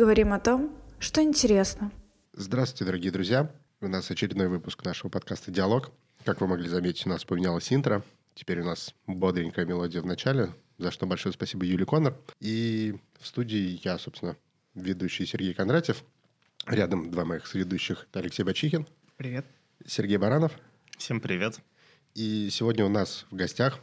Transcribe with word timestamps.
Говорим 0.00 0.32
о 0.32 0.40
том, 0.40 0.74
что 0.98 1.22
интересно. 1.22 1.92
Здравствуйте, 2.32 2.86
дорогие 2.86 3.12
друзья. 3.12 3.52
У 3.82 3.86
нас 3.86 4.10
очередной 4.10 4.48
выпуск 4.48 4.82
нашего 4.82 5.10
подкаста 5.10 5.50
«Диалог». 5.50 5.90
Как 6.24 6.40
вы 6.40 6.46
могли 6.46 6.70
заметить, 6.70 7.04
у 7.04 7.10
нас 7.10 7.22
поменялось 7.22 7.70
интро. 7.70 8.02
Теперь 8.34 8.62
у 8.62 8.64
нас 8.64 8.94
бодренькая 9.06 9.66
мелодия 9.66 10.00
в 10.00 10.06
начале, 10.06 10.54
за 10.78 10.90
что 10.90 11.04
большое 11.04 11.34
спасибо 11.34 11.66
Юле 11.66 11.84
Коннор. 11.84 12.16
И 12.40 12.96
в 13.18 13.26
студии 13.26 13.78
я, 13.84 13.98
собственно, 13.98 14.38
ведущий 14.74 15.26
Сергей 15.26 15.52
Кондратьев. 15.52 16.02
Рядом 16.64 17.10
два 17.10 17.26
моих 17.26 17.46
соведущих. 17.46 18.06
Это 18.08 18.20
Алексей 18.20 18.42
Бачихин. 18.42 18.86
Привет. 19.18 19.44
Сергей 19.84 20.16
Баранов. 20.16 20.52
Всем 20.96 21.20
привет. 21.20 21.60
И 22.14 22.48
сегодня 22.50 22.86
у 22.86 22.88
нас 22.88 23.26
в 23.30 23.36
гостях 23.36 23.78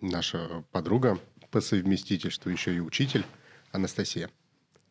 наша 0.00 0.64
подруга, 0.72 1.20
по 1.52 1.60
совместительству 1.60 2.50
еще 2.50 2.74
и 2.74 2.80
учитель 2.80 3.24
Анастасия. 3.70 4.28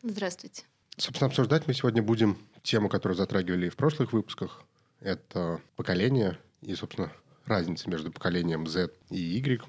Здравствуйте. 0.04 0.64
Собственно, 0.98 1.28
обсуждать 1.28 1.68
мы 1.68 1.76
сегодня 1.76 2.02
будем 2.02 2.38
тему, 2.64 2.90
которую 2.90 3.16
затрагивали 3.16 3.70
в 3.70 3.76
прошлых 3.76 4.14
выпусках. 4.14 4.64
Это 5.00 5.62
поколение 5.76 6.40
и, 6.62 6.74
собственно, 6.74 7.12
разница 7.46 7.88
между 7.88 8.12
поколением 8.12 8.66
Z 8.66 8.90
и 9.12 9.20
Y. 9.20 9.64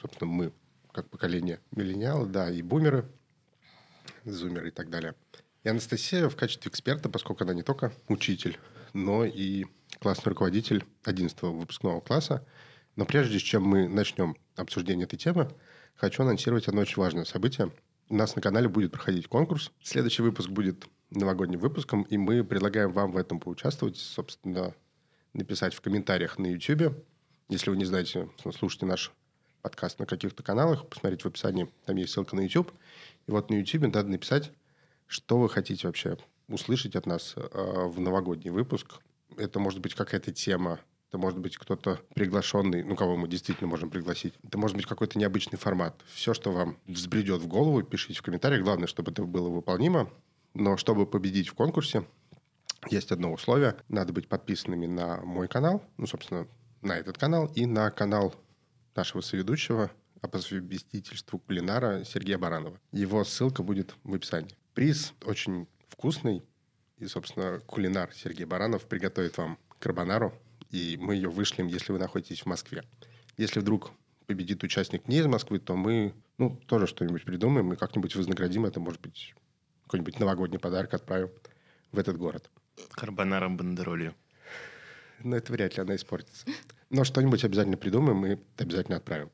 Собственно, 0.00 0.28
мы 0.28 0.52
как 0.90 1.08
поколение 1.08 1.60
миллениалы, 1.70 2.26
да, 2.26 2.50
и 2.50 2.62
бумеры, 2.62 3.08
зумеры 4.24 4.68
и 4.68 4.70
так 4.72 4.90
далее. 4.90 5.14
И 5.62 5.68
Анастасия 5.68 6.28
в 6.28 6.34
качестве 6.34 6.68
эксперта, 6.68 7.08
поскольку 7.08 7.44
она 7.44 7.54
не 7.54 7.62
только 7.62 7.92
учитель, 8.08 8.58
но 8.92 9.24
и 9.24 9.66
классный 10.00 10.30
руководитель 10.30 10.84
11 11.04 11.42
выпускного 11.42 12.00
класса. 12.00 12.44
Но 12.96 13.04
прежде 13.04 13.38
чем 13.38 13.62
мы 13.62 13.88
начнем 13.88 14.36
обсуждение 14.56 15.04
этой 15.04 15.16
темы, 15.16 15.54
хочу 15.94 16.24
анонсировать 16.24 16.66
одно 16.66 16.80
очень 16.80 17.00
важное 17.00 17.24
событие. 17.24 17.70
У 18.08 18.14
нас 18.14 18.36
на 18.36 18.42
канале 18.42 18.68
будет 18.68 18.92
проходить 18.92 19.26
конкурс. 19.26 19.72
Следующий 19.82 20.22
выпуск 20.22 20.48
будет 20.48 20.86
новогодним 21.10 21.58
выпуском, 21.58 22.02
и 22.02 22.16
мы 22.16 22.44
предлагаем 22.44 22.92
вам 22.92 23.10
в 23.10 23.16
этом 23.16 23.40
поучаствовать, 23.40 23.96
собственно, 23.96 24.74
написать 25.32 25.74
в 25.74 25.80
комментариях 25.80 26.38
на 26.38 26.46
YouTube. 26.46 27.04
Если 27.48 27.68
вы 27.68 27.76
не 27.76 27.84
знаете, 27.84 28.28
слушайте 28.56 28.86
наш 28.86 29.12
подкаст 29.60 29.98
на 29.98 30.06
каких-то 30.06 30.44
каналах, 30.44 30.88
посмотрите 30.88 31.24
в 31.24 31.26
описании, 31.26 31.68
там 31.84 31.96
есть 31.96 32.12
ссылка 32.12 32.36
на 32.36 32.42
YouTube. 32.42 32.70
И 33.26 33.30
вот 33.32 33.50
на 33.50 33.54
YouTube 33.54 33.92
надо 33.92 34.04
написать, 34.04 34.52
что 35.08 35.40
вы 35.40 35.48
хотите 35.48 35.88
вообще 35.88 36.16
услышать 36.46 36.94
от 36.94 37.06
нас 37.06 37.34
э, 37.36 37.40
в 37.42 37.98
новогодний 37.98 38.50
выпуск. 38.50 39.00
Это 39.36 39.58
может 39.58 39.80
быть 39.80 39.94
какая-то 39.94 40.32
тема, 40.32 40.78
это 41.08 41.18
может 41.18 41.38
быть 41.38 41.56
кто-то 41.56 42.00
приглашенный, 42.14 42.82
ну, 42.82 42.96
кого 42.96 43.16
мы 43.16 43.28
действительно 43.28 43.68
можем 43.68 43.90
пригласить. 43.90 44.34
Это 44.42 44.58
может 44.58 44.76
быть 44.76 44.86
какой-то 44.86 45.18
необычный 45.18 45.58
формат. 45.58 46.00
Все, 46.12 46.34
что 46.34 46.52
вам 46.52 46.78
взбредет 46.86 47.40
в 47.40 47.46
голову, 47.46 47.82
пишите 47.82 48.18
в 48.18 48.22
комментариях. 48.22 48.62
Главное, 48.62 48.86
чтобы 48.86 49.12
это 49.12 49.22
было 49.22 49.48
выполнимо. 49.48 50.10
Но 50.54 50.76
чтобы 50.76 51.06
победить 51.06 51.48
в 51.48 51.54
конкурсе, 51.54 52.04
есть 52.90 53.12
одно 53.12 53.32
условие. 53.32 53.76
Надо 53.88 54.12
быть 54.12 54.28
подписанными 54.28 54.86
на 54.86 55.20
мой 55.22 55.48
канал, 55.48 55.82
ну, 55.96 56.06
собственно, 56.06 56.48
на 56.82 56.96
этот 56.96 57.18
канал 57.18 57.50
и 57.54 57.66
на 57.66 57.90
канал 57.90 58.34
нашего 58.94 59.20
соведущего 59.20 59.90
а 60.22 60.28
по 60.28 60.38
совместительству 60.38 61.38
кулинара 61.38 62.02
Сергея 62.04 62.38
Баранова. 62.38 62.80
Его 62.90 63.22
ссылка 63.24 63.62
будет 63.62 63.94
в 64.02 64.14
описании. 64.14 64.56
Приз 64.74 65.12
очень 65.24 65.68
вкусный. 65.88 66.42
И, 66.98 67.06
собственно, 67.06 67.60
кулинар 67.60 68.10
Сергей 68.14 68.46
Баранов 68.46 68.86
приготовит 68.86 69.36
вам 69.36 69.58
карбонару 69.78 70.32
и 70.70 70.96
мы 71.00 71.14
ее 71.14 71.28
вышлем, 71.28 71.66
если 71.66 71.92
вы 71.92 71.98
находитесь 71.98 72.42
в 72.42 72.46
Москве. 72.46 72.84
Если 73.36 73.60
вдруг 73.60 73.92
победит 74.26 74.62
участник 74.64 75.08
не 75.08 75.18
из 75.18 75.26
Москвы, 75.26 75.58
то 75.58 75.76
мы 75.76 76.14
ну, 76.38 76.60
тоже 76.66 76.86
что-нибудь 76.86 77.24
придумаем 77.24 77.72
и 77.72 77.76
как-нибудь 77.76 78.14
вознаградим 78.16 78.66
это, 78.66 78.80
может 78.80 79.00
быть, 79.00 79.34
какой-нибудь 79.84 80.18
новогодний 80.18 80.58
подарок 80.58 80.94
отправим 80.94 81.30
в 81.92 81.98
этот 81.98 82.16
город. 82.16 82.50
Карбонара 82.92 83.48
бандеролью. 83.48 84.14
Но 85.22 85.36
это 85.36 85.52
вряд 85.52 85.76
ли 85.76 85.82
она 85.82 85.96
испортится. 85.96 86.46
Но 86.90 87.04
что-нибудь 87.04 87.44
обязательно 87.44 87.76
придумаем 87.76 88.26
и 88.26 88.38
обязательно 88.58 88.98
отправим. 88.98 89.30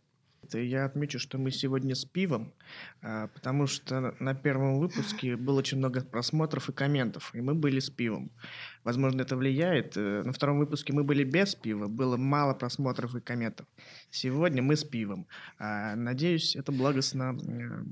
Я 0.60 0.84
отмечу, 0.84 1.18
что 1.18 1.38
мы 1.38 1.50
сегодня 1.50 1.94
с 1.94 2.04
пивом, 2.04 2.52
а, 3.00 3.28
потому 3.28 3.66
что 3.66 4.14
на 4.18 4.34
первом 4.34 4.78
выпуске 4.78 5.36
было 5.36 5.58
очень 5.58 5.78
много 5.78 6.02
просмотров 6.02 6.68
и 6.68 6.72
комментов, 6.72 7.34
и 7.34 7.40
мы 7.40 7.54
были 7.54 7.80
с 7.80 7.90
пивом. 7.90 8.30
Возможно, 8.84 9.22
это 9.22 9.36
влияет. 9.36 9.96
Э, 9.96 10.22
на 10.24 10.32
втором 10.32 10.58
выпуске 10.58 10.92
мы 10.92 11.04
были 11.04 11.24
без 11.24 11.54
пива, 11.54 11.86
было 11.88 12.16
мало 12.16 12.54
просмотров 12.54 13.14
и 13.14 13.20
комментов. 13.20 13.66
Сегодня 14.10 14.62
мы 14.62 14.76
с 14.76 14.84
пивом. 14.84 15.26
А, 15.58 15.94
надеюсь, 15.94 16.56
это 16.56 16.72
благостно 16.72 17.38
э, 17.46 17.84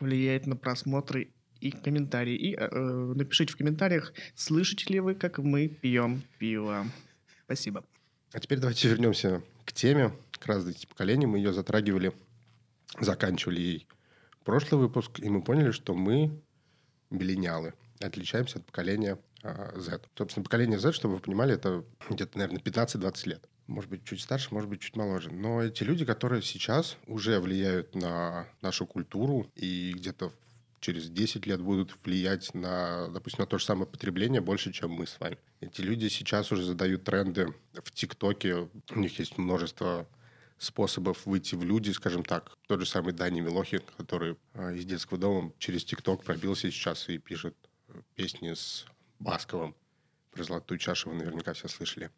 влияет 0.00 0.46
на 0.46 0.56
просмотры 0.56 1.32
и 1.60 1.70
комментарии. 1.70 2.36
И 2.36 2.54
э, 2.54 2.68
э, 2.70 3.12
напишите 3.14 3.52
в 3.52 3.56
комментариях, 3.56 4.12
слышите 4.34 4.92
ли 4.92 5.00
вы, 5.00 5.14
как 5.14 5.38
мы 5.38 5.68
пьем 5.68 6.22
пиво. 6.38 6.86
Спасибо. 7.44 7.84
А 8.32 8.40
теперь 8.40 8.58
давайте 8.58 8.88
вернемся 8.88 9.42
к 9.66 9.72
теме, 9.72 10.12
к 10.30 10.46
разности 10.46 10.86
поколений. 10.86 11.26
Мы 11.26 11.38
ее 11.38 11.52
затрагивали, 11.52 12.14
заканчивали 12.98 13.60
ей 13.60 13.88
прошлый 14.44 14.80
выпуск, 14.80 15.18
и 15.18 15.28
мы 15.28 15.42
поняли, 15.42 15.72
что 15.72 15.94
мы 15.94 16.40
миллениалы, 17.10 17.74
отличаемся 18.00 18.60
от 18.60 18.64
поколения 18.64 19.18
а, 19.42 19.78
Z. 19.78 20.00
Собственно, 20.16 20.44
поколение 20.44 20.78
Z, 20.78 20.92
чтобы 20.92 21.16
вы 21.16 21.20
понимали, 21.20 21.54
это 21.54 21.84
где-то, 22.08 22.38
наверное, 22.38 22.62
15-20 22.62 23.28
лет. 23.28 23.48
Может 23.66 23.90
быть, 23.90 24.04
чуть 24.04 24.20
старше, 24.20 24.54
может 24.54 24.70
быть, 24.70 24.80
чуть 24.80 24.96
моложе. 24.96 25.30
Но 25.30 25.62
эти 25.62 25.82
люди, 25.82 26.04
которые 26.04 26.40
сейчас 26.40 26.96
уже 27.06 27.40
влияют 27.40 27.94
на 27.96 28.48
нашу 28.62 28.86
культуру 28.86 29.50
и 29.56 29.92
где-то 29.92 30.32
через 30.86 31.10
10 31.10 31.46
лет 31.46 31.60
будут 31.60 31.96
влиять 32.04 32.54
на, 32.54 33.08
допустим, 33.08 33.40
на 33.40 33.46
то 33.46 33.58
же 33.58 33.64
самое 33.64 33.88
потребление 33.88 34.40
больше, 34.40 34.72
чем 34.72 34.92
мы 34.92 35.08
с 35.08 35.18
вами. 35.18 35.36
Эти 35.60 35.80
люди 35.80 36.06
сейчас 36.06 36.52
уже 36.52 36.62
задают 36.62 37.02
тренды 37.02 37.52
в 37.72 37.90
ТикТоке. 37.90 38.68
У 38.90 38.98
них 39.00 39.18
есть 39.18 39.36
множество 39.36 40.08
способов 40.58 41.26
выйти 41.26 41.56
в 41.56 41.64
люди, 41.64 41.90
скажем 41.90 42.22
так. 42.22 42.56
Тот 42.68 42.78
же 42.78 42.86
самый 42.86 43.12
Дани 43.14 43.40
Милохин, 43.40 43.82
который 43.96 44.36
а, 44.54 44.72
из 44.72 44.84
детского 44.84 45.18
дома 45.18 45.52
через 45.58 45.84
ТикТок 45.84 46.22
пробился 46.22 46.70
сейчас 46.70 47.08
и 47.08 47.18
пишет 47.18 47.56
э, 47.88 48.00
песни 48.14 48.54
с 48.54 48.86
Басковым. 49.18 49.74
Про 50.30 50.44
золотую 50.44 50.78
чашу 50.78 51.10
вы 51.10 51.16
наверняка 51.16 51.52
все 51.52 51.66
слышали. 51.66 52.12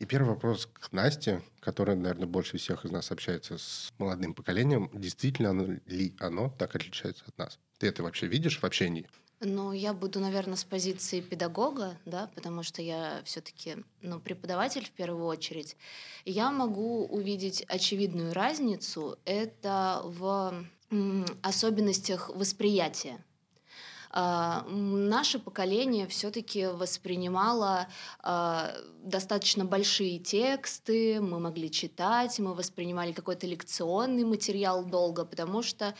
И 0.00 0.06
первый 0.06 0.30
вопрос 0.30 0.66
к 0.66 0.90
Насте, 0.90 1.40
которая, 1.60 1.94
наверное, 1.94 2.26
больше 2.26 2.58
всех 2.58 2.84
из 2.84 2.90
нас 2.90 3.12
общается 3.12 3.58
с 3.58 3.92
молодым 3.98 4.34
поколением. 4.34 4.90
Действительно 4.92 5.80
ли 5.86 6.16
оно 6.18 6.50
так 6.58 6.74
отличается 6.74 7.24
от 7.28 7.38
нас? 7.38 7.60
Ты 7.82 7.88
это 7.88 8.04
вообще 8.04 8.28
видишь 8.28 8.60
в 8.60 8.64
общении? 8.64 9.08
Ну, 9.40 9.72
я 9.72 9.92
буду, 9.92 10.20
наверное, 10.20 10.54
с 10.54 10.62
позиции 10.62 11.20
педагога, 11.20 11.98
да, 12.04 12.30
потому 12.36 12.62
что 12.62 12.80
я 12.80 13.22
все-таки 13.24 13.78
ну, 14.02 14.20
преподаватель 14.20 14.84
в 14.84 14.92
первую 14.92 15.26
очередь. 15.26 15.76
Я 16.24 16.52
могу 16.52 17.04
увидеть 17.06 17.64
очевидную 17.66 18.34
разницу. 18.34 19.18
Это 19.24 20.00
в 20.04 20.64
особенностях 21.42 22.28
восприятия 22.28 23.18
Uh, 24.14 24.68
наше 24.68 25.38
поколение 25.38 26.06
все-таки 26.06 26.66
воспринимало 26.66 27.88
uh, 28.22 28.70
достаточно 29.02 29.64
большие 29.64 30.18
тексты, 30.18 31.18
мы 31.18 31.40
могли 31.40 31.70
читать, 31.70 32.38
мы 32.38 32.52
воспринимали 32.52 33.12
какой-то 33.12 33.46
лекционный 33.46 34.24
материал 34.24 34.84
долго, 34.84 35.24
потому 35.24 35.62
что 35.62 35.94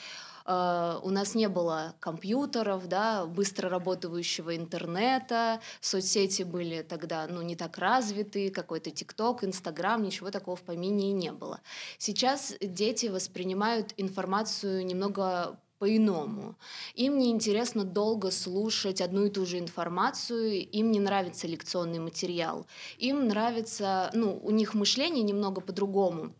Э, 0.46 0.98
у 1.02 1.10
нас 1.10 1.34
не 1.34 1.48
было 1.48 1.94
компьютеров, 2.00 2.88
да, 2.88 3.26
быстро 3.26 3.68
работающего 3.68 4.56
интернета, 4.56 5.60
соцсети 5.80 6.42
были 6.42 6.82
тогда 6.82 7.26
ну, 7.28 7.42
не 7.42 7.56
так 7.56 7.78
развиты, 7.78 8.50
какой-то 8.50 8.90
ТикТок, 8.90 9.44
Инстаграм, 9.44 10.02
ничего 10.02 10.30
такого 10.30 10.56
в 10.56 10.62
помине 10.62 11.12
не 11.12 11.32
было. 11.32 11.60
Сейчас 11.98 12.54
дети 12.60 13.06
воспринимают 13.06 13.94
информацию 13.96 14.84
немного 14.84 15.58
по-иному. 15.82 16.54
Им 16.94 17.18
не 17.18 17.32
интересно 17.32 17.82
долго 17.82 18.30
слушать 18.30 19.00
одну 19.00 19.24
и 19.24 19.30
ту 19.30 19.44
же 19.44 19.58
информацию, 19.58 20.64
им 20.70 20.92
не 20.92 21.00
нравится 21.00 21.48
лекционный 21.48 21.98
материал, 21.98 22.66
им 22.98 23.26
нравится, 23.26 24.08
ну, 24.14 24.38
у 24.44 24.52
них 24.52 24.74
мышление 24.74 25.24
немного 25.24 25.60
по-другому. 25.60 26.34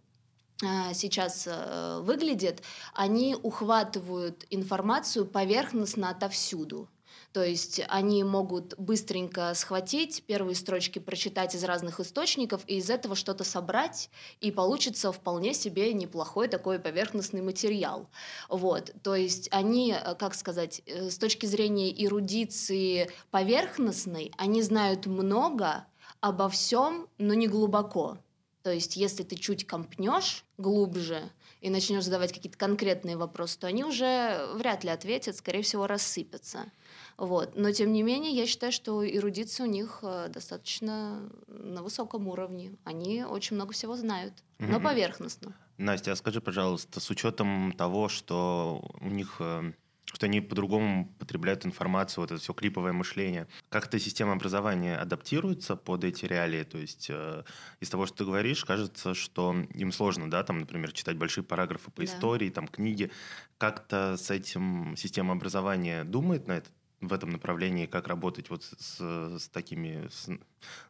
А, 0.65 0.95
сейчас 0.95 1.49
э, 1.51 2.01
выглядит, 2.03 2.63
они 2.95 3.35
ухватывают 3.35 4.47
информацию 4.51 5.27
поверхностно 5.27 6.11
отовсюду. 6.11 6.89
То 7.33 7.43
есть 7.43 7.81
они 7.89 8.23
могут 8.25 8.79
быстренько 8.79 9.53
схватить 9.55 10.23
первые 10.27 10.55
строчки, 10.55 10.99
прочитать 10.99 11.55
из 11.55 11.65
разных 11.65 11.99
источников 11.99 12.63
и 12.67 12.77
из 12.77 12.91
этого 12.91 13.17
что-то 13.17 13.43
собрать, 13.43 14.11
и 14.41 14.51
получится 14.51 15.11
вполне 15.13 15.55
себе 15.55 15.93
неплохой 15.95 16.49
такой 16.49 16.79
поверхностный 16.79 17.43
материал. 17.43 18.09
Вот. 18.49 18.93
То 19.03 19.17
есть 19.17 19.49
они, 19.51 19.93
э, 19.93 20.15
как 20.15 20.35
сказать, 20.35 20.83
э, 20.87 21.11
с 21.11 21.19
точки 21.19 21.47
зрения 21.47 21.91
эрудиции 22.05 23.11
поверхностной, 23.31 24.33
они 24.37 24.63
знают 24.63 25.07
много 25.07 25.87
обо 26.21 26.49
всем, 26.49 27.09
но 27.19 27.35
не 27.35 27.49
глубоко. 27.49 28.19
То 28.63 28.73
есть, 28.73 28.97
если 28.97 29.25
ты 29.25 29.37
чуть 29.37 29.67
компнешь 29.67 30.45
глубже 30.57 31.31
и 31.61 31.69
начнешь 31.71 32.05
задавать 32.05 32.33
какие-то 32.33 32.57
конкретные 32.59 33.17
вопросы, 33.17 33.59
то 33.59 33.67
они 33.67 33.85
уже 33.85 34.47
вряд 34.55 34.85
ли 34.85 34.91
ответят, 34.91 35.37
скорее 35.37 35.63
всего, 35.63 35.87
рассыпятся. 35.87 36.71
Вот. 37.17 37.57
Но, 37.57 37.73
тем 37.73 37.93
не 37.93 38.03
менее, 38.03 38.33
я 38.33 38.47
считаю, 38.47 38.73
что 38.73 39.05
эрудиция 39.09 39.67
у 39.67 39.71
них 39.71 40.01
э, 40.03 40.29
достаточно 40.29 41.29
на 41.49 41.83
высоком 41.83 42.29
уровне. 42.29 42.77
Они 42.85 43.25
очень 43.25 43.57
много 43.57 43.73
всего 43.73 43.97
знают, 43.97 44.35
но 44.59 44.77
Мгм. 44.79 44.85
поверхностно. 44.85 45.57
Настя, 45.79 46.13
а 46.13 46.17
скажи, 46.17 46.41
пожалуйста, 46.41 47.01
с 47.01 47.11
учетом 47.11 47.73
того, 47.73 48.09
что 48.09 48.89
у 49.01 49.09
них 49.09 49.37
э, 49.41 49.73
что 50.13 50.27
они 50.27 50.41
по-другому 50.41 51.13
потребляют 51.19 51.65
информацию, 51.65 52.23
вот 52.23 52.31
это 52.33 52.41
все 52.41 52.53
клиповое 52.53 52.93
мышление. 52.93 53.49
Как 53.69 53.87
эта 53.87 53.99
система 53.99 54.33
образования 54.33 54.97
адаптируется 54.97 55.77
под 55.77 56.05
эти 56.05 56.27
реалии? 56.27 56.65
То 56.65 56.79
есть 56.79 57.07
э, 57.11 57.45
из 57.81 57.89
того, 57.89 58.07
что 58.07 58.19
ты 58.19 58.25
говоришь, 58.27 58.65
кажется, 58.65 59.15
что 59.15 59.55
им 59.75 59.93
сложно, 59.93 60.31
да, 60.31 60.43
там, 60.43 60.59
например, 60.61 60.93
читать 60.93 61.17
большие 61.17 61.45
параграфы 61.45 61.91
по 61.91 62.03
Да. 62.03 62.05
истории, 62.05 62.51
там, 62.51 62.69
книги. 62.69 63.11
Как-то 63.59 64.17
с 64.17 64.31
этим 64.31 64.95
система 64.97 65.33
образования 65.33 66.05
думает 66.05 66.47
на 66.47 66.53
это, 66.53 66.69
в 67.01 67.13
этом 67.13 67.31
направлении, 67.31 67.87
как 67.87 68.07
работать 68.07 68.49
вот 68.51 68.63
с, 68.63 69.01
с 69.01 69.49
такими, 69.49 70.09
с 70.09 70.29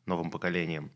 новым 0.07 0.31
поколением? 0.31 0.91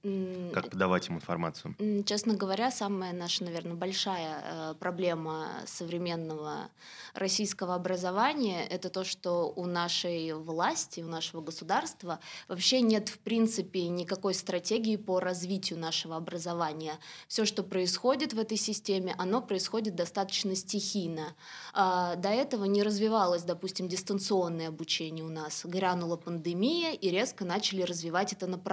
Как 0.52 0.70
подавать 0.70 1.08
им 1.08 1.17
информацию? 1.17 1.75
Честно 2.05 2.34
говоря, 2.34 2.70
самая 2.70 3.12
наша, 3.12 3.44
наверное, 3.44 3.75
большая 3.75 4.43
э, 4.43 4.75
проблема 4.78 5.49
современного 5.67 6.70
российского 7.14 7.75
образования 7.75 8.67
это 8.67 8.90
то, 8.90 9.05
что 9.05 9.52
у 9.55 9.67
нашей 9.67 10.32
власти, 10.34 11.00
у 11.00 11.06
нашего 11.06 11.40
государства 11.40 12.20
вообще 12.49 12.81
нет, 12.81 13.08
в 13.08 13.19
принципе, 13.19 13.88
никакой 13.88 14.34
стратегии 14.34 14.96
по 14.96 15.20
развитию 15.20 15.78
нашего 15.78 16.17
образования. 16.17 16.99
Все, 17.28 17.44
что 17.44 17.62
происходит 17.62 18.32
в 18.32 18.38
этой 18.38 18.56
системе, 18.56 19.14
оно 19.19 19.40
происходит 19.40 19.94
достаточно 19.94 20.55
стихийно. 20.55 21.34
А, 21.73 22.17
До 22.17 22.28
этого 22.28 22.64
не 22.64 22.82
развивалось, 22.82 23.43
допустим, 23.43 23.88
дистанционное 23.88 24.69
обучение 24.69 25.25
у 25.25 25.28
нас. 25.28 25.64
Грянула 25.64 26.17
пандемия, 26.17 26.93
и 26.93 27.11
резко 27.11 27.44
начали 27.44 27.82
развивать 27.82 28.32
это 28.32 28.46
направление. 28.46 28.65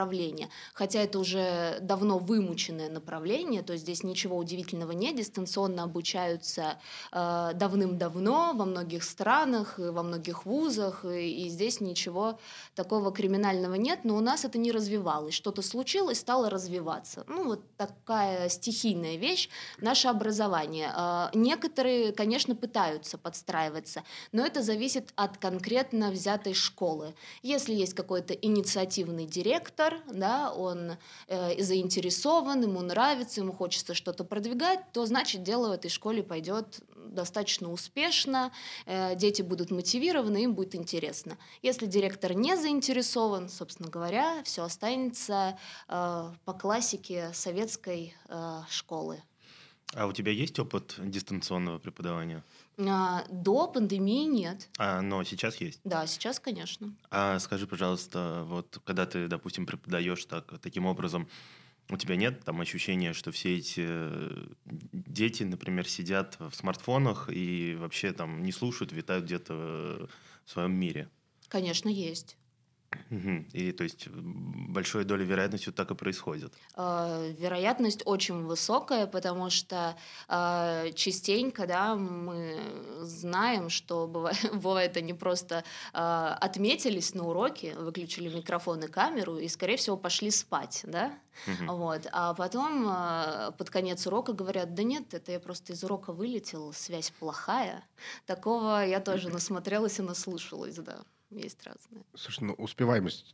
Хотя 0.73 1.01
это 1.01 1.19
уже 1.19 1.77
давно 1.81 2.17
вымученное 2.17 2.89
направление, 2.89 3.61
то 3.61 3.73
есть 3.73 3.83
здесь 3.83 4.03
ничего 4.03 4.37
удивительного 4.37 4.91
нет. 4.91 5.15
Дистанционно 5.15 5.83
обучаются 5.83 6.77
э, 7.11 7.51
давным-давно 7.55 8.53
во 8.55 8.65
многих 8.65 9.03
странах, 9.03 9.75
во 9.77 10.03
многих 10.03 10.45
вузах, 10.45 11.05
и, 11.05 11.45
и 11.45 11.49
здесь 11.49 11.81
ничего 11.81 12.39
такого 12.75 13.11
криминального 13.11 13.75
нет, 13.75 13.99
но 14.03 14.15
у 14.15 14.21
нас 14.21 14.45
это 14.45 14.57
не 14.57 14.71
развивалось. 14.71 15.33
Что-то 15.33 15.61
случилось, 15.61 16.19
стало 16.19 16.49
развиваться. 16.49 17.23
Ну, 17.27 17.45
вот 17.45 17.61
такая 17.77 18.49
стихийная 18.49 19.17
вещь 19.17 19.49
наше 19.79 20.07
образование. 20.07 20.91
Э, 20.95 21.29
Некоторые, 21.33 22.13
конечно, 22.13 22.55
пытаются 22.55 23.17
подстраиваться, 23.17 24.03
но 24.31 24.45
это 24.45 24.61
зависит 24.61 25.11
от 25.15 25.37
конкретно 25.37 26.09
взятой 26.11 26.53
школы. 26.53 27.13
Если 27.41 27.73
есть 27.73 27.93
какой-то 27.93 28.33
инициативный 28.33 29.25
директор, 29.25 29.82
да, 30.11 30.51
он 30.51 30.97
э, 31.27 31.61
заинтересован, 31.61 32.63
ему 32.63 32.81
нравится, 32.81 33.41
ему 33.41 33.53
хочется 33.53 33.93
что-то 33.93 34.23
продвигать, 34.23 34.91
то 34.91 35.05
значит 35.05 35.43
дело 35.43 35.69
в 35.69 35.71
этой 35.71 35.89
школе 35.89 36.23
пойдет 36.23 36.81
достаточно 36.95 37.71
успешно, 37.71 38.51
э, 38.85 39.15
дети 39.15 39.41
будут 39.41 39.71
мотивированы, 39.71 40.43
им 40.43 40.53
будет 40.53 40.75
интересно. 40.75 41.37
Если 41.61 41.85
директор 41.85 42.33
не 42.33 42.55
заинтересован, 42.55 43.49
собственно 43.49 43.89
говоря, 43.89 44.43
все 44.43 44.63
останется 44.63 45.57
э, 45.87 46.31
по 46.45 46.53
классике 46.53 47.31
советской 47.33 48.15
э, 48.29 48.61
школы. 48.69 49.21
А 49.95 50.07
у 50.07 50.11
тебя 50.13 50.31
есть 50.31 50.57
опыт 50.59 50.95
дистанционного 50.97 51.77
преподавания? 51.77 52.43
А, 52.77 53.25
До 53.29 53.67
пандемии 53.67 54.25
нет. 54.25 54.69
А, 54.77 55.01
но 55.01 55.23
сейчас 55.23 55.57
есть. 55.57 55.79
Да, 55.83 56.07
сейчас, 56.07 56.39
конечно. 56.39 56.93
А 57.11 57.39
скажи, 57.39 57.67
пожалуйста, 57.67 58.43
вот 58.47 58.79
когда 58.83 59.05
ты, 59.05 59.27
допустим, 59.27 59.65
преподаешь 59.65 60.25
так, 60.25 60.59
таким 60.59 60.85
образом, 60.85 61.27
у 61.89 61.97
тебя 61.97 62.15
нет 62.15 62.43
там 62.43 62.61
ощущения, 62.61 63.13
что 63.13 63.31
все 63.31 63.57
эти 63.57 63.85
э, 63.85 64.45
дети, 64.65 65.43
например, 65.43 65.87
сидят 65.87 66.37
в 66.39 66.53
смартфонах 66.53 67.29
и 67.31 67.75
вообще 67.77 68.13
там 68.13 68.41
не 68.43 68.51
слушают, 68.51 68.91
витают 68.91 69.25
где-то 69.25 69.53
э, 69.53 70.07
в 70.45 70.49
своем 70.49 70.73
мире? 70.73 71.09
Конечно, 71.49 71.89
есть. 71.89 72.37
И 73.53 73.71
то 73.71 73.83
есть 73.83 74.07
большой 74.09 75.03
долей 75.05 75.25
вероятности 75.25 75.67
вот 75.67 75.75
так 75.75 75.91
и 75.91 75.95
происходит. 75.95 76.53
Э, 76.75 77.33
Вероятность 77.37 78.01
очень 78.05 78.43
высокая, 78.43 79.07
потому 79.07 79.49
что 79.49 79.95
э, 80.27 80.91
частенько 80.95 81.67
да, 81.67 81.95
мы 81.95 82.59
знаем, 83.01 83.69
что 83.69 84.07
бывает, 84.07 84.37
бывает 84.53 84.97
они 84.97 85.13
просто 85.13 85.63
э, 85.93 85.97
отметились 85.97 87.13
на 87.13 87.27
уроке, 87.27 87.75
выключили 87.75 88.33
микрофон 88.33 88.83
и 88.83 88.87
камеру 88.87 89.37
и, 89.37 89.47
скорее 89.47 89.77
всего, 89.77 89.97
пошли 89.97 90.31
спать, 90.31 90.81
да? 90.83 91.13
Мгм. 91.47 91.75
Вот. 91.75 92.07
А 92.11 92.33
потом 92.33 92.87
э, 92.87 93.51
под 93.57 93.69
конец 93.69 94.05
урока 94.07 94.33
говорят, 94.33 94.73
да 94.73 94.83
нет, 94.83 95.13
это 95.13 95.31
я 95.31 95.39
просто 95.39 95.73
из 95.73 95.83
урока 95.83 96.13
вылетел, 96.13 96.73
связь 96.73 97.11
плохая. 97.11 97.83
Такого 98.25 98.85
я 98.85 98.99
тоже 98.99 99.29
насмотрелась 99.33 99.99
и 99.99 100.01
наслушалась, 100.01 100.75
да. 100.75 100.99
Есть 101.35 101.63
разные. 101.65 102.03
Слушай, 102.15 102.43
ну 102.45 102.53
успеваемость 102.53 103.33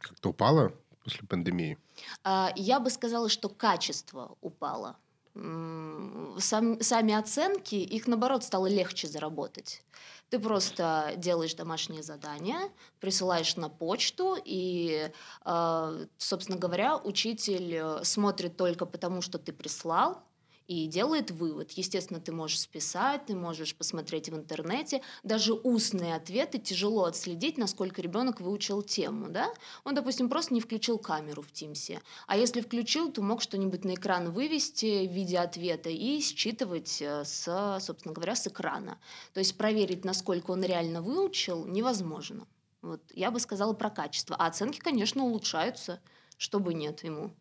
как-то 0.00 0.30
упала 0.30 0.72
после 1.04 1.26
пандемии. 1.26 1.78
А, 2.24 2.52
Я 2.56 2.80
бы 2.80 2.90
сказала, 2.90 3.28
что 3.28 3.48
качество 3.48 4.36
упало. 4.40 4.96
Сам- 5.34 6.80
сами 6.80 7.14
оценки, 7.14 7.76
их 7.76 8.06
наоборот 8.08 8.42
стало 8.44 8.66
легче 8.66 9.06
заработать. 9.06 9.82
Ты 10.30 10.38
просто 10.40 11.12
делаешь 11.16 11.54
домашнее 11.54 12.02
задание, 12.02 12.58
присылаешь 13.00 13.56
на 13.56 13.68
почту, 13.68 14.36
и, 14.44 15.10
э, 15.44 16.06
собственно 16.18 16.58
говоря, 16.58 16.96
учитель 16.96 17.74
э, 17.74 18.04
смотрит 18.04 18.56
только 18.56 18.84
потому, 18.84 19.22
что 19.22 19.38
ты 19.38 19.52
прислал, 19.52 20.22
и 20.68 20.86
делает 20.86 21.30
вывод. 21.30 21.72
Естественно, 21.72 22.20
ты 22.20 22.30
можешь 22.30 22.60
списать, 22.60 23.24
ты 23.26 23.34
можешь 23.34 23.74
посмотреть 23.74 24.28
в 24.28 24.36
интернете. 24.36 25.00
Даже 25.22 25.54
устные 25.54 26.14
ответы 26.14 26.58
тяжело 26.58 27.04
отследить, 27.04 27.56
насколько 27.56 28.02
ребенок 28.02 28.40
выучил 28.40 28.82
тему. 28.82 29.28
Да? 29.30 29.52
Он, 29.84 29.94
допустим, 29.94 30.28
просто 30.28 30.52
не 30.52 30.60
включил 30.60 30.98
камеру 30.98 31.40
в 31.40 31.50
Тимсе. 31.50 32.00
А 32.26 32.36
если 32.36 32.60
включил, 32.60 33.10
то 33.10 33.22
мог 33.22 33.40
что-нибудь 33.40 33.84
на 33.84 33.94
экран 33.94 34.30
вывести 34.30 35.06
в 35.06 35.12
виде 35.12 35.38
ответа 35.38 35.88
и 35.88 36.20
считывать 36.20 37.00
э, 37.00 37.24
с, 37.24 37.78
собственно 37.80 38.12
говоря, 38.12 38.36
с 38.36 38.46
экрана. 38.46 38.98
То 39.32 39.40
есть 39.40 39.56
проверить, 39.56 40.04
насколько 40.04 40.50
он 40.50 40.62
реально 40.62 41.00
выучил, 41.00 41.64
невозможно. 41.64 42.46
Вот 42.82 43.00
я 43.14 43.30
бы 43.30 43.40
сказала 43.40 43.72
про 43.72 43.88
качество. 43.88 44.36
А 44.36 44.46
оценки, 44.46 44.78
конечно, 44.78 45.24
улучшаются, 45.24 46.00
чтобы 46.36 46.74
нет 46.74 47.02
ему. 47.04 47.32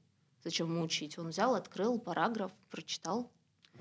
Зачем 0.48 0.68
ему 0.68 0.82
учить? 0.82 1.18
Он 1.18 1.28
взял, 1.28 1.56
открыл 1.56 2.00
параграф, 2.00 2.54
прочитал. 2.72 3.30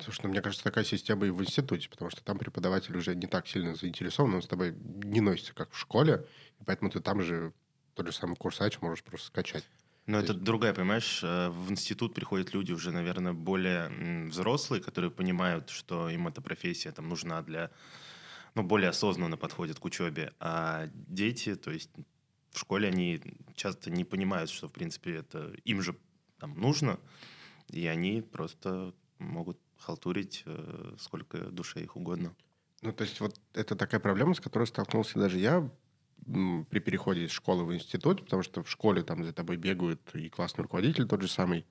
Слушай, 0.01 0.23
ну, 0.25 0.31
мне 0.31 0.43
кажется, 0.43 0.65
такая 0.65 0.83
система 0.83 1.25
и 1.25 1.31
в 1.31 1.41
институте, 1.41 1.89
потому 1.89 2.11
что 2.11 2.25
там 2.25 2.39
преподаватель 2.39 2.97
уже 2.97 3.15
не 3.15 3.29
так 3.29 3.47
сильно 3.47 3.77
заинтересован, 3.77 4.35
он 4.35 4.43
с 4.43 4.49
тобой 4.49 4.75
не 4.75 5.21
носится, 5.21 5.55
как 5.55 5.71
в 5.71 5.79
школе, 5.79 6.27
и 6.59 6.65
поэтому 6.65 6.91
ты 6.91 6.99
там 6.99 7.23
же 7.23 7.53
тот 7.95 8.07
же 8.07 8.13
самый 8.13 8.35
курсач 8.35 8.81
можешь 8.81 9.05
просто 9.05 9.29
скачать. 9.29 9.65
Но 10.07 10.19
То 10.19 10.25
это 10.25 10.35
другая, 10.35 10.75
понимаешь, 10.75 11.21
э, 11.23 11.51
в 11.51 11.71
институт 11.71 12.15
приходят 12.15 12.53
люди 12.53 12.73
уже, 12.73 12.91
наверное, 12.91 13.33
более 13.33 14.27
взрослые, 14.27 14.83
которые 14.83 15.13
понимают, 15.13 15.71
что 15.71 16.11
им 16.11 16.27
эта 16.27 16.41
профессия 16.41 16.91
там 16.91 17.09
нужна 17.09 17.43
для, 17.43 17.71
ну, 18.57 18.65
более 18.65 18.89
осознанно 18.89 19.37
подходят 19.37 19.79
к 19.79 19.85
учебе. 19.85 20.33
А 20.41 20.89
дети, 20.93 21.55
то 21.55 21.71
есть 21.71 21.91
в 22.51 22.59
школе 22.59 22.89
они 22.89 23.23
часто 23.55 23.91
не 23.91 24.05
понимают, 24.05 24.51
что, 24.51 24.69
в 24.69 24.73
принципе, 24.73 25.17
это 25.17 25.53
им 25.65 25.81
же 25.81 25.95
там 26.39 26.59
нужно, 26.59 26.99
и 27.69 27.87
они 27.87 28.23
просто 28.23 28.95
могут 29.19 29.59
халтурить 29.79 30.43
э, 30.47 30.95
сколько 30.99 31.39
душе 31.51 31.83
их 31.83 31.97
угодно. 31.97 32.35
Ну, 32.83 32.93
то 32.93 33.05
есть 33.05 33.21
вот 33.21 33.41
это 33.55 33.75
такая 33.77 34.01
проблема, 34.01 34.35
с 34.35 34.41
которой 34.41 34.67
столкнулся 34.67 35.19
даже 35.19 35.39
я 35.39 35.69
при 36.25 36.81
переходе 36.81 37.25
из 37.25 37.31
школы 37.31 37.65
в 37.65 37.75
институт, 37.75 38.25
потому 38.25 38.43
что 38.43 38.63
в 38.63 38.71
школе 38.71 39.03
там 39.03 39.25
за 39.25 39.33
тобой 39.33 39.57
бегают 39.57 40.01
и 40.15 40.29
классный 40.29 40.63
руководитель 40.63 41.07
тот 41.07 41.23
же 41.23 41.29
самый, 41.29 41.67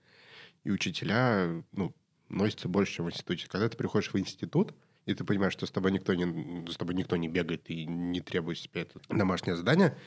и 0.64 0.72
учителя, 0.72 1.64
ну, 1.72 1.94
носятся 2.30 2.70
больше, 2.70 2.96
чем 2.96 3.06
в 3.06 3.10
институте. 3.10 3.48
Когда 3.48 3.70
ты 3.70 3.78
приходишь 3.78 4.14
в 4.14 4.20
институт, 4.20 4.74
и 5.06 5.14
ты 5.14 5.24
понимаешь, 5.24 5.54
что 5.54 5.66
с 5.66 5.72
тобой 5.72 5.92
никто 5.92 6.14
не, 6.14 6.72
с 6.72 6.78
тобой 6.78 6.96
никто 6.96 7.16
не 7.16 7.28
бегает 7.28 7.70
и 7.70 7.86
не 7.86 8.22
требует 8.22 8.58
себе 8.58 8.82
это 8.82 9.00
домашнее 9.10 9.56
задание, 9.56 9.98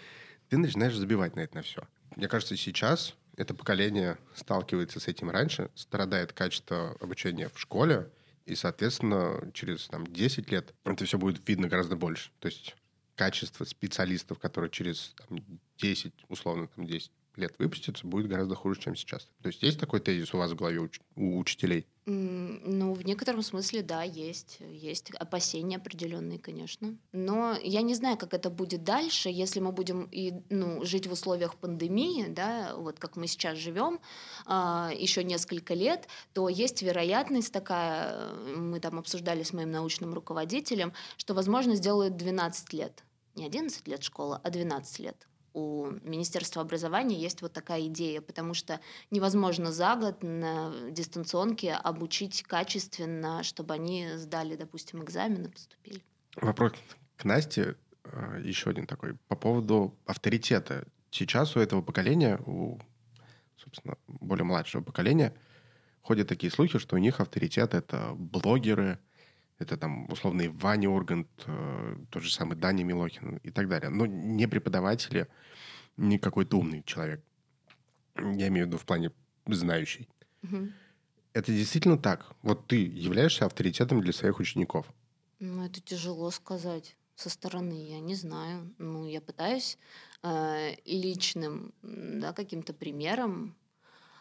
ты 0.48 0.56
начинаешь 0.56 0.96
забивать 0.96 1.36
на 1.36 1.40
это 1.40 1.56
на 1.56 1.62
все. 1.62 1.82
Мне 2.16 2.26
кажется, 2.26 2.56
сейчас 2.56 3.14
это 3.38 3.54
поколение 3.54 4.18
сталкивается 4.34 4.98
с 4.98 5.06
этим 5.06 5.30
раньше, 5.30 5.70
страдает 5.74 6.32
качество 6.32 6.96
обучения 7.00 7.48
в 7.48 7.58
школе, 7.58 8.10
и, 8.46 8.54
соответственно, 8.54 9.50
через 9.54 9.86
там, 9.88 10.06
10 10.06 10.50
лет 10.50 10.74
это 10.84 11.04
все 11.04 11.18
будет 11.18 11.46
видно 11.48 11.68
гораздо 11.68 11.96
больше. 11.96 12.30
То 12.40 12.48
есть 12.48 12.74
качество 13.14 13.64
специалистов, 13.64 14.38
которые 14.38 14.70
через 14.70 15.14
там, 15.28 15.38
10, 15.78 16.12
условно, 16.28 16.66
там, 16.66 16.84
10-15 16.84 17.10
лет 17.36 17.54
выпустится, 17.58 18.06
будет 18.06 18.28
гораздо 18.28 18.54
хуже, 18.56 18.80
чем 18.80 18.96
сейчас. 18.96 19.28
То 19.42 19.48
есть 19.48 19.62
есть 19.62 19.78
такой 19.78 20.00
тезис 20.00 20.34
у 20.34 20.38
вас 20.38 20.50
в 20.50 20.56
голове 20.56 20.80
у, 20.80 20.88
у 21.14 21.38
учителей? 21.38 21.86
Ну, 22.10 22.94
в 22.94 23.04
некотором 23.04 23.42
смысле, 23.42 23.82
да, 23.82 24.02
есть. 24.02 24.60
Есть 24.60 25.10
опасения 25.10 25.76
определенные, 25.76 26.38
конечно. 26.38 26.96
Но 27.12 27.54
я 27.62 27.82
не 27.82 27.94
знаю, 27.94 28.16
как 28.16 28.32
это 28.32 28.48
будет 28.48 28.82
дальше, 28.82 29.28
если 29.28 29.60
мы 29.60 29.72
будем 29.72 30.08
и, 30.10 30.32
ну, 30.48 30.82
жить 30.86 31.06
в 31.06 31.12
условиях 31.12 31.56
пандемии, 31.56 32.24
да, 32.28 32.74
вот 32.76 32.98
как 32.98 33.16
мы 33.16 33.26
сейчас 33.26 33.58
живем, 33.58 33.96
э, 33.96 33.98
а, 34.46 34.90
еще 34.96 35.22
несколько 35.22 35.74
лет, 35.74 36.08
то 36.32 36.48
есть 36.48 36.80
вероятность 36.80 37.52
такая, 37.52 38.32
мы 38.56 38.80
там 38.80 38.98
обсуждали 38.98 39.42
с 39.42 39.52
моим 39.52 39.70
научным 39.70 40.14
руководителем, 40.14 40.94
что, 41.18 41.34
возможно, 41.34 41.74
сделают 41.74 42.16
12 42.16 42.72
лет. 42.72 43.04
Не 43.34 43.44
11 43.44 43.86
лет 43.86 44.02
школа, 44.02 44.40
а 44.42 44.48
12 44.48 44.98
лет 45.00 45.28
у 45.58 45.90
Министерства 46.02 46.62
образования 46.62 47.16
есть 47.16 47.42
вот 47.42 47.52
такая 47.52 47.86
идея, 47.86 48.20
потому 48.20 48.54
что 48.54 48.80
невозможно 49.10 49.72
за 49.72 49.96
год 49.96 50.22
на 50.22 50.72
дистанционке 50.90 51.72
обучить 51.74 52.42
качественно, 52.42 53.42
чтобы 53.42 53.74
они 53.74 54.08
сдали, 54.16 54.56
допустим, 54.56 55.02
экзамены, 55.02 55.48
поступили. 55.48 56.02
Вопрос 56.36 56.72
к 57.16 57.24
Насте 57.24 57.76
э, 58.04 58.40
еще 58.44 58.70
один 58.70 58.86
такой. 58.86 59.14
По 59.28 59.36
поводу 59.36 59.94
авторитета. 60.06 60.86
Сейчас 61.10 61.56
у 61.56 61.60
этого 61.60 61.82
поколения, 61.82 62.38
у, 62.46 62.78
собственно, 63.56 63.96
более 64.06 64.44
младшего 64.44 64.82
поколения, 64.82 65.34
ходят 66.02 66.28
такие 66.28 66.52
слухи, 66.52 66.78
что 66.78 66.96
у 66.96 66.98
них 66.98 67.20
авторитет— 67.20 67.74
это 67.74 68.12
блогеры, 68.14 68.98
это 69.58 69.76
там 69.76 70.10
условный 70.10 70.48
Ваня 70.48 70.88
Ургант, 70.88 71.28
э, 71.46 71.96
тот 72.10 72.22
же 72.22 72.32
самый 72.32 72.56
Даня 72.56 72.84
Милохин 72.84 73.38
и 73.38 73.50
так 73.50 73.68
далее. 73.68 73.90
Но 73.90 74.06
не 74.06 74.46
преподаватели, 74.46 75.28
не 75.96 76.18
какой-то 76.18 76.58
умный 76.58 76.82
человек. 76.84 77.22
Я 78.16 78.48
имею 78.48 78.66
в 78.66 78.68
виду 78.68 78.78
в 78.78 78.84
плане 78.84 79.12
знающий. 79.46 80.08
Угу. 80.42 80.68
Это 81.32 81.52
действительно 81.52 81.98
так? 81.98 82.32
Вот 82.42 82.66
ты 82.66 82.84
являешься 82.86 83.46
авторитетом 83.46 84.00
для 84.00 84.12
своих 84.12 84.38
учеников? 84.38 84.86
Ну, 85.40 85.64
это 85.64 85.80
тяжело 85.80 86.30
сказать 86.30 86.96
со 87.14 87.30
стороны, 87.30 87.72
я 87.72 88.00
не 88.00 88.14
знаю. 88.14 88.72
Ну, 88.78 89.06
я 89.06 89.20
пытаюсь 89.20 89.78
э, 90.22 90.74
личным, 90.84 91.72
да, 91.82 92.32
каким-то 92.32 92.72
примером 92.72 93.56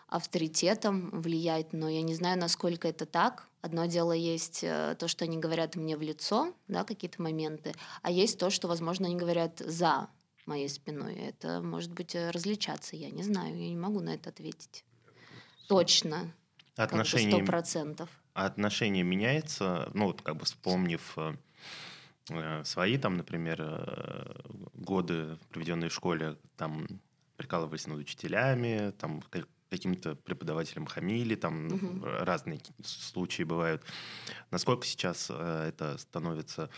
авторитетом 0.07 1.21
влиять, 1.21 1.73
но 1.73 1.89
я 1.89 2.01
не 2.01 2.15
знаю, 2.15 2.39
насколько 2.39 2.87
это 2.87 3.05
так. 3.05 3.47
Одно 3.67 3.85
дело 3.85 4.13
есть 4.13 4.63
э, 4.63 4.95
то, 4.97 5.09
что 5.09 5.25
они 5.25 5.37
говорят 5.37 5.75
мне 5.75 5.97
в 5.97 6.01
лицо, 6.01 6.53
да, 6.69 6.85
какие-то 6.85 7.21
моменты, 7.21 7.73
а 8.01 8.09
есть 8.09 8.39
то, 8.39 8.49
что, 8.49 8.69
возможно, 8.69 9.07
они 9.07 9.17
говорят 9.17 9.59
за 9.59 10.07
моей 10.45 10.69
спиной. 10.69 11.15
Это 11.15 11.61
может 11.61 11.91
быть 11.91 12.15
э, 12.15 12.29
различаться, 12.29 12.95
я 12.95 13.11
не 13.11 13.23
знаю, 13.23 13.57
я 13.57 13.67
не 13.67 13.75
могу 13.75 13.99
на 13.99 14.13
это 14.13 14.29
ответить. 14.29 14.85
Точно. 15.67 16.31
Отношения, 16.77 17.35
сто 17.35 17.45
процентов. 17.45 18.09
А 18.33 18.45
отношение 18.45 19.03
меняется, 19.03 19.91
ну 19.93 20.05
вот 20.05 20.21
как 20.21 20.37
бы 20.37 20.45
вспомнив 20.45 21.17
э, 22.29 22.63
свои 22.63 22.97
там, 22.97 23.17
например, 23.17 24.63
годы, 24.75 25.37
проведенные 25.49 25.89
в 25.89 25.93
школе, 25.93 26.37
там 26.55 26.87
прикалывались 27.35 27.85
над 27.85 27.97
учителями, 27.97 28.91
там 28.91 29.21
каким-то 29.69 30.15
преподавателям 30.15 30.85
хамили, 30.85 31.35
там 31.35 31.67
угу. 31.67 32.05
разные 32.05 32.61
случаи 32.83 33.43
бывают. 33.43 33.83
Насколько 34.51 34.85
сейчас 34.85 35.27
э, 35.29 35.69
это 35.69 35.97
становится 35.97 36.69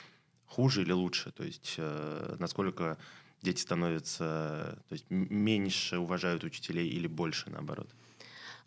хуже 0.45 0.81
или 0.81 0.91
лучше? 0.91 1.31
То 1.31 1.43
есть 1.43 1.75
э, 1.77 2.35
насколько 2.39 2.97
дети 3.41 3.61
становятся, 3.61 4.81
то 4.87 4.93
есть 4.93 5.05
меньше 5.09 5.99
уважают 5.99 6.43
учителей 6.43 6.87
или 6.87 7.07
больше 7.07 7.49
наоборот? 7.49 7.89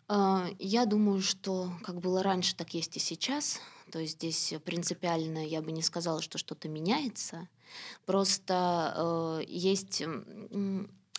А, 0.07 0.47
я 0.59 0.85
думаю, 0.85 1.21
что 1.21 1.71
как 1.83 1.99
было 1.99 2.23
раньше, 2.23 2.55
так 2.55 2.73
есть 2.73 2.97
и 2.97 2.99
сейчас. 2.99 3.59
То 3.91 3.99
есть 3.99 4.13
здесь 4.13 4.53
принципиально 4.65 5.45
я 5.45 5.61
бы 5.61 5.71
не 5.71 5.81
сказала, 5.81 6.21
что 6.21 6.37
что-то 6.37 6.67
меняется. 6.67 7.47
Просто 8.05 8.93
э, 8.95 9.45
есть 9.47 10.03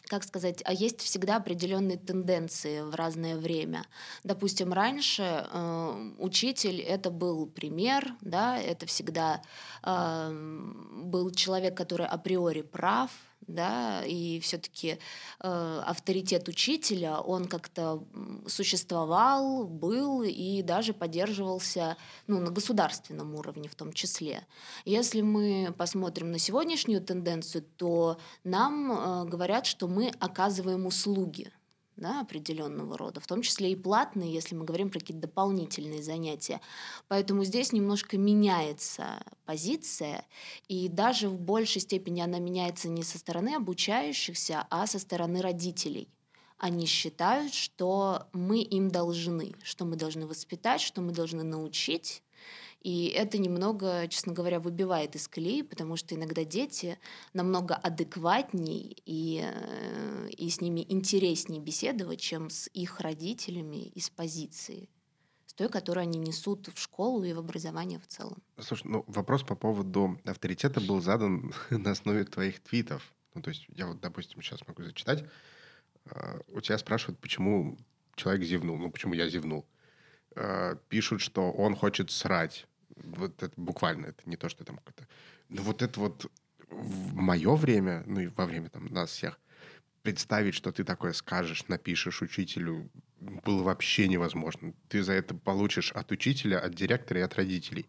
как 0.06 0.24
сказать, 0.24 0.62
а 0.64 0.72
есть 0.72 1.00
всегда 1.00 1.36
определенные 1.36 1.96
тенденции 1.96 2.82
в 2.82 2.94
разное 2.94 3.36
время. 3.36 3.86
Допустим, 4.22 4.72
раньше 4.72 5.22
э, 5.22 6.12
учитель 6.18 6.80
это 6.80 7.10
был 7.10 7.46
пример, 7.46 8.14
да, 8.20 8.58
это 8.58 8.86
всегда 8.86 9.42
э, 9.82 10.30
был 11.04 11.30
человек, 11.30 11.76
который 11.76 12.06
априори 12.06 12.62
прав, 12.62 13.10
да, 13.46 14.02
и 14.04 14.40
все-таки 14.40 14.98
э, 15.40 15.82
авторитет 15.86 16.48
учителя, 16.48 17.20
он 17.20 17.46
как-то 17.46 18.04
существовал, 18.46 19.64
был 19.64 20.22
и 20.22 20.62
даже 20.62 20.92
поддерживался 20.92 21.96
ну, 22.26 22.40
на 22.40 22.50
государственном 22.50 23.34
уровне 23.34 23.68
в 23.68 23.74
том 23.74 23.92
числе. 23.92 24.46
Если 24.84 25.20
мы 25.20 25.74
посмотрим 25.76 26.30
на 26.30 26.38
сегодняшнюю 26.38 27.02
тенденцию, 27.02 27.64
то 27.76 28.18
нам 28.44 28.92
э, 28.92 29.24
говорят, 29.26 29.66
что 29.66 29.88
мы 29.88 30.12
оказываем 30.20 30.86
услуги 30.86 31.50
да, 31.96 32.20
определенного 32.20 32.98
рода, 32.98 33.20
в 33.20 33.26
том 33.26 33.42
числе 33.42 33.72
и 33.72 33.76
платные, 33.76 34.32
если 34.32 34.54
мы 34.54 34.64
говорим 34.64 34.90
про 34.90 35.00
какие-то 35.00 35.28
дополнительные 35.28 36.02
занятия. 36.02 36.60
Поэтому 37.08 37.44
здесь 37.44 37.72
немножко 37.72 38.18
меняется 38.18 39.22
позиция, 39.44 40.26
и 40.68 40.88
даже 40.88 41.28
в 41.28 41.38
большей 41.38 41.80
степени 41.80 42.20
она 42.20 42.38
меняется 42.38 42.88
не 42.88 43.02
со 43.02 43.18
стороны 43.18 43.54
обучающихся, 43.54 44.66
а 44.70 44.86
со 44.86 44.98
стороны 44.98 45.40
родителей. 45.40 46.08
Они 46.58 46.86
считают, 46.86 47.52
что 47.52 48.26
мы 48.32 48.62
им 48.62 48.90
должны, 48.90 49.54
что 49.62 49.84
мы 49.84 49.96
должны 49.96 50.26
воспитать, 50.26 50.80
что 50.80 51.00
мы 51.00 51.12
должны 51.12 51.42
научить, 51.42 52.22
и 52.84 53.06
это 53.06 53.38
немного, 53.38 54.06
честно 54.08 54.34
говоря, 54.34 54.60
выбивает 54.60 55.16
из 55.16 55.26
колеи, 55.26 55.62
потому 55.62 55.96
что 55.96 56.14
иногда 56.14 56.44
дети 56.44 56.98
намного 57.32 57.74
адекватней 57.74 59.02
и, 59.06 59.42
э, 59.42 60.28
и 60.28 60.50
с 60.50 60.60
ними 60.60 60.84
интереснее 60.86 61.62
беседовать, 61.62 62.20
чем 62.20 62.50
с 62.50 62.68
их 62.74 63.00
родителями 63.00 63.86
из 63.86 64.10
позиции 64.10 64.90
с 65.46 65.54
той, 65.54 65.70
которую 65.70 66.02
они 66.02 66.18
несут 66.18 66.68
в 66.74 66.78
школу 66.78 67.24
и 67.24 67.32
в 67.32 67.38
образование 67.38 67.98
в 67.98 68.06
целом. 68.06 68.42
Слушай, 68.58 68.88
ну 68.88 69.04
вопрос 69.06 69.44
по 69.44 69.54
поводу 69.54 70.20
авторитета 70.26 70.80
был 70.80 71.00
задан 71.00 71.54
на 71.70 71.92
основе 71.92 72.24
твоих 72.24 72.60
твитов. 72.60 73.14
Ну, 73.34 73.40
то 73.40 73.48
есть 73.48 73.64
я 73.68 73.86
вот, 73.86 74.00
допустим, 74.00 74.42
сейчас 74.42 74.66
могу 74.68 74.82
зачитать. 74.82 75.24
А, 76.10 76.38
у 76.48 76.60
тебя 76.60 76.76
спрашивают, 76.76 77.18
почему 77.18 77.78
человек 78.14 78.42
зевнул. 78.42 78.76
Ну, 78.76 78.90
почему 78.90 79.14
я 79.14 79.26
зевнул. 79.28 79.64
А, 80.36 80.74
пишут, 80.88 81.22
что 81.22 81.50
он 81.50 81.76
хочет 81.76 82.10
срать 82.10 82.66
вот 82.96 83.42
это 83.42 83.52
буквально, 83.56 84.06
это 84.06 84.22
не 84.26 84.36
то, 84.36 84.48
что 84.48 84.64
там 84.64 84.76
какое-то... 84.78 85.06
Но 85.48 85.62
вот 85.62 85.82
это 85.82 86.00
вот 86.00 86.30
в 86.68 87.14
мое 87.14 87.54
время, 87.54 88.02
ну 88.06 88.20
и 88.20 88.26
во 88.28 88.46
время 88.46 88.68
там 88.68 88.86
нас 88.86 89.10
всех, 89.10 89.38
представить, 90.02 90.54
что 90.54 90.72
ты 90.72 90.84
такое 90.84 91.12
скажешь, 91.12 91.66
напишешь 91.68 92.22
учителю, 92.22 92.90
было 93.20 93.62
вообще 93.62 94.06
невозможно. 94.08 94.74
Ты 94.88 95.02
за 95.02 95.12
это 95.14 95.34
получишь 95.34 95.92
от 95.92 96.12
учителя, 96.12 96.58
от 96.60 96.74
директора 96.74 97.20
и 97.20 97.22
от 97.22 97.34
родителей. 97.34 97.86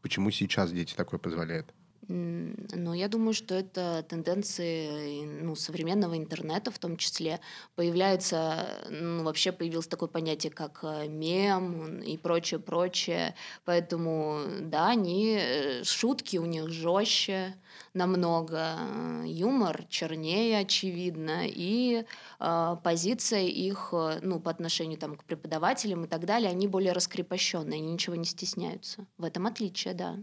Почему 0.00 0.30
сейчас 0.30 0.72
дети 0.72 0.94
такое 0.94 1.18
позволяют? 1.18 1.74
Ну, 2.08 2.92
я 2.92 3.08
думаю, 3.08 3.34
что 3.34 3.54
это 3.54 4.04
тенденции 4.08 5.24
ну, 5.42 5.56
современного 5.56 6.16
интернета 6.16 6.70
в 6.70 6.78
том 6.78 6.96
числе. 6.96 7.40
Появляется, 7.74 8.68
ну, 8.90 9.24
вообще 9.24 9.50
появилось 9.50 9.88
такое 9.88 10.08
понятие, 10.08 10.52
как 10.52 10.80
э, 10.84 11.08
мем 11.08 11.98
и 11.98 12.16
прочее, 12.16 12.60
прочее. 12.60 13.34
Поэтому, 13.64 14.40
да, 14.60 14.88
они, 14.90 15.36
э, 15.36 15.82
шутки 15.82 16.36
у 16.36 16.44
них 16.44 16.68
жестче 16.68 17.56
намного, 17.92 18.76
юмор 19.24 19.84
чернее, 19.88 20.60
очевидно, 20.60 21.42
и 21.44 22.04
э, 22.38 22.76
позиция 22.84 23.42
их, 23.42 23.92
ну, 24.22 24.38
по 24.38 24.52
отношению 24.52 24.98
там, 24.98 25.16
к 25.16 25.24
преподавателям 25.24 26.04
и 26.04 26.08
так 26.08 26.24
далее, 26.24 26.50
они 26.50 26.68
более 26.68 26.92
раскрепощенные, 26.92 27.78
они 27.78 27.92
ничего 27.92 28.14
не 28.14 28.24
стесняются. 28.26 29.06
В 29.18 29.24
этом 29.24 29.46
отличие, 29.46 29.94
да. 29.94 30.16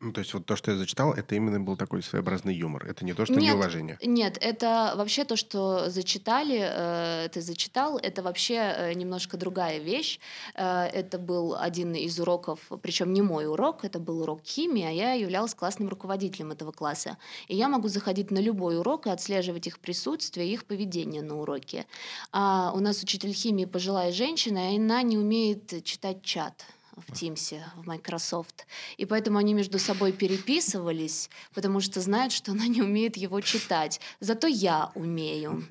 Ну, 0.00 0.12
то 0.12 0.20
есть 0.20 0.32
вот 0.32 0.46
то, 0.46 0.54
что 0.54 0.70
я 0.70 0.76
зачитал, 0.76 1.12
это 1.12 1.34
именно 1.34 1.58
был 1.58 1.76
такой 1.76 2.04
своеобразный 2.04 2.54
юмор. 2.54 2.86
Это 2.86 3.04
не 3.04 3.14
то, 3.14 3.24
что 3.24 3.34
нет, 3.34 3.54
неуважение. 3.54 3.98
Нет, 4.00 4.38
это 4.40 4.94
вообще 4.96 5.24
то, 5.24 5.34
что 5.34 5.90
зачитали, 5.90 6.60
э, 6.60 7.28
ты 7.32 7.40
зачитал, 7.40 7.98
это 7.98 8.22
вообще 8.22 8.54
э, 8.54 8.92
немножко 8.94 9.36
другая 9.36 9.78
вещь. 9.78 10.20
Э, 10.54 10.84
это 10.84 11.18
был 11.18 11.56
один 11.56 11.94
из 11.94 12.20
уроков, 12.20 12.60
причем 12.80 13.12
не 13.12 13.22
мой 13.22 13.48
урок, 13.48 13.84
это 13.84 13.98
был 13.98 14.22
урок 14.22 14.42
химии, 14.44 14.84
а 14.84 14.90
я 14.90 15.14
являлась 15.14 15.54
классным 15.54 15.88
руководителем 15.88 16.52
этого 16.52 16.70
класса. 16.70 17.18
И 17.48 17.56
я 17.56 17.68
могу 17.68 17.88
заходить 17.88 18.30
на 18.30 18.38
любой 18.38 18.78
урок 18.78 19.08
и 19.08 19.10
отслеживать 19.10 19.66
их 19.66 19.80
присутствие, 19.80 20.52
их 20.52 20.64
поведение 20.64 21.22
на 21.22 21.40
уроке. 21.40 21.86
А 22.30 22.70
у 22.72 22.78
нас 22.78 23.02
учитель 23.02 23.32
химии 23.32 23.64
пожилая 23.64 24.12
женщина, 24.12 24.74
и 24.74 24.78
она 24.78 25.02
не 25.02 25.18
умеет 25.18 25.82
читать 25.82 26.22
чат 26.22 26.64
в 27.06 27.10
Teams, 27.10 27.60
в 27.76 27.86
Microsoft. 27.86 28.66
И 28.96 29.06
поэтому 29.06 29.38
они 29.38 29.54
между 29.54 29.78
собой 29.78 30.12
переписывались, 30.12 31.30
потому 31.54 31.80
что 31.80 32.00
знают, 32.00 32.32
что 32.32 32.52
она 32.52 32.66
не 32.66 32.82
умеет 32.82 33.16
его 33.16 33.40
читать. 33.40 34.00
Зато 34.20 34.46
я 34.46 34.90
умею. 34.94 35.64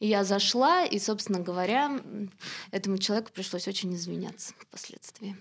И 0.00 0.06
я 0.06 0.24
зашла, 0.24 0.84
и, 0.84 0.98
собственно 0.98 1.40
говоря, 1.40 2.00
этому 2.70 2.98
человеку 2.98 3.30
пришлось 3.32 3.68
очень 3.68 3.94
извиняться 3.94 4.54
впоследствии. 4.58 5.36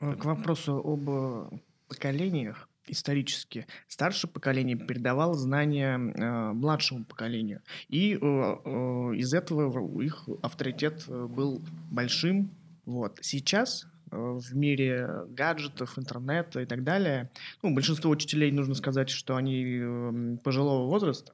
Э, 0.00 0.14
к 0.14 0.24
вопросу 0.24 0.80
об 0.84 1.08
э, 1.08 1.58
поколениях 1.88 2.68
исторически 2.90 3.66
старшее 3.88 4.30
поколение 4.30 4.76
передавало 4.76 5.34
знания 5.34 5.96
э, 5.98 6.52
младшему 6.52 7.04
поколению. 7.04 7.62
И 7.88 8.14
э, 8.14 8.18
э, 8.20 9.16
из 9.16 9.32
этого 9.32 10.02
их 10.02 10.28
авторитет 10.42 11.04
э, 11.08 11.26
был 11.26 11.62
большим. 11.90 12.50
Вот. 12.86 13.18
Сейчас 13.22 13.86
в 14.10 14.56
мире 14.56 15.08
гаджетов, 15.28 15.98
интернета 15.98 16.60
и 16.60 16.66
так 16.66 16.84
далее, 16.84 17.30
ну, 17.62 17.74
большинство 17.74 18.10
учителей, 18.10 18.50
нужно 18.50 18.74
сказать, 18.74 19.08
что 19.10 19.36
они 19.36 19.78
э, 19.80 20.36
пожилого 20.42 20.88
возраста, 20.88 21.32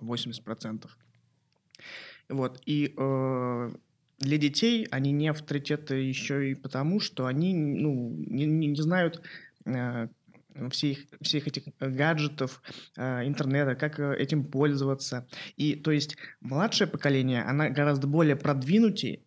80%. 0.00 0.86
Вот. 2.28 2.60
И 2.66 2.94
э, 2.96 3.70
для 4.18 4.38
детей 4.38 4.86
они 4.90 5.12
не 5.12 5.28
авторитеты 5.28 5.94
еще 5.96 6.50
и 6.50 6.54
потому, 6.54 7.00
что 7.00 7.26
они 7.26 7.54
ну, 7.54 8.14
не, 8.26 8.44
не 8.46 8.80
знают 8.80 9.22
э, 9.64 10.08
всех, 10.70 10.98
всех 11.20 11.46
этих 11.48 11.64
гаджетов, 11.78 12.62
э, 12.96 13.26
интернета, 13.26 13.74
как 13.74 13.98
э, 13.98 14.14
этим 14.16 14.44
пользоваться. 14.44 15.26
И 15.56 15.74
то 15.74 15.90
есть 15.90 16.16
младшее 16.40 16.88
поколение, 16.88 17.42
она 17.42 17.70
гораздо 17.70 18.06
более 18.06 18.36
продвинутее, 18.36 19.20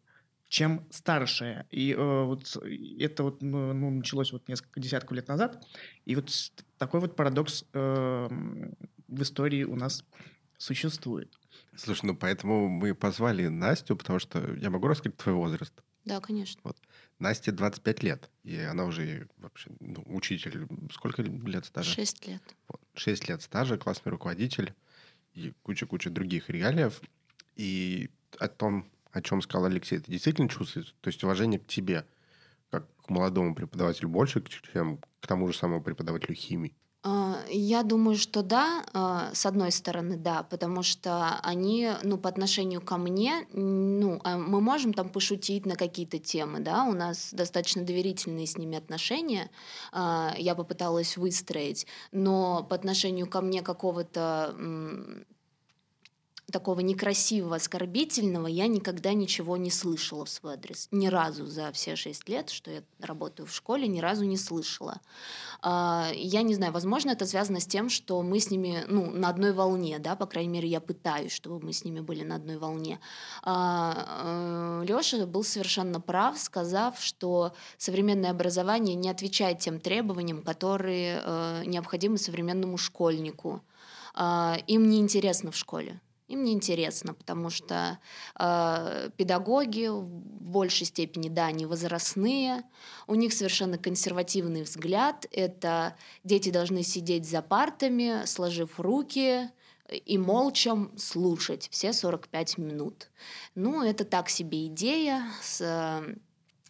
чем 0.53 0.86
старшее. 0.91 1.65
И 1.72 1.93
э, 1.93 2.24
вот 2.25 2.55
это 3.00 3.24
вот 3.24 3.41
ну, 3.41 3.74
ну, 3.74 3.89
началось 3.89 4.31
вот 4.31 4.48
несколько 4.48 4.79
десятков 4.79 5.13
лет 5.13 5.27
назад. 5.27 5.65
И 6.05 6.15
вот 6.15 6.29
такой 6.77 7.00
вот 7.00 7.15
парадокс 7.15 7.65
э, 7.74 8.27
в 9.07 9.22
истории 9.24 9.63
у 9.63 9.75
нас 9.75 10.05
существует. 10.60 11.33
Слушай, 11.75 12.05
ну 12.05 12.15
поэтому 12.15 12.69
мы 12.69 12.93
позвали 12.93 13.48
Настю, 13.48 13.95
потому 13.95 14.19
что 14.19 14.53
я 14.57 14.69
могу 14.69 14.88
рассказать 14.88 15.17
твой 15.17 15.33
возраст? 15.33 15.74
Да, 16.05 16.22
конечно. 16.22 16.62
Вот. 16.63 16.77
Насте 17.17 17.51
25 17.51 18.03
лет, 18.03 18.29
и 18.43 18.55
она 18.60 18.86
уже 18.86 19.27
вообще 19.38 19.72
ну, 19.79 20.03
учитель. 20.05 20.67
Сколько 20.91 21.24
лет 21.24 21.65
стажа? 21.65 21.89
Шесть 21.89 22.27
лет. 22.27 22.43
Вот. 22.67 22.79
Шесть 22.93 23.27
лет 23.27 23.41
стажа, 23.41 23.77
классный 23.77 24.12
руководитель 24.12 24.75
и 25.33 25.51
куча-куча 25.63 26.12
других 26.12 26.51
регалиев. 26.51 27.01
И 27.55 28.12
о 28.38 28.48
том, 28.48 28.86
о 29.13 29.22
чем 29.22 29.41
сказал 29.41 29.65
Алексей, 29.65 30.00
это 30.00 30.12
действительно 30.12 30.50
чувствуется? 30.50 30.93
То 31.01 31.10
есть 31.10 31.24
уважение 31.24 31.60
к 31.60 31.67
тебе, 31.67 32.05
как 32.72 32.86
к 33.05 33.10
молодому 33.10 33.55
преподавателю, 33.55 34.10
больше, 34.10 34.43
чем 34.74 34.98
к 35.20 35.27
тому 35.27 35.48
же 35.48 35.58
самому 35.58 35.82
преподавателю 35.82 36.36
химии? 36.36 36.75
А, 37.05 37.43
я 37.50 37.84
думаю, 37.84 38.17
что 38.17 38.43
да, 38.43 38.86
а, 38.93 39.29
с 39.34 39.46
одной 39.46 39.72
стороны, 39.72 40.15
да, 40.15 40.43
потому 40.43 40.84
что 40.84 41.38
они, 41.43 41.91
ну, 42.01 42.17
по 42.17 42.29
отношению 42.29 42.82
ко 42.82 42.98
мне, 42.98 43.46
ну, 43.51 44.22
а, 44.24 44.38
мы 44.38 44.62
можем 44.62 44.93
там 44.93 45.10
пошутить 45.10 45.65
на 45.65 45.75
какие-то 45.75 46.17
темы, 46.17 46.62
да, 46.62 46.86
у 46.86 46.93
нас 46.93 47.34
достаточно 47.34 47.84
доверительные 47.84 48.48
с 48.48 48.58
ними 48.58 48.77
отношения, 48.77 49.51
я 49.93 50.55
попыталась 50.55 51.17
выстроить, 51.17 51.86
но 52.12 52.63
по 52.63 52.75
отношению 52.75 53.27
ко 53.27 53.41
мне 53.41 53.62
какого-то 53.62 54.55
такого 56.53 56.79
некрасивого, 56.79 57.57
оскорбительного 57.57 58.48
я 58.48 58.67
никогда 58.67 59.13
ничего 59.13 59.57
не 59.57 59.72
слышала 59.72 60.24
в 60.24 60.29
свой 60.29 60.53
адрес. 60.53 60.88
Ни 60.91 61.07
разу 61.07 61.48
за 61.48 61.72
все 61.74 61.95
шесть 61.95 62.29
лет, 62.29 62.51
что 62.51 62.72
я 62.72 62.83
работаю 63.01 63.48
в 63.48 63.53
школе, 63.53 63.88
ни 63.88 64.00
разу 64.00 64.24
не 64.24 64.38
слышала. 64.38 65.01
А, 65.62 66.10
я 66.13 66.43
не 66.43 66.53
знаю, 66.53 66.72
возможно, 66.72 67.10
это 67.10 67.25
связано 67.25 67.60
с 67.60 67.65
тем, 67.65 67.89
что 67.89 68.22
мы 68.22 68.39
с 68.39 68.51
ними 68.51 68.86
ну, 68.88 69.10
на 69.10 69.29
одной 69.29 69.51
волне, 69.51 69.98
да, 70.00 70.15
по 70.15 70.27
крайней 70.27 70.50
мере, 70.50 70.69
я 70.69 70.79
пытаюсь, 70.79 71.31
чтобы 71.31 71.60
мы 71.60 71.74
с 71.74 71.83
ними 71.83 72.00
были 72.00 72.24
на 72.24 72.36
одной 72.36 72.57
волне. 72.57 73.00
А, 73.41 74.83
э, 74.83 74.86
Леша 74.86 75.25
был 75.25 75.43
совершенно 75.43 76.00
прав, 76.00 76.38
сказав, 76.38 77.01
что 77.01 77.53
современное 77.77 78.29
образование 78.29 78.95
не 78.95 79.10
отвечает 79.10 79.59
тем 79.59 79.79
требованиям, 79.79 80.44
которые 80.44 81.22
э, 81.24 81.63
необходимы 81.66 82.20
современному 82.20 82.77
школьнику. 82.77 83.63
А, 84.13 84.57
им 84.68 84.89
не 84.89 85.00
интересно 85.00 85.51
в 85.51 85.55
школе. 85.55 86.00
Им 86.33 86.43
не 86.43 86.53
интересно, 86.53 87.13
потому 87.13 87.51
что 87.51 88.00
э, 88.39 89.09
педагоги 89.17 89.87
в 89.87 90.03
большей 90.03 90.87
степени, 90.87 91.29
да, 91.29 91.46
они 91.46 91.67
возрастные, 91.67 92.63
у 93.05 93.13
них 93.13 93.33
совершенно 93.33 93.77
консервативный 93.77 94.63
взгляд. 94.63 95.27
Это 95.31 95.96
дети 96.24 96.50
должны 96.50 96.81
сидеть 96.81 97.29
за 97.29 97.43
партами, 97.43 98.25
сложив 98.25 98.79
руки 98.79 99.51
и 99.91 100.17
молча 100.17 100.75
слушать 100.98 101.67
все 101.69 101.93
45 101.93 102.57
минут. 102.57 103.11
Ну, 103.53 103.83
это 103.83 104.03
так 104.03 104.27
себе 104.27 104.65
идея 104.65 105.27
с 105.39 106.03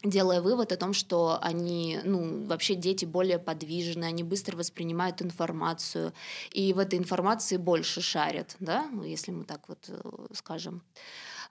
делая 0.03 0.41
вывод 0.41 0.71
о 0.71 0.77
том, 0.77 0.93
что 0.93 1.39
они, 1.41 1.99
ну, 2.03 2.45
вообще 2.45 2.75
дети 2.75 3.05
более 3.05 3.39
подвижны, 3.39 4.03
они 4.05 4.23
быстро 4.23 4.57
воспринимают 4.57 5.21
информацию, 5.21 6.13
и 6.51 6.73
в 6.73 6.79
этой 6.79 6.99
информации 6.99 7.57
больше 7.57 8.01
шарят, 8.01 8.55
да, 8.59 8.89
если 9.03 9.31
мы 9.31 9.45
так 9.45 9.67
вот 9.69 9.85
э, 9.87 10.01
скажем 10.33 10.83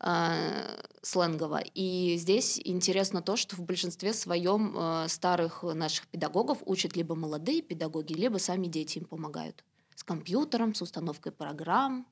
э, 0.01 0.85
сленгово. 1.03 1.63
И 1.75 2.17
здесь 2.19 2.61
интересно 2.63 3.23
то, 3.23 3.37
что 3.37 3.57
в 3.57 3.61
большинстве 3.61 4.13
своем 4.13 4.77
э, 4.77 5.09
старых 5.09 5.63
наших 5.63 6.07
педагогов 6.09 6.59
учат 6.67 6.97
либо 6.97 7.15
молодые 7.15 7.63
педагоги, 7.63 8.13
либо 8.13 8.39
сами 8.39 8.67
дети 8.67 8.99
им 8.99 9.07
помогают 9.07 9.65
с 9.95 10.05
компьютером, 10.05 10.75
с 10.75 10.83
установкой 10.83 11.33
программ 11.33 12.07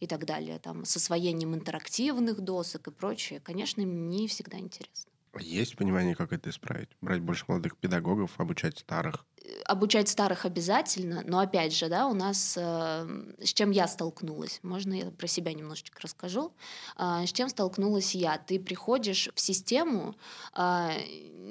и 0.00 0.06
так 0.06 0.24
далее, 0.24 0.58
там, 0.58 0.84
с 0.84 0.96
освоением 0.96 1.54
интерактивных 1.54 2.40
досок 2.40 2.88
и 2.88 2.90
прочее. 2.90 3.40
Конечно, 3.40 3.82
им 3.82 4.08
не 4.08 4.26
всегда 4.26 4.58
интересно. 4.58 5.11
Есть 5.40 5.76
понимание, 5.76 6.14
как 6.14 6.32
это 6.32 6.50
исправить? 6.50 6.90
Брать 7.00 7.20
больше 7.20 7.44
молодых 7.48 7.76
педагогов, 7.76 8.32
обучать 8.38 8.78
старых? 8.78 9.24
Обучать 9.64 10.08
старых 10.08 10.44
обязательно, 10.44 11.22
но 11.26 11.38
опять 11.40 11.74
же, 11.74 11.88
да, 11.88 12.06
у 12.06 12.14
нас 12.14 12.56
э, 12.56 13.34
с 13.42 13.52
чем 13.52 13.70
я 13.70 13.88
столкнулась, 13.88 14.60
можно 14.62 14.92
я 14.92 15.10
про 15.10 15.26
себя 15.26 15.52
немножечко 15.52 16.00
расскажу, 16.02 16.52
э, 16.98 17.26
с 17.26 17.32
чем 17.32 17.48
столкнулась 17.48 18.14
я. 18.14 18.38
Ты 18.38 18.60
приходишь 18.60 19.30
в 19.34 19.40
систему, 19.40 20.14
э, 20.56 20.90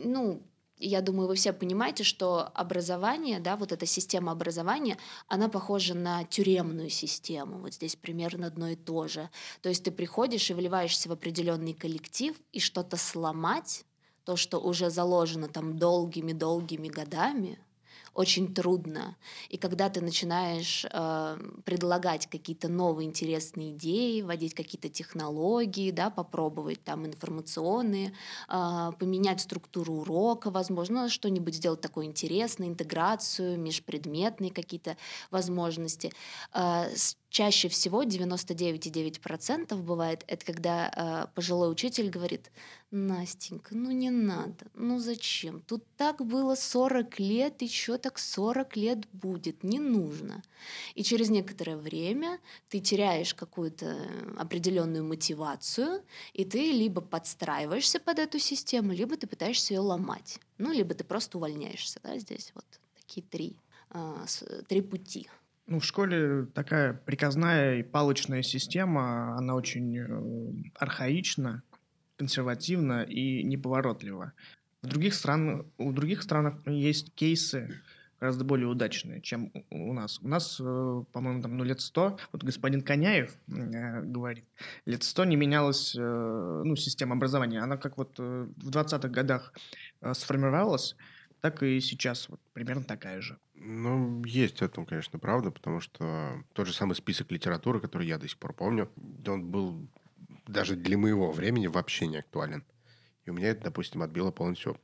ну, 0.05 0.43
я 0.87 1.01
думаю, 1.01 1.27
вы 1.27 1.35
все 1.35 1.53
понимаете, 1.53 2.03
что 2.03 2.49
образование, 2.53 3.39
да, 3.39 3.55
вот 3.55 3.71
эта 3.71 3.85
система 3.85 4.31
образования, 4.31 4.97
она 5.27 5.49
похожа 5.49 5.93
на 5.93 6.23
тюремную 6.23 6.89
систему. 6.89 7.59
Вот 7.59 7.73
здесь 7.73 7.95
примерно 7.95 8.47
одно 8.47 8.69
и 8.69 8.75
то 8.75 9.07
же. 9.07 9.29
То 9.61 9.69
есть 9.69 9.83
ты 9.83 9.91
приходишь 9.91 10.49
и 10.49 10.53
вливаешься 10.53 11.09
в 11.09 11.11
определенный 11.11 11.73
коллектив, 11.73 12.35
и 12.51 12.59
что-то 12.59 12.97
сломать, 12.97 13.85
то, 14.25 14.35
что 14.35 14.59
уже 14.59 14.89
заложено 14.89 15.47
там 15.47 15.77
долгими-долгими 15.77 16.87
годами, 16.87 17.59
очень 18.13 18.53
трудно. 18.53 19.15
И 19.49 19.57
когда 19.57 19.89
ты 19.89 20.01
начинаешь 20.01 20.85
э, 20.91 21.37
предлагать 21.63 22.27
какие-то 22.27 22.67
новые 22.67 23.07
интересные 23.07 23.71
идеи, 23.71 24.21
вводить 24.21 24.53
какие-то 24.53 24.89
технологии, 24.89 25.91
да, 25.91 26.09
попробовать 26.09 26.83
там 26.83 27.05
информационные, 27.05 28.13
э, 28.49 28.91
поменять 28.99 29.41
структуру 29.41 29.93
урока, 29.93 30.51
возможно, 30.51 31.09
что-нибудь 31.09 31.55
сделать 31.55 31.81
такое 31.81 32.05
интересное, 32.05 32.67
интеграцию, 32.67 33.59
межпредметные 33.59 34.51
какие-то 34.51 34.97
возможности, 35.29 36.11
э, 36.53 36.89
чаще 37.31 37.69
всего 37.69 38.03
99,9% 38.03 39.75
бывает, 39.77 40.23
это 40.27 40.45
когда 40.45 40.91
э, 40.93 41.33
пожилой 41.33 41.71
учитель 41.71 42.09
говорит, 42.09 42.51
Настенька, 42.91 43.73
ну 43.73 43.89
не 43.91 44.09
надо, 44.09 44.65
ну 44.73 44.99
зачем? 44.99 45.61
Тут 45.61 45.85
так 45.95 46.25
было 46.25 46.55
40 46.55 47.19
лет, 47.19 47.61
еще 47.61 47.97
так 47.97 48.19
40 48.19 48.75
лет 48.75 49.07
будет, 49.13 49.63
не 49.63 49.79
нужно. 49.79 50.43
И 50.93 51.03
через 51.03 51.29
некоторое 51.29 51.77
время 51.77 52.39
ты 52.67 52.81
теряешь 52.81 53.33
какую-то 53.33 53.97
определенную 54.37 55.05
мотивацию, 55.05 56.03
и 56.33 56.43
ты 56.43 56.73
либо 56.73 56.99
подстраиваешься 56.99 58.01
под 58.01 58.19
эту 58.19 58.39
систему, 58.39 58.91
либо 58.91 59.15
ты 59.15 59.25
пытаешься 59.25 59.73
ее 59.73 59.79
ломать. 59.79 60.39
Ну, 60.57 60.73
либо 60.73 60.93
ты 60.93 61.05
просто 61.05 61.37
увольняешься. 61.37 62.01
Да? 62.03 62.19
Здесь 62.19 62.51
вот 62.53 62.65
такие 62.99 63.25
три, 63.25 63.55
э, 63.91 64.25
три 64.67 64.81
пути. 64.81 65.29
Ну, 65.71 65.79
в 65.79 65.85
школе 65.85 66.47
такая 66.47 66.91
приказная 66.91 67.77
и 67.77 67.83
палочная 67.83 68.41
система, 68.41 69.37
она 69.37 69.55
очень 69.55 69.97
э, 69.97 70.71
архаична, 70.75 71.63
консервативна 72.17 73.03
и 73.03 73.41
неповоротлива. 73.43 74.33
В 74.81 74.87
других 74.87 75.13
странах, 75.13 75.65
у 75.77 75.93
других 75.93 76.23
странах 76.23 76.55
есть 76.67 77.13
кейсы 77.15 77.79
гораздо 78.19 78.43
более 78.43 78.67
удачные, 78.67 79.21
чем 79.21 79.53
у 79.69 79.93
нас. 79.93 80.19
У 80.21 80.27
нас, 80.27 80.59
э, 80.59 81.03
по-моему, 81.13 81.41
там, 81.41 81.55
ну, 81.55 81.63
лет 81.63 81.79
сто, 81.79 82.19
вот 82.33 82.43
господин 82.43 82.81
Коняев 82.81 83.33
э, 83.47 84.01
говорит, 84.01 84.43
лет 84.85 85.03
сто 85.03 85.23
не 85.23 85.37
менялась 85.37 85.95
ну, 85.95 86.75
система 86.75 87.15
образования. 87.15 87.61
Она 87.61 87.77
как 87.77 87.97
вот 87.97 88.19
в 88.19 88.69
20-х 88.69 89.07
годах 89.07 89.53
сформировалась, 90.11 90.97
так 91.39 91.63
и 91.63 91.79
сейчас 91.79 92.27
вот 92.27 92.41
примерно 92.51 92.83
такая 92.83 93.21
же. 93.21 93.39
Ну, 93.63 94.23
есть 94.25 94.57
в 94.57 94.61
этом, 94.63 94.87
конечно, 94.87 95.19
правда, 95.19 95.51
потому 95.51 95.81
что 95.81 96.43
тот 96.53 96.65
же 96.65 96.73
самый 96.73 96.95
список 96.95 97.31
литературы, 97.31 97.79
который 97.79 98.07
я 98.07 98.17
до 98.17 98.27
сих 98.27 98.37
пор 98.39 98.53
помню, 98.53 98.89
он 99.27 99.51
был 99.51 99.87
даже 100.47 100.75
для 100.75 100.97
моего 100.97 101.31
времени 101.31 101.67
вообще 101.67 102.07
не 102.07 102.17
актуален. 102.17 102.63
И 103.25 103.29
у 103.29 103.33
меня 103.33 103.49
это, 103.49 103.65
допустим, 103.65 104.01
отбило 104.01 104.31
полностью 104.31 104.79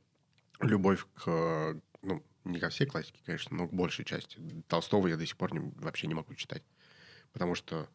любовь 0.60 1.04
к, 1.14 1.80
ну, 2.02 2.24
не 2.44 2.60
ко 2.60 2.68
всей 2.68 2.86
классике, 2.86 3.20
конечно, 3.24 3.56
но 3.56 3.66
к 3.66 3.72
большей 3.72 4.04
части. 4.04 4.38
Толстого 4.68 5.08
я 5.08 5.16
до 5.16 5.26
сих 5.26 5.36
пор 5.36 5.52
не, 5.52 5.72
вообще 5.76 6.06
не 6.06 6.14
могу 6.14 6.34
читать. 6.34 6.62
Потому 7.32 7.56
что 7.56 7.88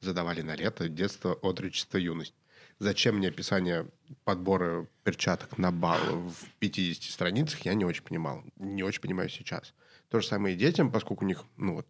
задавали 0.00 0.42
на 0.42 0.56
лето 0.56 0.88
детство, 0.88 1.34
отрочество, 1.34 1.96
юность. 1.96 2.34
Зачем 2.80 3.18
мне 3.18 3.28
описание 3.28 3.88
подбора 4.24 4.88
перчаток 5.04 5.58
на 5.58 5.70
бал 5.70 6.00
в 6.00 6.50
50 6.58 7.04
страницах, 7.04 7.60
я 7.60 7.74
не 7.74 7.84
очень 7.84 8.02
понимал. 8.02 8.42
Не 8.56 8.82
очень 8.82 9.00
понимаю 9.00 9.28
сейчас. 9.28 9.72
То 10.14 10.20
же 10.20 10.28
самое 10.28 10.54
и 10.54 10.56
детям, 10.56 10.92
поскольку 10.92 11.24
у 11.24 11.26
них, 11.26 11.42
ну 11.56 11.74
вот, 11.74 11.88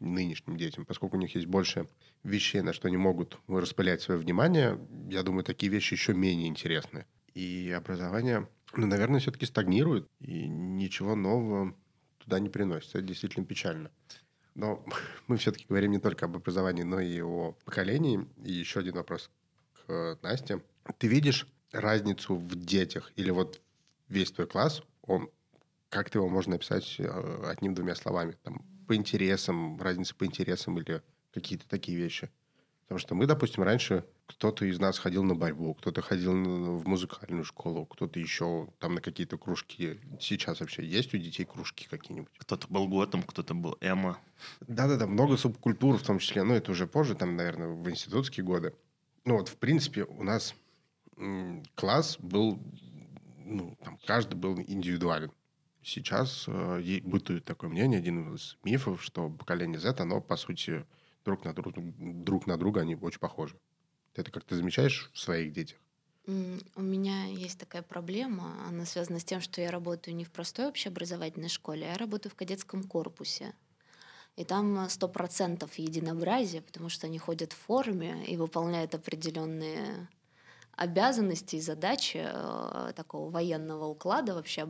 нынешним 0.00 0.56
детям, 0.56 0.86
поскольку 0.86 1.18
у 1.18 1.20
них 1.20 1.34
есть 1.34 1.46
больше 1.46 1.86
вещей, 2.22 2.62
на 2.62 2.72
что 2.72 2.88
они 2.88 2.96
могут 2.96 3.38
распылять 3.48 4.00
свое 4.00 4.18
внимание, 4.18 4.80
я 5.10 5.22
думаю, 5.22 5.44
такие 5.44 5.70
вещи 5.70 5.92
еще 5.92 6.14
менее 6.14 6.48
интересны. 6.48 7.04
И 7.34 7.70
образование, 7.76 8.48
ну, 8.74 8.86
наверное, 8.86 9.20
все-таки 9.20 9.44
стагнирует, 9.44 10.08
и 10.20 10.48
ничего 10.48 11.14
нового 11.16 11.76
туда 12.16 12.38
не 12.38 12.48
приносится. 12.48 12.96
Это 12.96 13.08
действительно 13.08 13.44
печально. 13.44 13.90
Но 14.54 14.82
мы 15.26 15.36
все-таки 15.36 15.66
говорим 15.68 15.90
не 15.90 16.00
только 16.00 16.24
об 16.24 16.36
образовании, 16.36 16.84
но 16.84 16.98
и 16.98 17.20
о 17.20 17.52
поколении. 17.66 18.26
И 18.42 18.52
еще 18.54 18.80
один 18.80 18.94
вопрос 18.94 19.30
к 19.74 20.18
Насте. 20.22 20.62
Ты 20.96 21.08
видишь 21.08 21.46
разницу 21.72 22.36
в 22.36 22.54
детях? 22.54 23.12
Или 23.16 23.28
вот 23.28 23.60
весь 24.08 24.32
твой 24.32 24.46
класс, 24.46 24.82
он, 25.02 25.28
как 25.94 26.10
ты 26.10 26.18
его 26.18 26.28
можно 26.28 26.56
описать 26.56 26.96
э, 26.98 27.44
одним-двумя 27.46 27.94
словами? 27.94 28.36
Там, 28.42 28.62
по 28.88 28.96
интересам, 28.96 29.80
разница 29.80 30.14
по 30.14 30.26
интересам 30.26 30.78
или 30.78 31.02
какие-то 31.32 31.68
такие 31.68 31.96
вещи? 31.96 32.30
Потому 32.82 32.98
что 32.98 33.14
мы, 33.14 33.26
допустим, 33.26 33.62
раньше 33.62 34.04
кто-то 34.26 34.66
из 34.66 34.78
нас 34.78 34.98
ходил 34.98 35.22
на 35.22 35.34
борьбу, 35.34 35.72
кто-то 35.74 36.02
ходил 36.02 36.32
в 36.32 36.86
музыкальную 36.86 37.44
школу, 37.44 37.86
кто-то 37.86 38.18
еще 38.18 38.68
там 38.78 38.96
на 38.96 39.00
какие-то 39.00 39.38
кружки. 39.38 40.00
Сейчас 40.20 40.60
вообще 40.60 40.84
есть 40.84 41.14
у 41.14 41.18
детей 41.18 41.44
кружки 41.44 41.86
какие-нибудь? 41.88 42.32
Кто-то 42.38 42.66
был 42.68 42.88
готом, 42.88 43.22
кто-то 43.22 43.54
был 43.54 43.78
эмо. 43.80 44.18
Да-да-да, 44.60 45.06
много 45.06 45.36
субкультур 45.36 45.96
в 45.96 46.02
том 46.02 46.18
числе. 46.18 46.42
Но 46.42 46.54
это 46.54 46.72
уже 46.72 46.86
позже, 46.86 47.14
там, 47.14 47.36
наверное, 47.36 47.68
в 47.68 47.88
институтские 47.88 48.44
годы. 48.44 48.74
Ну 49.24 49.38
вот, 49.38 49.48
в 49.48 49.56
принципе, 49.56 50.04
у 50.04 50.22
нас 50.24 50.54
класс 51.74 52.18
был, 52.18 52.58
ну, 53.44 53.78
там, 53.82 53.98
каждый 54.04 54.34
был 54.34 54.58
индивидуален. 54.58 55.30
Сейчас 55.84 56.46
э, 56.48 57.00
бытует 57.02 57.44
такое 57.44 57.68
мнение, 57.68 57.98
один 57.98 58.34
из 58.34 58.56
мифов, 58.64 59.02
что 59.02 59.28
поколение 59.28 59.78
Z, 59.78 59.94
оно, 59.98 60.20
по 60.20 60.36
сути, 60.36 60.86
друг 61.24 61.44
на, 61.44 61.52
друг, 61.52 61.74
друг 61.74 62.46
на 62.46 62.56
друга, 62.56 62.80
они 62.80 62.96
очень 62.96 63.20
похожи. 63.20 63.56
Ты 64.14 64.22
это 64.22 64.30
как-то 64.30 64.56
замечаешь 64.56 65.10
в 65.12 65.18
своих 65.18 65.52
детях? 65.52 65.78
У 66.26 66.80
меня 66.80 67.26
есть 67.26 67.58
такая 67.58 67.82
проблема, 67.82 68.66
она 68.66 68.86
связана 68.86 69.18
с 69.18 69.24
тем, 69.24 69.42
что 69.42 69.60
я 69.60 69.70
работаю 69.70 70.16
не 70.16 70.24
в 70.24 70.30
простой 70.30 70.68
общеобразовательной 70.68 71.50
школе, 71.50 71.86
а 71.86 71.92
я 71.92 71.98
работаю 71.98 72.32
в 72.32 72.34
кадетском 72.34 72.82
корпусе. 72.84 73.54
И 74.36 74.44
там 74.44 74.88
сто 74.88 75.06
процентов 75.06 75.74
единообразие, 75.78 76.62
потому 76.62 76.88
что 76.88 77.06
они 77.06 77.18
ходят 77.18 77.52
в 77.52 77.56
форме 77.56 78.24
и 78.24 78.38
выполняют 78.38 78.94
определенные 78.94 80.08
обязанности 80.76 81.56
и 81.56 81.60
задачи 81.60 82.24
э, 82.24 82.92
такого 82.94 83.30
военного 83.30 83.86
уклада 83.86 84.34
вообще 84.34 84.68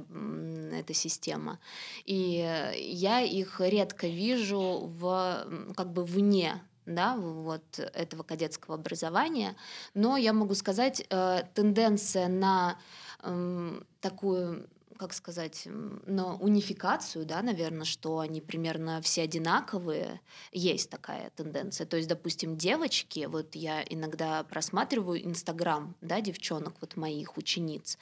эта 0.73 0.95
система. 0.95 1.59
И 2.05 2.73
я 2.77 3.21
их 3.21 3.61
редко 3.61 4.07
вижу 4.07 4.91
в, 4.99 5.73
как 5.77 5.93
бы 5.93 6.05
вне 6.05 6.63
да, 6.87 7.17
вот 7.17 7.79
этого 7.79 8.23
кадетского 8.23 8.75
образования, 8.75 9.57
но 9.95 10.17
я 10.17 10.33
могу 10.33 10.55
сказать, 10.55 11.05
э, 11.09 11.43
тенденция 11.55 12.29
на 12.29 12.79
э, 13.23 13.81
такую 14.01 14.69
как 14.97 15.13
сказать, 15.13 15.63
на 15.67 16.35
унификацию, 16.37 17.25
да, 17.25 17.43
наверное, 17.43 17.85
что 17.85 18.19
они 18.19 18.41
примерно 18.41 19.01
все 19.03 19.23
одинаковые, 19.23 20.21
есть 20.53 20.91
такая 20.91 21.31
тенденция. 21.31 21.87
То 21.87 21.97
есть, 21.97 22.09
допустим, 22.09 22.57
девочки, 22.57 23.27
вот 23.27 23.55
я 23.55 23.83
иногда 23.83 24.45
просматриваю 24.45 25.25
Инстаграм, 25.25 25.95
да, 26.01 26.21
девчонок 26.21 26.75
вот 26.81 26.97
моих 26.97 27.37
учениц, 27.37 27.99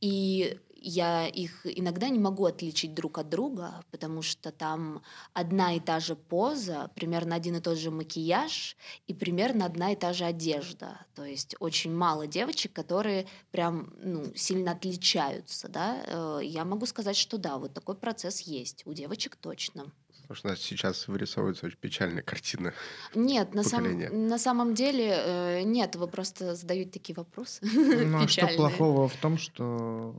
и 0.00 0.58
я 0.88 1.26
их 1.26 1.62
иногда 1.64 2.08
не 2.08 2.20
могу 2.20 2.46
отличить 2.46 2.94
друг 2.94 3.18
от 3.18 3.28
друга, 3.28 3.82
потому 3.90 4.22
что 4.22 4.52
там 4.52 5.02
одна 5.32 5.74
и 5.74 5.80
та 5.80 5.98
же 5.98 6.14
поза, 6.14 6.92
примерно 6.94 7.34
один 7.34 7.56
и 7.56 7.60
тот 7.60 7.76
же 7.76 7.90
макияж 7.90 8.76
и 9.08 9.12
примерно 9.12 9.66
одна 9.66 9.90
и 9.90 9.96
та 9.96 10.12
же 10.12 10.24
одежда. 10.24 11.04
То 11.16 11.24
есть 11.24 11.56
очень 11.58 11.92
мало 11.92 12.28
девочек, 12.28 12.72
которые 12.72 13.26
прям 13.50 13.92
ну, 14.00 14.32
сильно 14.36 14.72
отличаются. 14.72 15.68
Да? 15.68 16.02
Э, 16.06 16.40
я 16.44 16.64
могу 16.64 16.86
сказать, 16.86 17.16
что 17.16 17.36
да, 17.36 17.58
вот 17.58 17.74
такой 17.74 17.96
процесс 17.96 18.42
есть. 18.42 18.86
У 18.86 18.92
девочек 18.92 19.34
точно. 19.34 19.90
Потому 20.22 20.36
что 20.36 20.48
у 20.48 20.50
нас 20.52 20.60
сейчас 20.60 21.08
вырисовывается 21.08 21.66
очень 21.66 21.78
печальная 21.78 22.22
картина. 22.22 22.72
Нет, 23.16 23.54
на, 23.54 23.64
сам, 23.64 24.28
на 24.28 24.38
самом 24.38 24.74
деле 24.74 25.14
э, 25.16 25.62
нет, 25.62 25.96
вы 25.96 26.06
просто 26.06 26.54
задаете 26.54 26.90
такие 26.92 27.14
вопросы. 27.16 27.60
Ну 28.06 28.22
а 28.22 28.28
что 28.28 28.46
плохого 28.46 29.08
в 29.08 29.16
том, 29.16 29.36
что 29.36 30.14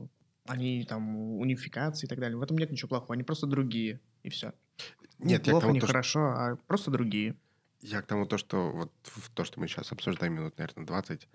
они 0.48 0.84
там 0.84 1.14
унификации 1.38 2.06
и 2.06 2.08
так 2.08 2.18
далее. 2.18 2.36
В 2.36 2.42
этом 2.42 2.56
нет 2.58 2.70
ничего 2.70 2.88
плохого, 2.88 3.14
они 3.14 3.22
просто 3.22 3.46
другие, 3.46 4.00
и 4.22 4.30
все. 4.30 4.52
Нет, 5.18 5.46
не 5.46 5.50
плохо, 5.50 5.68
не 5.68 5.80
то, 5.80 5.86
хорошо, 5.86 6.20
а 6.20 6.56
просто 6.66 6.90
другие. 6.90 7.36
Я 7.80 8.02
к 8.02 8.06
тому, 8.06 8.26
то, 8.26 8.38
что 8.38 8.70
вот 8.70 8.92
то, 9.34 9.44
что 9.44 9.60
мы 9.60 9.68
сейчас 9.68 9.92
обсуждаем 9.92 10.34
минут, 10.34 10.58
наверное, 10.58 10.86
20, 10.86 11.28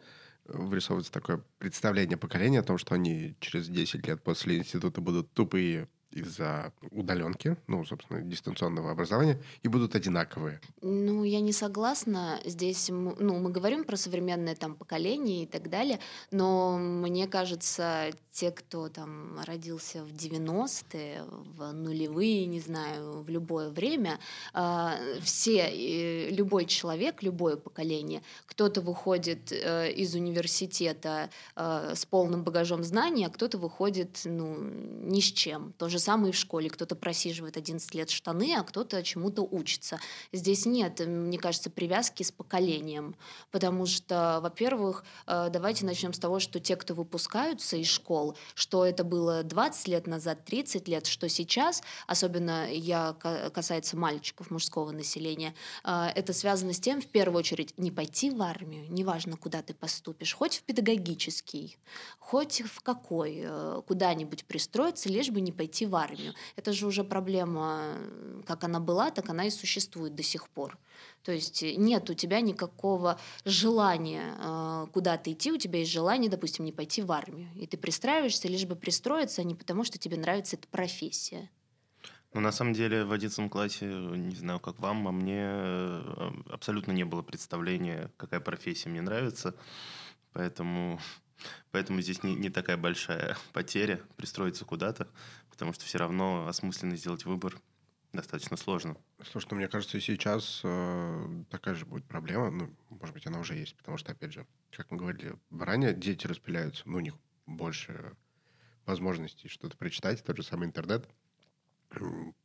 вырисовывается 0.46 1.12
такое 1.12 1.44
представление 1.58 2.18
поколения 2.18 2.60
о 2.60 2.64
том, 2.64 2.78
что 2.78 2.96
они 2.96 3.36
через 3.40 3.70
10 3.70 4.06
лет 4.08 4.24
после 4.24 4.58
института 4.58 5.00
будут 5.00 5.32
тупые 5.32 5.88
из-за 6.14 6.72
удаленки, 6.92 7.58
ну, 7.68 7.84
собственно, 7.86 8.22
дистанционного 8.22 8.92
образования, 8.92 9.42
и 9.64 9.68
будут 9.68 9.96
одинаковые. 9.96 10.60
Ну, 10.82 11.24
я 11.24 11.42
не 11.42 11.54
согласна. 11.54 12.40
Здесь, 12.46 12.90
ну, 12.90 13.40
мы 13.40 13.50
говорим 13.50 13.84
про 13.84 13.98
современное 13.98 14.56
там 14.56 14.76
поколение 14.76 15.44
и 15.44 15.46
так 15.46 15.70
далее, 15.70 16.00
но 16.32 16.78
мне 16.78 17.28
кажется, 17.28 18.12
те, 18.32 18.52
кто 18.52 18.90
там 18.90 19.40
родился 19.46 20.04
в 20.04 20.12
90-е, 20.12 21.24
в 21.30 21.72
нулевые, 21.72 22.46
не 22.46 22.60
знаю, 22.60 23.22
в 23.22 23.30
любое 23.30 23.70
время, 23.70 24.20
а, 24.54 24.98
все, 25.22 26.30
любой 26.30 26.66
человек, 26.66 27.22
любое 27.22 27.58
поколение, 27.58 28.22
кто-то 28.46 28.82
выходит 28.82 29.52
э, 29.52 29.92
из 29.92 30.16
университета 30.16 31.30
э, 31.56 31.94
с 31.96 32.06
полным 32.06 32.44
багажом 32.44 32.84
знаний, 32.84 33.26
а 33.26 33.30
кто-то 33.30 33.58
выходит, 33.58 34.22
ну, 34.26 34.58
ни 34.60 35.20
с 35.20 35.32
чем. 35.32 35.74
То 35.78 35.90
же 35.90 36.00
самое 36.04 36.30
и 36.30 36.34
в 36.34 36.38
школе. 36.38 36.70
Кто-то 36.70 36.96
просиживает 36.96 37.58
11 37.58 37.96
лет 37.96 38.10
штаны, 38.10 38.56
а 38.58 38.64
кто-то 38.64 39.02
чему-то 39.04 39.42
учится. 39.42 40.00
Здесь 40.32 40.66
нет, 40.66 41.00
мне 41.00 41.38
кажется, 41.38 41.70
привязки 41.70 42.24
с 42.24 42.32
поколением. 42.32 43.16
Потому 43.52 43.86
что, 43.86 44.40
во-первых, 44.42 45.04
э, 45.28 45.50
давайте 45.50 45.86
начнем 45.86 46.14
с 46.14 46.20
того, 46.20 46.40
что 46.40 46.60
те, 46.60 46.76
кто 46.76 46.94
выпускаются 46.94 47.78
из 47.78 47.88
школ, 47.88 48.38
что 48.56 48.86
это 48.86 49.04
было 49.04 49.44
20 49.44 49.88
лет 49.88 50.08
назад, 50.08 50.46
30 50.46 50.88
лет, 50.88 51.08
что 51.08 51.30
сейчас, 51.30 51.82
особенно 52.08 52.72
я 52.72 53.14
касается 53.54 53.98
мальчиков, 53.98 54.52
мужского 54.52 54.92
населения, 54.92 55.54
э, 55.84 56.08
это 56.16 56.34
связано 56.34 56.74
с 56.74 56.80
тем, 56.80 57.02
в 57.02 57.08
первую 57.08 57.40
очередь, 57.40 57.78
не 57.78 57.92
пойти 57.92 58.30
в 58.30 58.42
армию, 58.42 58.86
неважно, 58.90 59.38
куда 59.38 59.62
ты 59.62 59.74
поступишь, 59.74 60.34
хоть 60.34 60.58
в 60.58 60.64
педагогический, 60.64 61.78
хоть 62.20 62.62
в 62.62 62.82
какой, 62.82 63.42
э, 63.44 63.82
куда-нибудь 63.88 64.46
пристроиться, 64.46 65.10
лишь 65.10 65.30
бы 65.30 65.42
не 65.42 65.52
пойти 65.52 65.86
в 65.86 65.93
в 65.94 65.96
армию. 65.96 66.34
Это 66.56 66.74
же 66.74 66.88
уже 66.88 67.04
проблема, 67.04 67.98
как 68.48 68.64
она 68.64 68.80
была, 68.80 69.12
так 69.12 69.30
она 69.30 69.46
и 69.46 69.52
существует 69.52 70.16
до 70.16 70.24
сих 70.24 70.50
пор. 70.50 70.78
То 71.22 71.32
есть 71.32 71.62
нет 71.62 72.10
у 72.10 72.16
тебя 72.16 72.42
никакого 72.42 73.20
желания 73.46 74.36
э, 74.40 74.88
куда-то 74.92 75.32
идти, 75.32 75.52
у 75.52 75.58
тебя 75.58 75.80
есть 75.80 75.92
желание, 75.92 76.32
допустим, 76.32 76.66
не 76.66 76.72
пойти 76.72 77.04
в 77.04 77.12
армию. 77.12 77.48
И 77.56 77.68
ты 77.68 77.78
пристраиваешься, 77.78 78.48
лишь 78.48 78.66
бы 78.66 78.76
пристроиться, 78.76 79.42
а 79.42 79.46
не 79.46 79.54
потому, 79.54 79.84
что 79.84 80.00
тебе 80.00 80.18
нравится 80.18 80.56
эта 80.56 80.68
профессия. 80.68 81.50
Ну, 82.34 82.42
на 82.42 82.52
самом 82.52 82.74
деле, 82.74 83.06
в 83.06 83.12
11 83.12 83.52
классе, 83.52 83.86
не 83.86 84.36
знаю, 84.36 84.60
как 84.60 84.80
вам, 84.80 85.08
а 85.08 85.12
мне 85.12 85.44
э, 85.46 86.32
абсолютно 86.50 86.92
не 86.92 87.04
было 87.04 87.22
представления, 87.22 88.12
какая 88.18 88.40
профессия 88.40 88.90
мне 88.90 89.02
нравится. 89.02 89.56
Поэтому, 90.34 91.00
поэтому 91.72 92.02
здесь 92.02 92.24
не, 92.24 92.34
не 92.36 92.50
такая 92.50 92.78
большая 92.78 93.38
потеря 93.54 94.02
пристроиться 94.18 94.66
куда-то 94.66 95.08
потому 95.54 95.72
что 95.72 95.86
все 95.86 96.00
равно 96.00 96.48
осмысленно 96.48 96.96
сделать 96.96 97.26
выбор 97.26 97.62
достаточно 98.12 98.58
сложно. 98.58 98.98
Слушай, 99.32 99.50
ну, 99.52 99.58
мне 99.58 99.68
кажется, 99.68 100.00
сейчас 100.00 100.62
э, 100.64 101.44
такая 101.52 101.76
же 101.76 101.86
будет 101.86 102.06
проблема. 102.06 102.50
Ну, 102.50 102.76
может 102.90 103.14
быть, 103.14 103.28
она 103.28 103.40
уже 103.40 103.56
есть, 103.56 103.76
потому 103.76 103.98
что, 103.98 104.12
опять 104.12 104.34
же, 104.34 104.48
как 104.72 104.90
мы 104.90 104.98
говорили 104.98 105.36
ранее, 105.52 105.94
дети 105.94 106.26
распыляются, 106.26 106.84
ну, 106.86 106.98
у 106.98 107.02
них 107.02 107.14
больше 107.46 108.16
возможностей 108.88 109.48
что-то 109.48 109.78
прочитать, 109.78 110.24
тот 110.24 110.38
же 110.38 110.44
самый 110.44 110.68
интернет, 110.68 111.08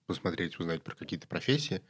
посмотреть, 0.06 0.60
узнать 0.60 0.82
про 0.82 0.94
какие-то 0.94 1.26
профессии, 1.28 1.82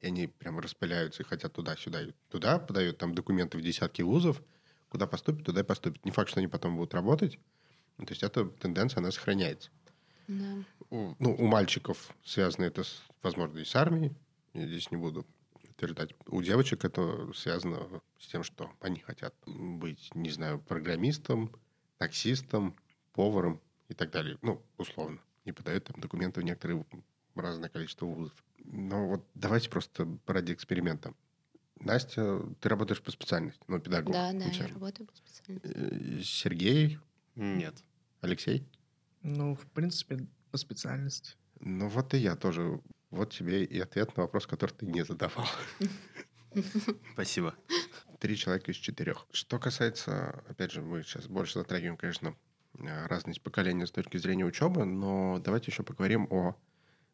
и 0.00 0.08
они 0.08 0.26
прямо 0.26 0.60
распыляются 0.60 1.22
и 1.22 1.26
хотят 1.26 1.54
туда-сюда 1.54 2.02
и 2.02 2.12
туда, 2.28 2.58
подают 2.58 2.98
там 2.98 3.14
документы 3.14 3.56
в 3.56 3.62
десятки 3.62 4.02
вузов, 4.02 4.42
куда 4.90 5.06
поступят, 5.06 5.46
туда 5.46 5.62
и 5.62 5.64
поступят. 5.64 6.04
Не 6.04 6.10
факт, 6.10 6.28
что 6.28 6.40
они 6.40 6.48
потом 6.48 6.76
будут 6.76 6.92
работать, 6.92 7.38
то 7.96 8.10
есть 8.10 8.22
эта 8.22 8.44
тенденция, 8.44 9.00
она 9.00 9.10
сохраняется. 9.10 9.70
Да. 10.28 10.64
У, 10.90 11.14
ну, 11.18 11.34
у 11.34 11.46
мальчиков 11.46 12.14
связано 12.24 12.64
это, 12.64 12.84
с, 12.84 13.02
возможно, 13.22 13.58
и 13.58 13.64
с 13.64 13.74
армией, 13.76 14.14
я 14.54 14.66
здесь 14.66 14.90
не 14.90 14.96
буду 14.96 15.26
утверждать. 15.70 16.14
У 16.26 16.42
девочек 16.42 16.84
это 16.84 17.32
связано 17.34 18.00
с 18.18 18.26
тем, 18.28 18.42
что 18.42 18.70
они 18.80 19.00
хотят 19.00 19.34
быть, 19.46 20.14
не 20.14 20.30
знаю, 20.30 20.60
программистом, 20.60 21.50
таксистом, 21.98 22.76
поваром 23.12 23.60
и 23.88 23.94
так 23.94 24.10
далее. 24.10 24.38
Ну, 24.42 24.62
условно. 24.78 25.20
И 25.44 25.52
подают 25.52 25.84
там 25.84 26.00
документы 26.00 26.40
в 26.40 26.44
некоторые 26.44 26.84
разное 27.34 27.68
количество 27.68 28.06
вузов. 28.06 28.44
Но 28.64 29.06
вот 29.08 29.24
давайте 29.34 29.70
просто 29.70 30.08
ради 30.26 30.52
эксперимента. 30.52 31.14
Настя, 31.78 32.40
ты 32.60 32.68
работаешь 32.68 33.02
по 33.02 33.10
специальности, 33.10 33.60
ну, 33.68 33.78
педагог. 33.78 34.12
Да, 34.14 34.32
да, 34.32 34.38
я 34.38 34.50
учебник. 34.50 34.74
работаю 34.74 35.06
по 35.06 35.14
специальности. 35.16 35.72
Э, 35.74 36.22
Сергей, 36.22 36.98
Нет. 37.34 37.74
Алексей? 38.22 38.66
Ну, 39.26 39.56
в 39.56 39.66
принципе, 39.66 40.24
по 40.52 40.56
специальности. 40.56 41.34
Ну, 41.58 41.88
вот 41.88 42.14
и 42.14 42.18
я 42.18 42.36
тоже. 42.36 42.80
Вот 43.10 43.32
тебе 43.32 43.64
и 43.64 43.80
ответ 43.80 44.16
на 44.16 44.22
вопрос, 44.22 44.46
который 44.46 44.70
ты 44.70 44.86
не 44.86 45.04
задавал. 45.04 45.46
Спасибо. 47.12 47.56
Три 48.20 48.36
человека 48.36 48.70
из 48.70 48.76
четырех. 48.76 49.26
Что 49.32 49.58
касается, 49.58 50.44
опять 50.48 50.70
же, 50.70 50.80
мы 50.80 51.02
сейчас 51.02 51.26
больше 51.26 51.58
затрагиваем, 51.58 51.96
конечно, 51.96 52.36
э, 52.78 53.06
разность 53.06 53.42
поколения 53.42 53.86
с 53.86 53.90
точки 53.90 54.16
зрения 54.16 54.44
учебы, 54.44 54.84
но 54.84 55.40
давайте 55.44 55.72
еще 55.72 55.82
поговорим 55.82 56.28
о 56.30 56.56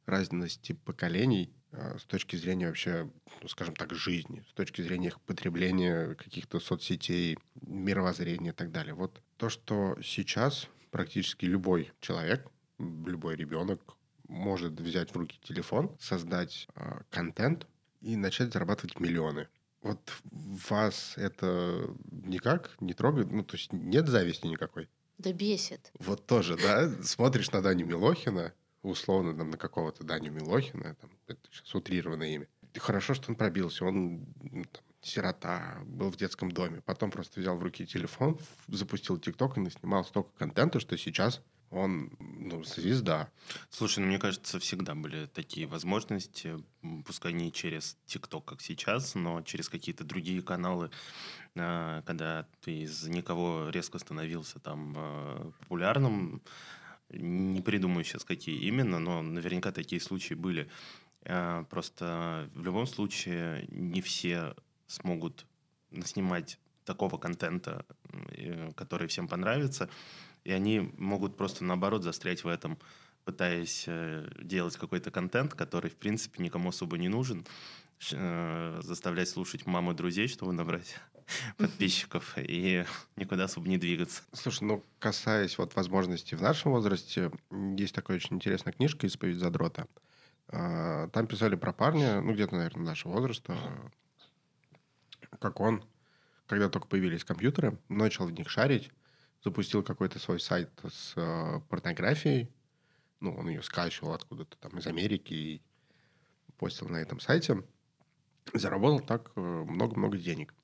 разности 0.05 0.72
поколений 0.72 1.51
э, 1.70 1.96
с 1.98 2.05
точки 2.05 2.37
зрения 2.37 2.66
вообще, 2.66 3.11
ну, 3.40 3.48
скажем 3.48 3.75
так, 3.75 3.94
жизни, 3.94 4.44
с 4.51 4.53
точки 4.53 4.83
зрения 4.83 5.09
их 5.09 5.20
потребления 5.22 6.14
каких-то 6.14 6.61
соцсетей, 6.61 7.38
мировоззрения 7.62 8.51
и 8.51 8.55
так 8.55 8.70
далее. 8.70 8.94
Вот 8.94 9.22
то, 9.38 9.48
что 9.48 9.96
сейчас 10.03 10.68
практически 10.93 11.47
любой 11.47 11.91
человек, 12.01 12.47
любой 12.79 13.35
ребенок 13.35 13.97
может 14.29 14.81
взять 14.81 15.11
в 15.11 15.17
руки 15.17 15.41
телефон, 15.43 15.97
создать 15.99 16.69
э, 16.77 17.01
контент 17.11 17.67
и 18.01 18.15
начать 18.15 18.53
зарабатывать 18.53 19.01
миллионы. 19.01 19.49
Вот 19.81 20.13
вас 20.25 21.15
это 21.17 21.91
никак 22.11 22.77
не 22.81 22.95
трогает? 22.95 23.33
Ну, 23.33 23.43
то 23.43 23.57
есть 23.57 23.73
нет 23.73 24.07
зависти 24.07 24.47
никакой? 24.47 24.89
Да 25.19 25.33
бесит. 25.33 25.91
Вот 25.99 26.27
тоже, 26.27 26.57
да? 26.57 26.89
Смотришь 27.03 27.51
на 27.51 27.63
Даню 27.63 27.87
Милохина, 27.87 28.53
условно 28.83 29.37
там 29.37 29.51
на 29.51 29.57
какого-то 29.57 30.05
Даню 30.05 30.31
Милохина, 30.31 30.95
там, 30.95 31.11
это 31.27 31.41
сейчас 31.51 31.75
утрированное 31.75 32.29
имя. 32.29 32.49
Хорошо, 32.77 33.15
что 33.15 33.31
он 33.31 33.37
пробился. 33.37 33.85
Он 33.85 34.25
там, 34.41 34.83
сирота, 35.03 35.83
был 35.87 36.11
в 36.11 36.17
детском 36.17 36.51
доме. 36.51 36.81
Потом 36.83 37.11
просто 37.11 37.41
взял 37.41 37.57
в 37.57 37.62
руки 37.62 37.87
телефон, 37.87 38.38
запустил 38.69 39.19
ТикТок 39.19 39.59
и 39.59 39.71
снимал 39.71 40.05
столько 40.05 40.31
контента, 40.38 40.81
что 40.81 40.97
сейчас 40.97 41.43
он 41.73 42.11
ну, 42.21 42.62
звезда. 42.65 43.31
Слушай, 43.71 44.01
ну 44.01 44.07
мне 44.07 44.19
кажется, 44.19 44.59
всегда 44.59 44.95
были 44.95 45.27
такие 45.27 45.67
возможности, 45.67 46.62
пускай 47.07 47.33
не 47.33 47.51
через 47.51 47.97
ТикТок, 48.07 48.45
как 48.45 48.61
сейчас, 48.61 49.15
но 49.15 49.43
через 49.43 49.69
какие-то 49.69 50.05
другие 50.05 50.43
каналы, 50.43 50.91
а, 51.57 52.03
когда 52.03 52.47
ты 52.61 52.83
из 52.83 53.09
никого 53.09 53.71
резко 53.71 53.99
становился 53.99 54.61
там 54.61 54.95
а, 54.97 55.51
популярным. 55.61 56.43
Не 57.11 57.61
придумаю 57.61 58.05
сейчас, 58.05 58.25
какие 58.25 58.59
именно, 58.59 58.99
но 58.99 59.23
наверняка 59.23 59.73
такие 59.73 60.01
случаи 60.01 60.35
были. 60.35 60.71
А, 61.25 61.65
Просто 61.65 62.51
в 62.55 62.65
любом 62.65 62.87
случае 62.87 63.67
не 63.69 64.03
все 64.03 64.55
смогут 64.93 65.47
снимать 66.05 66.59
такого 66.85 67.19
контента, 67.19 67.85
э, 68.13 68.73
который 68.77 69.09
всем 69.09 69.29
понравится, 69.29 69.89
и 70.45 70.53
они 70.53 70.93
могут 70.99 71.37
просто 71.37 71.65
наоборот 71.65 72.03
застрять 72.03 72.45
в 72.45 72.49
этом, 72.49 72.79
пытаясь 73.25 73.85
э, 73.87 74.29
делать 74.41 74.77
какой-то 74.77 75.11
контент, 75.11 75.55
который, 75.55 75.91
в 75.91 75.97
принципе, 75.97 76.43
никому 76.43 76.71
особо 76.71 76.99
не 76.99 77.09
нужен, 77.09 77.47
э, 78.13 78.81
заставлять 78.83 79.29
слушать 79.29 79.67
маму 79.67 79.95
друзей, 79.95 80.27
чтобы 80.27 80.53
набрать 80.53 80.97
подписчиков, 81.57 82.35
и 82.37 82.85
никуда 83.17 83.45
особо 83.45 83.69
не 83.69 83.79
двигаться. 83.79 84.23
Слушай, 84.33 84.65
ну, 84.65 84.85
касаясь 84.99 85.57
вот 85.59 85.77
возможностей 85.77 86.35
в 86.35 86.43
нашем 86.43 86.73
возрасте, 86.73 87.31
есть 87.51 87.95
такая 87.95 88.17
очень 88.17 88.37
интересная 88.37 88.73
книжка 88.73 89.07
«Исповедь 89.07 89.39
задрота». 89.39 89.87
А, 90.49 91.09
Там 91.09 91.27
писали 91.27 91.55
про 91.55 91.73
парня, 91.73 92.21
ну, 92.21 92.35
где-то, 92.35 92.57
наверное, 92.57 92.85
нашего 92.85 93.13
возраста, 93.13 93.57
как 95.43 95.61
он, 95.61 95.85
когда 96.47 96.69
только 96.69 96.87
появились 96.87 97.25
компьютеры, 97.25 97.79
начал 97.89 98.27
в 98.27 98.33
них 98.33 98.49
шарить, 98.49 98.91
запустил 99.45 99.83
какой-то 99.83 100.19
свой 100.19 100.41
сайт 100.41 100.71
с 100.89 101.15
э, 101.17 101.61
порнографией, 101.69 102.51
ну, 103.21 103.35
он 103.35 103.49
ее 103.49 103.63
скачивал 103.63 104.15
откуда-то 104.15 104.57
там 104.57 104.79
из 104.79 104.87
Америки 104.87 105.35
и 105.35 105.63
постил 106.57 106.89
на 106.89 106.97
этом 106.97 107.21
сайте, 107.21 107.65
заработал 108.55 109.01
так 109.01 109.33
э, 109.37 109.41
много-много 109.41 110.17
денег. 110.17 110.55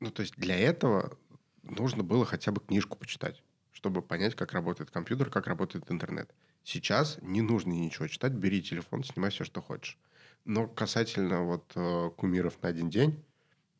Ну, 0.00 0.10
то 0.10 0.22
есть 0.22 0.34
для 0.36 0.56
этого 0.56 1.16
нужно 1.62 2.02
было 2.02 2.24
хотя 2.24 2.52
бы 2.52 2.60
книжку 2.60 2.98
почитать, 2.98 3.42
чтобы 3.72 4.02
понять, 4.02 4.34
как 4.34 4.52
работает 4.52 4.90
компьютер, 4.90 5.30
как 5.30 5.46
работает 5.46 5.90
интернет. 5.90 6.34
Сейчас 6.64 7.18
не 7.22 7.40
нужно 7.40 7.72
ничего 7.72 8.06
читать, 8.08 8.32
бери 8.32 8.62
телефон, 8.62 9.04
снимай 9.04 9.30
все, 9.30 9.44
что 9.44 9.62
хочешь. 9.62 9.98
Но 10.44 10.66
касательно 10.68 11.44
вот 11.44 11.72
э, 11.76 12.10
кумиров 12.16 12.60
на 12.62 12.68
один 12.68 12.90
день, 12.90 13.22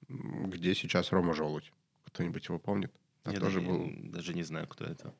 где 0.08 0.74
сейчас 0.74 1.10
Рома 1.10 1.34
Желудь? 1.34 1.72
Кто-нибудь 2.04 2.46
его 2.46 2.58
помнит? 2.58 2.92
А 3.24 3.32
Я 3.32 3.40
тоже 3.40 3.60
даже, 3.60 3.68
был, 3.68 3.90
даже 4.10 4.34
не 4.34 4.42
знаю, 4.42 4.66
кто 4.68 4.84
это. 4.84 5.14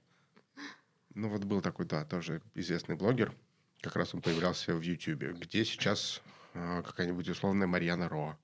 ну 1.14 1.28
вот 1.28 1.44
был 1.44 1.60
такой, 1.60 1.86
да, 1.86 2.04
тоже 2.04 2.42
известный 2.54 2.96
блогер. 2.96 3.34
Как 3.80 3.96
раз 3.96 4.14
он 4.14 4.20
появлялся 4.22 4.74
в 4.74 4.80
Ютьюбе. 4.82 5.32
Где 5.32 5.64
сейчас 5.64 6.20
э, 6.54 6.82
какая-нибудь 6.82 7.28
условная 7.28 7.66
Марьяна 7.66 8.08
Ро? 8.08 8.38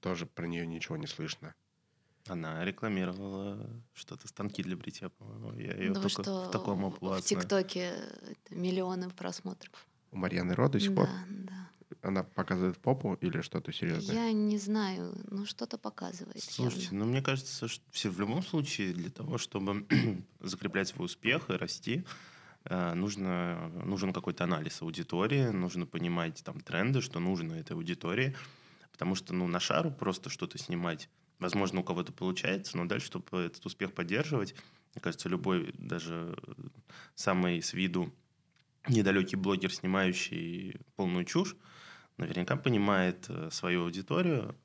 Тоже 0.00 0.26
про 0.26 0.46
нее 0.46 0.66
ничего 0.66 0.96
не 0.96 1.06
слышно. 1.06 1.54
Она 2.26 2.64
рекламировала 2.64 3.70
что-то, 3.94 4.26
станки 4.26 4.62
для 4.62 4.76
бритья, 4.76 5.08
по-моему. 5.10 5.52
Я 5.54 5.74
ее 5.74 5.88
Да 5.92 6.00
только 6.00 6.08
что 6.08 6.48
в 6.48 6.50
таком 6.50 6.82
в 6.82 6.86
оплатно. 6.86 7.22
ТикТоке 7.22 7.92
это 8.22 8.54
миллионы 8.54 9.08
просмотров. 9.10 9.86
У 10.16 10.18
Марьяны 10.18 10.54
Ро 10.54 10.70
до 10.70 10.80
сих 10.80 10.94
пор? 10.94 11.08
Да, 11.08 11.24
да. 11.28 12.08
Она 12.08 12.22
показывает 12.22 12.78
попу 12.78 13.18
или 13.20 13.42
что-то 13.42 13.70
серьезное? 13.70 14.14
Я 14.14 14.32
не 14.32 14.56
знаю, 14.56 15.14
ну 15.30 15.44
что-то 15.44 15.76
показывает. 15.76 16.42
Слушайте, 16.42 16.86
явно. 16.86 17.00
ну 17.00 17.10
мне 17.10 17.20
кажется, 17.20 17.68
что 17.68 17.84
все 17.90 18.08
в 18.08 18.18
любом 18.18 18.42
случае 18.42 18.94
для 18.94 19.10
того, 19.10 19.36
чтобы 19.36 19.86
закреплять 20.40 20.88
свой 20.88 21.04
успех 21.04 21.50
и 21.50 21.52
расти, 21.52 22.06
э, 22.64 22.94
нужно, 22.94 23.68
нужен 23.84 24.14
какой-то 24.14 24.44
анализ 24.44 24.80
аудитории, 24.80 25.50
нужно 25.50 25.84
понимать 25.84 26.42
там 26.42 26.60
тренды, 26.60 27.02
что 27.02 27.20
нужно 27.20 27.52
этой 27.52 27.72
аудитории, 27.72 28.34
потому 28.92 29.16
что 29.16 29.34
ну 29.34 29.46
на 29.46 29.60
шару 29.60 29.90
просто 29.90 30.30
что-то 30.30 30.56
снимать, 30.56 31.10
возможно, 31.40 31.80
у 31.80 31.84
кого-то 31.84 32.12
получается, 32.12 32.78
но 32.78 32.86
дальше, 32.86 33.08
чтобы 33.08 33.38
этот 33.38 33.66
успех 33.66 33.92
поддерживать, 33.92 34.54
мне 34.94 35.02
кажется, 35.02 35.28
любой, 35.28 35.74
даже 35.76 36.38
самый 37.14 37.60
с 37.60 37.74
виду 37.74 38.10
недалекий 38.88 39.36
блогер, 39.36 39.72
снимающий 39.72 40.80
полную 40.96 41.24
чушь, 41.24 41.56
наверняка 42.16 42.56
понимает 42.56 43.26
э, 43.28 43.50
свою 43.50 43.84
аудиторию, 43.84 44.56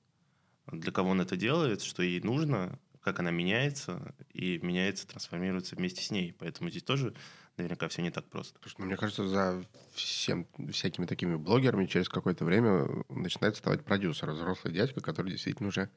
для 0.72 0.92
кого 0.92 1.10
он 1.10 1.22
это 1.22 1.36
делает, 1.36 1.82
что 1.82 2.04
ей 2.04 2.22
нужно, 2.22 2.80
как 3.02 3.20
она 3.20 3.32
меняется, 3.32 4.16
и 4.32 4.60
меняется, 4.60 5.08
трансформируется 5.08 5.76
вместе 5.76 6.04
с 6.04 6.12
ней. 6.12 6.34
Поэтому 6.34 6.70
здесь 6.70 6.84
тоже 6.84 7.14
наверняка 7.58 7.88
все 7.88 8.02
не 8.02 8.12
так 8.12 8.30
просто. 8.30 8.60
Слушай, 8.62 8.76
ну, 8.80 8.86
мне 8.86 8.98
кажется, 8.98 9.28
за 9.28 9.66
всем, 9.94 10.48
всякими 10.72 11.06
такими 11.06 11.36
блогерами 11.36 11.86
через 11.86 12.10
какое-то 12.10 12.46
время 12.46 12.88
начинает 13.10 13.56
вставать 13.56 13.84
продюсер, 13.84 14.32
взрослый 14.32 14.74
дядька, 14.74 15.02
который 15.02 15.32
действительно 15.32 15.70
уже 15.70 15.90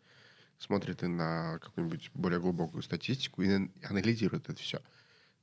смотрит 0.58 1.02
и 1.02 1.06
на 1.06 1.58
какую-нибудь 1.58 2.10
более 2.14 2.40
глубокую 2.40 2.82
статистику 2.82 3.42
и 3.42 3.50
ан- 3.50 3.72
анализирует 3.82 4.48
это 4.48 4.60
все. 4.60 4.80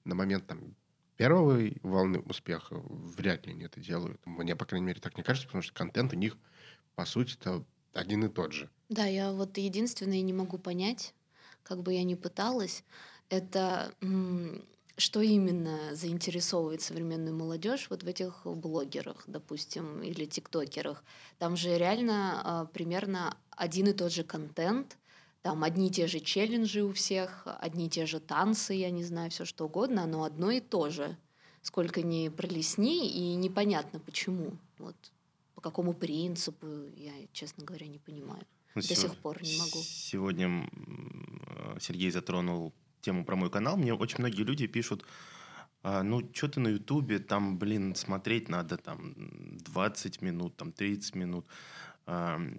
На 0.04 0.16
момент 0.16 0.48
там 0.48 0.76
первой 1.18 1.78
волны 1.84 2.20
успеха 2.20 2.82
вряд 2.84 3.46
ли 3.46 3.54
они 3.54 3.66
это 3.66 3.80
делают. 3.80 4.20
Мне, 4.26 4.56
по 4.56 4.66
крайней 4.66 4.88
мере, 4.88 5.00
так 5.00 5.18
не 5.18 5.24
кажется, 5.24 5.48
потому 5.48 5.62
что 5.62 5.74
контент 5.74 6.14
у 6.14 6.16
них, 6.16 6.38
по 6.96 7.06
сути, 7.06 7.36
это 7.40 7.64
один 7.94 8.26
и 8.26 8.30
тот 8.30 8.54
же. 8.54 8.70
Да, 8.90 9.06
я 9.06 9.32
вот 9.32 9.58
единственное 9.58 10.22
не 10.22 10.34
могу 10.34 10.58
понять, 10.58 11.14
как 11.64 11.82
бы 11.84 11.94
я 11.94 12.04
ни 12.04 12.16
пыталась, 12.16 12.84
это 13.30 13.94
что 14.98 15.22
именно 15.22 15.96
заинтересовывает 15.96 16.82
современную 16.82 17.36
молодежь 17.36 17.88
вот 17.90 18.04
в 18.04 18.08
этих 18.08 18.42
блогерах, 18.46 19.24
допустим, 19.26 20.04
или 20.04 20.26
тиктокерах. 20.26 21.04
Там 21.40 21.56
же 21.56 21.76
реально 21.78 22.42
а, 22.44 22.66
примерно 22.66 23.36
один 23.50 23.88
и 23.88 23.94
тот 23.94 24.12
же 24.12 24.24
контент, 24.24 24.98
там 25.42 25.64
одни 25.64 25.88
и 25.88 25.92
те 25.92 26.08
же 26.08 26.20
челленджи 26.20 26.84
у 26.84 26.94
всех, 26.94 27.48
одни 27.60 27.88
и 27.88 27.90
те 27.90 28.06
же 28.06 28.20
танцы, 28.20 28.74
я 28.74 28.92
не 28.92 29.04
знаю, 29.04 29.32
все 29.32 29.46
что 29.46 29.66
угодно, 29.66 30.06
но 30.06 30.24
одно 30.24 30.52
и 30.52 30.60
то 30.60 30.90
же. 30.90 31.18
Сколько 31.64 32.02
ни 32.02 32.30
пролесни, 32.30 33.10
и 33.10 33.36
непонятно 33.36 34.00
почему. 34.00 34.58
Вот 34.80 34.96
по 35.56 35.62
какому 35.62 35.94
принципу, 35.94 36.66
я, 36.98 37.12
честно 37.34 37.64
говоря, 37.64 37.88
не 37.88 38.00
понимаю. 38.00 38.44
Ну, 38.74 38.82
До 38.82 38.88
сего- 38.88 39.02
сих 39.02 39.18
пор 39.18 39.44
не 39.44 39.58
могу. 39.58 39.78
Сегодня 39.84 40.68
э, 40.72 41.78
Сергей 41.80 42.10
затронул 42.12 42.74
тему 43.02 43.26
про 43.26 43.36
мой 43.36 43.50
канал. 43.50 43.78
Мне 43.78 43.94
очень 43.94 44.20
многие 44.20 44.44
люди 44.44 44.66
пишут, 44.68 45.06
«А, 45.84 46.04
ну, 46.04 46.22
что 46.34 46.48
ты 46.48 46.60
на 46.60 46.70
Ютубе, 46.70 47.20
там, 47.20 47.58
блин, 47.58 47.96
смотреть 47.96 48.50
надо 48.50 48.78
там 48.78 49.14
20 49.60 50.22
минут, 50.22 50.56
там 50.56 50.72
30 50.72 51.16
минут. 51.16 51.46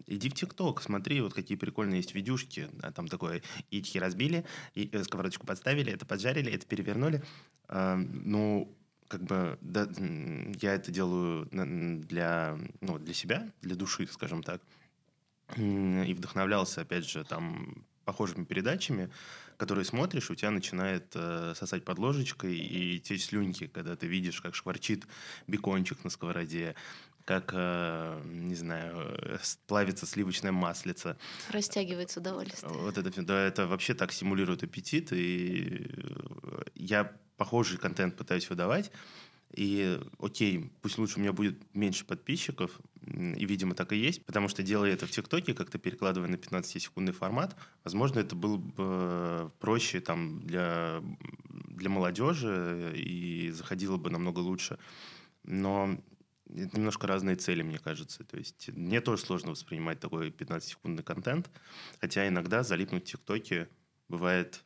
Иди 0.07 0.29
в 0.29 0.35
ТикТок, 0.35 0.81
смотри, 0.81 1.21
вот 1.21 1.35
какие 1.35 1.59
прикольные 1.59 1.99
есть 1.99 2.15
видюшки. 2.15 2.69
А 2.83 2.93
там 2.93 3.09
такое, 3.09 3.43
яички 3.71 3.99
разбили, 3.99 4.45
и 4.75 4.89
э, 4.93 5.05
сковородочку 5.05 5.47
подставили, 5.47 5.93
это 5.93 6.07
поджарили, 6.07 6.53
это 6.53 6.67
перевернули. 6.67 7.23
Ну, 7.69 8.77
как 9.09 9.23
бы, 9.25 9.59
да, 9.61 9.89
я 10.61 10.75
это 10.75 10.91
делаю 10.91 11.47
для, 11.51 12.59
ну, 12.81 12.99
для 12.99 13.15
себя, 13.15 13.51
для 13.61 13.77
души, 13.77 14.07
скажем 14.11 14.43
так. 14.43 14.63
И 15.57 16.15
вдохновлялся, 16.15 16.81
опять 16.81 17.07
же, 17.07 17.25
там 17.25 17.85
похожими 18.05 18.45
передачами, 18.45 19.11
которые 19.57 19.85
смотришь, 19.85 20.31
у 20.31 20.35
тебя 20.35 20.51
начинает 20.51 21.13
э, 21.15 21.53
сосать 21.55 21.85
под 21.85 21.99
ложечкой 21.99 22.57
и 22.57 22.99
течь 22.99 23.27
слюньки, 23.27 23.69
когда 23.69 23.97
ты 23.97 24.07
видишь, 24.07 24.41
как 24.41 24.55
шкварчит 24.55 25.07
бекончик 25.47 26.03
на 26.05 26.11
сковороде, 26.11 26.75
как, 27.25 27.51
э, 27.55 28.23
не 28.25 28.55
знаю, 28.55 29.17
э, 29.19 29.39
плавится 29.67 30.07
сливочное 30.07 30.53
маслице. 30.53 31.17
Растягивается 31.51 32.21
удовольствие. 32.21 32.73
Вот 32.73 32.99
это, 32.99 33.11
всё, 33.11 33.23
да, 33.23 33.41
это 33.43 33.67
вообще 33.67 33.95
так 33.95 34.13
стимулирует 34.13 34.63
аппетит, 34.63 35.13
и 35.13 35.91
я 36.75 37.13
похожий 37.37 37.79
контент 37.79 38.17
пытаюсь 38.17 38.49
выдавать, 38.51 38.91
и 39.55 40.01
окей, 40.19 40.73
пусть 40.81 40.99
лучше 40.99 41.19
у 41.19 41.21
меня 41.21 41.33
будет 41.33 41.63
меньше 41.75 42.07
подписчиков, 42.07 42.81
и, 43.03 43.45
видимо, 43.45 43.75
так 43.75 43.93
и 43.93 43.97
есть, 43.97 44.25
потому 44.25 44.49
что 44.49 44.63
делая 44.63 44.93
это 44.93 45.07
в 45.07 45.11
ТикТоке, 45.11 45.55
как-то 45.55 45.79
перекладывая 45.79 46.29
на 46.29 46.37
15-секундный 46.37 47.13
формат, 47.13 47.55
возможно, 47.85 48.21
это 48.21 48.35
было 48.35 48.57
бы 48.57 49.53
проще 49.61 50.01
там 50.01 50.41
для, 50.41 51.03
для 51.69 51.91
молодежи 51.91 52.93
и 52.97 53.51
заходило 53.51 53.97
бы 53.99 54.09
намного 54.11 54.39
лучше. 54.39 54.79
Но 55.45 55.99
это 56.55 56.77
немножко 56.77 57.07
разные 57.07 57.37
цели, 57.37 57.63
мне 57.63 57.79
кажется. 57.79 58.25
То 58.25 58.37
есть 58.37 58.69
мне 58.69 59.01
тоже 59.01 59.23
сложно 59.23 59.53
воспринимать 59.53 60.01
такой 60.01 60.31
15-секундный 60.31 61.03
контент, 61.03 61.51
хотя 62.01 62.27
иногда 62.29 62.63
залипнуть 62.63 63.05
в 63.05 63.13
ТикТоке 63.13 63.69
бывает 64.09 64.63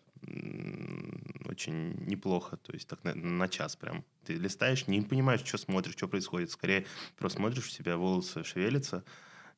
очень 1.44 1.94
неплохо, 2.06 2.56
то 2.56 2.72
есть 2.72 2.88
так 2.88 3.04
на, 3.04 3.14
на 3.14 3.48
час 3.48 3.76
прям. 3.76 4.04
Ты 4.24 4.34
листаешь, 4.34 4.86
не 4.88 5.02
понимаешь, 5.02 5.44
что 5.44 5.58
смотришь, 5.58 5.94
что 5.94 6.08
происходит. 6.08 6.50
Скорее 6.50 6.86
просто 7.16 7.38
смотришь, 7.38 7.66
у 7.66 7.70
тебя 7.70 7.96
волосы 7.96 8.42
шевелятся 8.42 9.04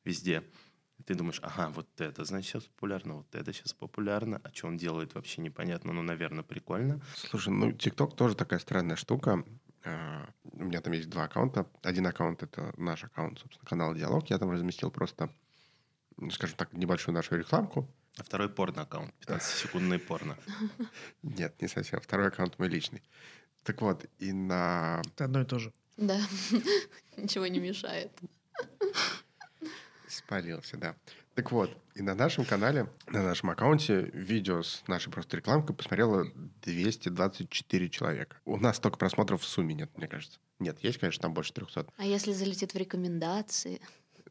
везде. 0.03 0.43
И 0.99 1.03
ты 1.03 1.15
думаешь, 1.15 1.39
ага, 1.41 1.69
вот 1.69 1.87
это, 1.99 2.25
значит, 2.25 2.51
сейчас 2.51 2.63
популярно, 2.65 3.15
вот 3.15 3.33
это 3.33 3.53
сейчас 3.53 3.73
популярно. 3.73 4.41
А 4.43 4.53
что 4.53 4.67
он 4.67 4.77
делает, 4.77 5.15
вообще 5.15 5.41
непонятно. 5.41 5.93
Ну, 5.93 6.01
наверное, 6.01 6.43
прикольно. 6.43 7.01
Слушай, 7.15 7.53
ну, 7.53 7.71
ТикТок 7.71 8.15
тоже 8.15 8.35
такая 8.35 8.59
странная 8.59 8.97
штука. 8.97 9.45
А, 9.85 10.29
У 10.53 10.63
меня 10.63 10.81
там 10.81 10.93
есть 10.93 11.09
два 11.09 11.23
аккаунта. 11.23 11.65
Один 11.83 12.07
аккаунт— 12.07 12.43
это 12.43 12.73
наш 12.77 13.03
аккаунт, 13.03 13.39
собственно, 13.39 13.67
канал 13.67 13.95
«Диалог». 13.95 14.29
Я 14.29 14.37
там 14.37 14.51
разместил 14.51 14.91
просто, 14.91 15.29
ну, 16.17 16.29
скажем 16.31 16.57
так, 16.57 16.73
небольшую 16.73 17.15
нашу 17.15 17.35
рекламку. 17.37 17.87
А 18.17 18.23
второй 18.23 18.49
порно-аккаунт, 18.49 19.13
15-секундный 19.21 19.99
порно. 19.99 20.37
Нет, 21.23 21.61
не 21.61 21.67
совсем. 21.67 22.01
Второй 22.01 22.27
аккаунт 22.27 22.59
мой 22.59 22.67
личный. 22.67 23.01
Так 23.63 23.81
вот, 23.81 24.05
и 24.19 24.33
на... 24.33 25.01
Это 25.05 25.25
одно 25.25 25.41
и 25.41 25.45
то 25.45 25.59
же. 25.59 25.71
Да, 25.95 26.19
ничего 27.17 27.47
не 27.47 27.59
мешает. 27.59 28.11
Спалился, 30.07 30.77
да. 30.77 30.95
Так 31.39 31.53
вот, 31.53 31.71
и 31.95 32.01
на 32.01 32.15
нашем 32.15 32.43
канале, 32.43 32.89
на 33.07 33.23
нашем 33.23 33.49
аккаунте 33.49 34.09
видео 34.11 34.61
с 34.61 34.83
нашей 34.89 35.09
просто 35.09 35.37
рекламкой 35.37 35.73
посмотрело 35.73 36.25
224 36.63 37.89
человека. 37.89 38.35
У 38.43 38.57
нас 38.57 38.75
столько 38.75 38.97
просмотров 38.97 39.41
в 39.41 39.45
сумме 39.45 39.73
нет, 39.73 39.89
мне 39.97 40.09
кажется. 40.09 40.37
Нет, 40.59 40.79
есть, 40.81 40.97
конечно, 40.97 41.21
там 41.21 41.33
больше 41.33 41.53
300. 41.53 41.85
А 41.95 42.03
если 42.03 42.33
залетит 42.33 42.73
в 42.73 42.75
рекомендации? 42.75 43.79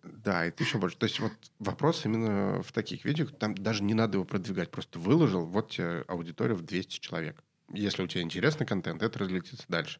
Да, 0.03 0.45
это 0.45 0.63
еще 0.63 0.77
больше. 0.77 0.99
То 0.99 1.07
есть 1.07 1.19
вот 1.19 1.33
вопрос 1.59 2.05
именно 2.05 2.63
в 2.63 2.73
таких 2.73 3.07
видео, 3.07 3.25
там 3.25 3.55
даже 3.55 3.83
не 3.83 3.95
надо 3.95 4.19
его 4.19 4.27
продвигать, 4.27 4.71
просто 4.71 4.99
выложил, 4.99 5.47
вот 5.47 5.71
тебе 5.71 6.05
аудитория 6.09 6.53
в 6.53 6.61
200 6.61 7.01
человек. 7.01 7.43
Если 7.73 8.03
у 8.03 8.07
тебя 8.07 8.21
интересный 8.21 8.67
контент, 8.67 9.03
это 9.03 9.19
разлетится 9.19 9.65
дальше. 9.69 9.99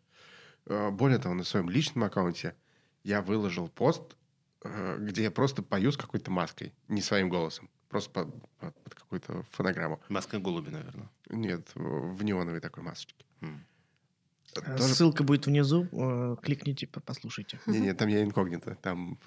Э, 0.67 0.91
Более 0.91 1.17
того, 1.17 1.35
на 1.35 1.45
своем 1.45 1.71
личном 1.71 2.05
аккаунте 2.05 2.55
я 3.03 3.23
выложил 3.23 3.69
пост, 3.69 4.18
где 4.63 5.23
я 5.23 5.31
просто 5.31 5.63
пою 5.63 5.93
с 5.93 5.97
какой-то 5.97 6.31
маской, 6.31 6.73
не 6.89 7.01
своим 7.03 7.29
голосом, 7.29 7.69
просто 7.89 8.11
под, 8.11 8.29
под- 8.59 8.75
под 8.83 8.95
какую-то 8.95 9.43
фонограмму. 9.53 10.01
Маска 10.09 10.39
голуби, 10.39 10.71
наверное. 10.71 11.09
Нет, 11.31 11.71
в 11.75 12.23
неоновой 12.25 12.61
такой 12.61 12.83
масочке. 12.83 13.25
М. 13.41 13.65
Э, 14.57 14.77
Тоже- 14.77 14.95
Ссылка 14.95 15.23
будет 15.23 15.47
внизу. 15.47 15.87
э, 15.93 16.37
Кликните, 16.43 16.87
по- 16.87 17.01
послушайте. 17.01 17.61
Не-не, 17.67 17.95
там 17.95 18.09
я 18.09 18.23
инкогнито. 18.23 18.75
Там, 18.83 19.19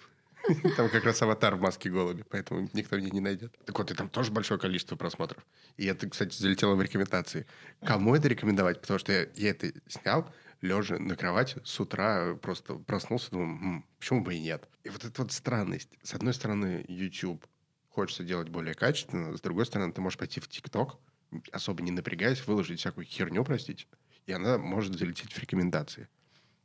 там 0.76 0.90
как 0.90 1.04
раз 1.06 1.22
аватар 1.22 1.56
в 1.56 1.62
маске 1.62 1.90
голуби, 1.90 2.24
поэтому 2.30 2.68
никто 2.74 2.98
меня 2.98 3.10
не 3.12 3.22
найдет. 3.22 3.56
Так 3.66 3.78
вот, 3.78 3.92
и 3.92 3.94
там 3.94 4.10
тоже 4.10 4.32
большое 4.32 4.60
количество 4.60 4.96
просмотров. 4.96 5.46
И 5.78 5.86
это, 5.86 6.10
кстати, 6.10 6.36
залетело 6.36 6.76
в 6.76 6.82
рекомендации. 6.82 7.46
Кому 7.86 8.16
это 8.16 8.28
рекомендовать? 8.28 8.82
Потому 8.82 9.00
что 9.00 9.12
я, 9.14 9.28
я 9.36 9.52
это 9.52 9.72
снял, 9.88 10.28
лежа 10.62 10.98
на 11.00 11.16
кровати, 11.16 11.60
с 11.64 11.80
утра 11.80 12.36
просто 12.36 12.76
проснулся, 12.76 13.32
думаю, 13.32 13.50
«М, 13.50 13.86
почему 14.00 14.24
бы 14.24 14.36
и 14.36 14.40
нет? 14.40 14.70
И 14.84 14.90
вот 14.90 15.04
эта 15.04 15.22
вот 15.24 15.32
странность. 15.32 15.98
С 16.04 16.14
одной 16.14 16.34
стороны, 16.34 16.86
YouTube 16.88 17.46
хочется 17.90 18.24
делать 18.24 18.50
более 18.50 18.74
качественно, 18.74 19.36
с 19.36 19.42
другой 19.42 19.66
стороны, 19.66 19.92
ты 19.92 20.02
можешь 20.02 20.18
пойти 20.18 20.40
в 20.40 20.48
ТикТок, 20.48 20.98
особо 21.52 21.82
не 21.84 21.92
напрягаясь, 21.92 22.46
выложить 22.46 22.80
всякую 22.80 23.06
херню, 23.06 23.44
простите, 23.44 23.86
и 24.26 24.32
она 24.32 24.58
может 24.58 24.98
залететь 24.98 25.34
в 25.34 25.40
рекомендации. 25.40 26.08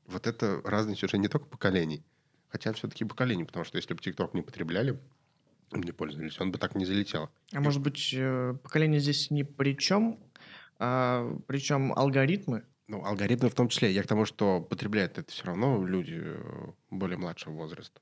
Вот 0.07 0.27
это 0.27 0.61
разность 0.65 1.03
уже 1.03 1.19
не 1.19 1.29
только 1.29 1.47
поколений, 1.47 2.05
хотя 2.49 2.73
все-таки 2.73 3.05
поколений, 3.05 3.45
потому 3.45 3.65
что 3.65 3.77
если 3.77 3.95
бы 3.95 4.01
ТикТок 4.01 4.35
не 4.35 4.43
потребляли, 4.43 5.01
не 5.73 5.91
пользовались, 5.91 6.39
он 6.41 6.53
бы 6.53 6.59
так 6.59 6.77
не 6.77 6.85
залетел. 6.85 7.29
А 7.53 7.61
может 7.61 7.83
быть, 7.83 8.15
э, 8.17 8.55
поколение 8.63 9.01
здесь 9.01 9.31
ни 9.33 9.43
при 9.43 9.77
чем, 9.77 10.21
а 10.79 11.29
причем 11.49 11.93
алгоритмы. 11.93 12.65
Ну, 12.89 13.05
алгоритмы 13.05 13.49
в 13.51 13.55
том 13.55 13.69
числе. 13.69 13.91
Я 13.93 14.03
к 14.03 14.07
тому, 14.07 14.25
что 14.27 14.61
потребляют 14.61 15.19
это 15.19 15.33
все 15.33 15.45
равно 15.45 15.85
люди 15.85 16.21
э, 16.25 16.71
более 16.91 17.19
младшего 17.19 17.53
возраста, 17.55 18.01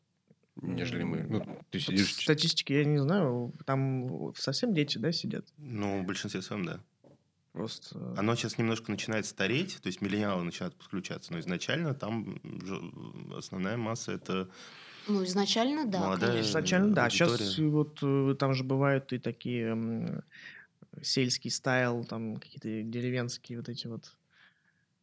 нежели 0.56 1.04
мы. 1.04 1.22
Ну, 1.22 1.58
ты 1.70 1.80
сидишь... 1.80 2.14
Статистики 2.14 2.74
я 2.74 2.84
не 2.84 2.98
знаю, 2.98 3.52
там 3.64 4.34
совсем 4.36 4.74
дети, 4.74 4.98
да, 4.98 5.10
сидят? 5.10 5.46
Ну, 5.56 6.02
в 6.02 6.04
большинстве 6.06 6.42
своем, 6.42 6.66
да. 6.66 6.80
Просто... 7.52 7.98
э, 7.98 8.14
Оно 8.18 8.34
сейчас 8.34 8.58
немножко 8.58 8.90
начинает 8.90 9.24
стареть, 9.24 9.78
то 9.80 9.86
есть 9.86 10.02
миллениалы 10.02 10.42
начинают 10.44 10.74
подключаться, 10.76 11.32
но 11.32 11.38
изначально 11.38 11.94
там 11.94 12.40
основная 13.34 13.78
масса 13.78 14.12
это 14.12 14.50
Ну, 15.08 15.24
изначально, 15.24 15.86
да, 15.86 16.00
Молодая 16.00 16.30
конечно. 16.32 16.50
Изначально, 16.50 16.94
да. 16.94 17.08
Сейчас 17.08 17.30
аудитория. 17.30 17.68
вот 17.70 17.98
э, 18.02 18.34
там 18.38 18.52
же 18.52 18.64
бывают 18.64 19.12
и 19.14 19.18
такие 19.18 20.22
сельский 21.00 21.50
стайл, 21.50 22.04
там 22.04 22.36
какие-то 22.36 22.82
деревенские 22.82 23.58
вот 23.58 23.68
эти 23.68 23.86
вот 23.86 24.12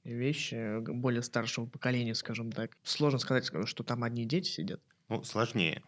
вещи 0.03 0.55
э, 0.55 0.79
более 0.81 1.21
старшего 1.23 1.65
поколения, 1.65 2.15
скажем 2.15 2.51
так. 2.51 2.77
Сложно 2.83 3.19
сказать, 3.19 3.49
sk- 3.49 3.65
что 3.65 3.83
там 3.83 4.03
одни 4.03 4.25
дети 4.25 4.49
сидят. 4.49 4.81
ну, 5.09 5.23
сложнее 5.23 5.83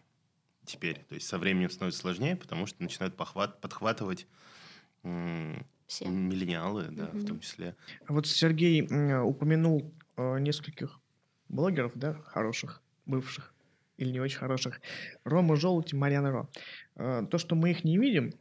теперь. 0.64 1.04
То 1.08 1.14
есть 1.14 1.26
со 1.26 1.38
временем 1.38 1.70
становится 1.70 2.00
сложнее, 2.00 2.36
потому 2.36 2.66
что 2.66 2.82
начинают 2.82 3.16
похват, 3.16 3.60
подхватывать 3.60 4.26
м, 5.04 5.66
Все. 5.86 6.06
миллениалы, 6.06 6.88
да, 6.90 7.08
в 7.08 7.14
Мгм. 7.16 7.26
том 7.26 7.40
числе. 7.40 7.76
А 8.06 8.12
Вот 8.12 8.26
Сергей 8.26 8.82
упомянул 8.82 9.92
э, 10.16 10.38
нескольких 10.40 11.00
блогеров, 11.48 11.92
да, 11.96 12.14
хороших, 12.14 12.82
бывших 13.06 13.54
или 13.98 14.10
не 14.10 14.20
очень 14.20 14.38
хороших. 14.38 14.80
Рома 15.24 15.56
Желудь 15.56 15.92
и 15.92 15.96
Марьяна 15.96 16.30
Ро. 16.32 16.50
Э, 16.96 17.22
То, 17.30 17.38
что 17.38 17.54
мы 17.54 17.70
их 17.70 17.84
не 17.84 17.98
видим, 17.98 18.32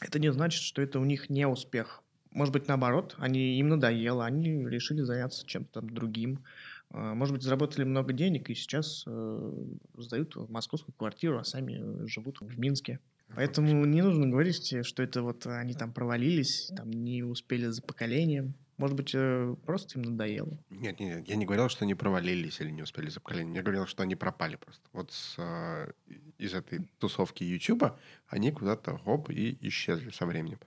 это 0.00 0.18
не 0.20 0.32
значит, 0.32 0.62
что 0.62 0.82
это 0.82 1.00
у 1.00 1.04
них 1.04 1.30
не 1.30 1.48
успех. 1.48 2.03
Может 2.34 2.52
быть, 2.52 2.68
наоборот, 2.68 3.14
они 3.18 3.58
им 3.58 3.68
надоело, 3.68 4.26
они 4.26 4.68
решили 4.68 5.02
заняться 5.02 5.46
чем-то 5.46 5.80
другим. 5.80 6.44
Э, 6.90 7.14
Может 7.14 7.34
быть, 7.34 7.42
заработали 7.42 7.84
много 7.84 8.12
денег 8.12 8.50
и 8.50 8.54
сейчас 8.54 9.04
э, 9.06 9.52
сдают 9.96 10.36
московскую 10.50 10.94
квартиру, 10.94 11.38
а 11.38 11.44
сами 11.44 12.06
живут 12.06 12.40
в 12.40 12.58
Минске. 12.58 12.98
Поэтому 13.34 13.84
не 13.86 14.02
нужно 14.02 14.26
говорить, 14.26 14.84
что 14.84 15.02
это 15.02 15.22
вот 15.22 15.46
они 15.46 15.74
там 15.74 15.92
провалились, 15.92 16.70
там 16.76 16.90
не 16.90 17.22
успели 17.22 17.66
за 17.66 17.82
поколением. 17.82 18.54
Может 18.76 18.96
быть, 18.96 19.12
э, 19.14 19.54
просто 19.64 19.98
им 19.98 20.04
надоело. 20.04 20.58
Нет, 20.70 20.98
нет, 20.98 21.28
я 21.28 21.36
не 21.36 21.44
говорил, 21.44 21.68
что 21.68 21.84
они 21.84 21.94
провалились 21.94 22.60
или 22.60 22.70
не 22.70 22.82
успели 22.82 23.08
за 23.08 23.20
поколение. 23.20 23.56
Я 23.56 23.62
говорил, 23.62 23.86
что 23.86 24.02
они 24.02 24.16
пропали 24.16 24.56
просто. 24.56 24.82
Вот 24.92 25.12
с, 25.12 25.36
э, 25.38 25.92
из 26.38 26.54
этой 26.54 26.88
тусовки 26.98 27.44
Ютуба 27.44 27.98
они 28.26 28.50
куда-то 28.50 28.98
хоп 28.98 29.30
и 29.30 29.56
исчезли 29.60 30.10
со 30.10 30.26
временем. 30.26 30.58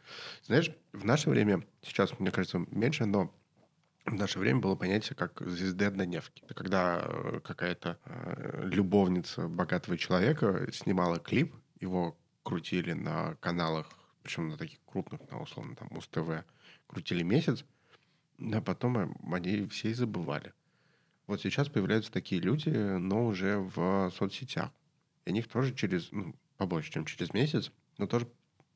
Знаешь, 0.44 0.72
в 0.94 1.04
наше 1.04 1.30
время, 1.30 1.64
сейчас, 1.82 2.18
мне 2.20 2.32
кажется, 2.32 2.66
меньше, 2.72 3.06
но 3.06 3.34
в 4.06 4.14
наше 4.14 4.40
время 4.40 4.62
было 4.62 4.76
понятие 4.76 5.16
как 5.16 5.42
звезды 5.42 5.84
однодневки. 5.84 6.44
Это 6.46 6.54
когда 6.54 7.02
э, 7.04 7.42
какая-то 7.44 8.00
э, 8.06 8.62
любовница 8.64 9.50
богатого 9.50 9.98
человека 9.98 10.66
снимала 10.72 11.20
клип, 11.20 11.54
его 11.82 12.18
крутили 12.44 12.94
на 12.94 13.36
каналах, 13.42 13.90
причем 14.24 14.50
на 14.50 14.58
таких 14.58 14.80
крупных, 14.86 15.30
на 15.30 15.42
условно, 15.42 15.76
там, 15.76 15.90
УС-ТВ, 15.92 16.46
крутили 16.88 17.24
месяц, 17.24 17.66
а 18.40 18.62
потом 18.62 19.16
они 19.32 19.68
все 19.68 19.90
и 19.90 19.94
забывали. 19.94 20.54
Вот 21.26 21.42
сейчас 21.42 21.68
появляются 21.68 22.12
такие 22.12 22.42
люди, 22.42 22.70
но 22.70 23.26
уже 23.26 23.58
в 23.58 24.12
соцсетях. 24.16 24.72
И 25.26 25.32
них 25.32 25.48
тоже 25.48 25.76
через, 25.76 26.12
ну, 26.12 26.36
побольше, 26.56 26.92
чем 26.92 27.06
через 27.06 27.34
месяц, 27.34 27.72
но 27.98 28.08
тоже 28.08 28.28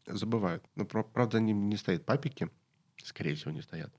забывают. 0.06 0.64
Но, 0.76 0.86
правда, 0.86 1.38
они 1.38 1.54
не 1.54 1.78
стоят 1.78 2.06
папики, 2.06 2.50
скорее 3.04 3.36
всего, 3.36 3.52
не 3.52 3.62
стоят. 3.62 3.94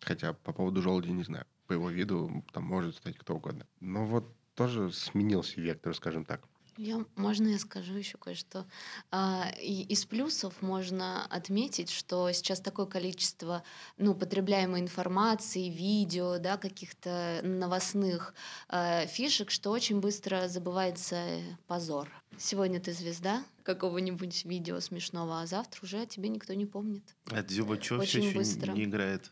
Хотя 0.00 0.32
по 0.32 0.52
поводу 0.52 0.82
желуди 0.82 1.10
не 1.10 1.22
знаю. 1.22 1.46
По 1.68 1.74
его 1.74 1.90
виду 1.90 2.44
там 2.52 2.64
может 2.64 2.96
стать 2.96 3.16
кто 3.16 3.36
угодно. 3.36 3.66
Но 3.78 4.04
вот 4.04 4.34
тоже 4.54 4.90
сменился 4.90 5.60
вектор, 5.60 5.94
скажем 5.94 6.24
так. 6.24 6.42
Я, 6.76 7.04
можно 7.16 7.48
я 7.48 7.58
скажу 7.58 7.94
еще 7.94 8.18
кое-что? 8.18 8.66
А, 9.10 9.50
из 9.60 10.04
плюсов 10.04 10.62
можно 10.62 11.26
отметить, 11.26 11.90
что 11.90 12.30
сейчас 12.32 12.60
такое 12.60 12.86
количество 12.86 13.62
ну, 13.98 14.14
потребляемой 14.14 14.80
информации, 14.80 15.68
видео, 15.68 16.38
да, 16.38 16.56
каких-то 16.56 17.40
новостных 17.42 18.34
а, 18.68 19.06
фишек, 19.06 19.50
что 19.50 19.70
очень 19.70 20.00
быстро 20.00 20.48
забывается 20.48 21.40
позор. 21.66 22.08
Сегодня 22.38 22.80
ты 22.80 22.92
звезда 22.92 23.44
какого-нибудь 23.62 24.44
видео 24.44 24.80
смешного, 24.80 25.42
а 25.42 25.46
завтра 25.46 25.80
уже 25.82 26.00
о 26.00 26.06
тебе 26.06 26.28
никто 26.28 26.54
не 26.54 26.66
помнит. 26.66 27.04
А 27.26 27.42
Дзюба 27.42 27.80
что 27.80 28.00
все 28.00 28.20
еще 28.20 28.36
быстро. 28.36 28.72
не 28.72 28.84
играет? 28.84 29.30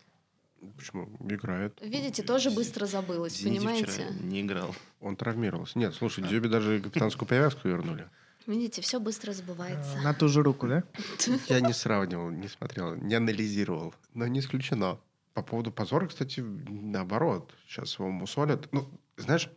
Почему? 0.77 1.09
Играет. 1.29 1.79
Видите, 1.81 2.23
тоже 2.23 2.51
быстро 2.51 2.87
забылось, 2.87 3.37
Зенит 3.37 3.61
понимаете? 3.61 3.87
Вчера 3.87 4.09
не 4.21 4.43
играл. 4.43 4.75
Он 5.01 5.17
травмировался. 5.17 5.79
Нет, 5.79 5.95
слушай, 5.95 6.23
Дзюбе 6.25 6.49
даже 6.49 6.81
капитанскую 6.81 7.29
повязку 7.29 7.69
вернули. 7.69 8.09
Видите, 8.47 8.83
все 8.83 9.01
быстро 9.01 9.33
забывается. 9.33 10.01
На 10.01 10.15
ту 10.15 10.29
же 10.29 10.43
руку, 10.43 10.67
да? 10.67 10.85
Я 11.49 11.61
не 11.61 11.73
сравнивал, 11.73 12.31
не 12.31 12.49
смотрел, 12.49 12.95
не 12.97 13.15
анализировал. 13.15 13.95
Но 14.15 14.27
не 14.27 14.41
исключено. 14.41 14.99
По 15.35 15.43
поводу 15.43 15.71
позора, 15.71 16.09
кстати, 16.09 16.41
наоборот. 16.41 17.55
Сейчас 17.67 17.99
его 17.99 18.11
мусолят. 18.11 18.73
Ну, 18.73 18.91
знаешь, 19.17 19.49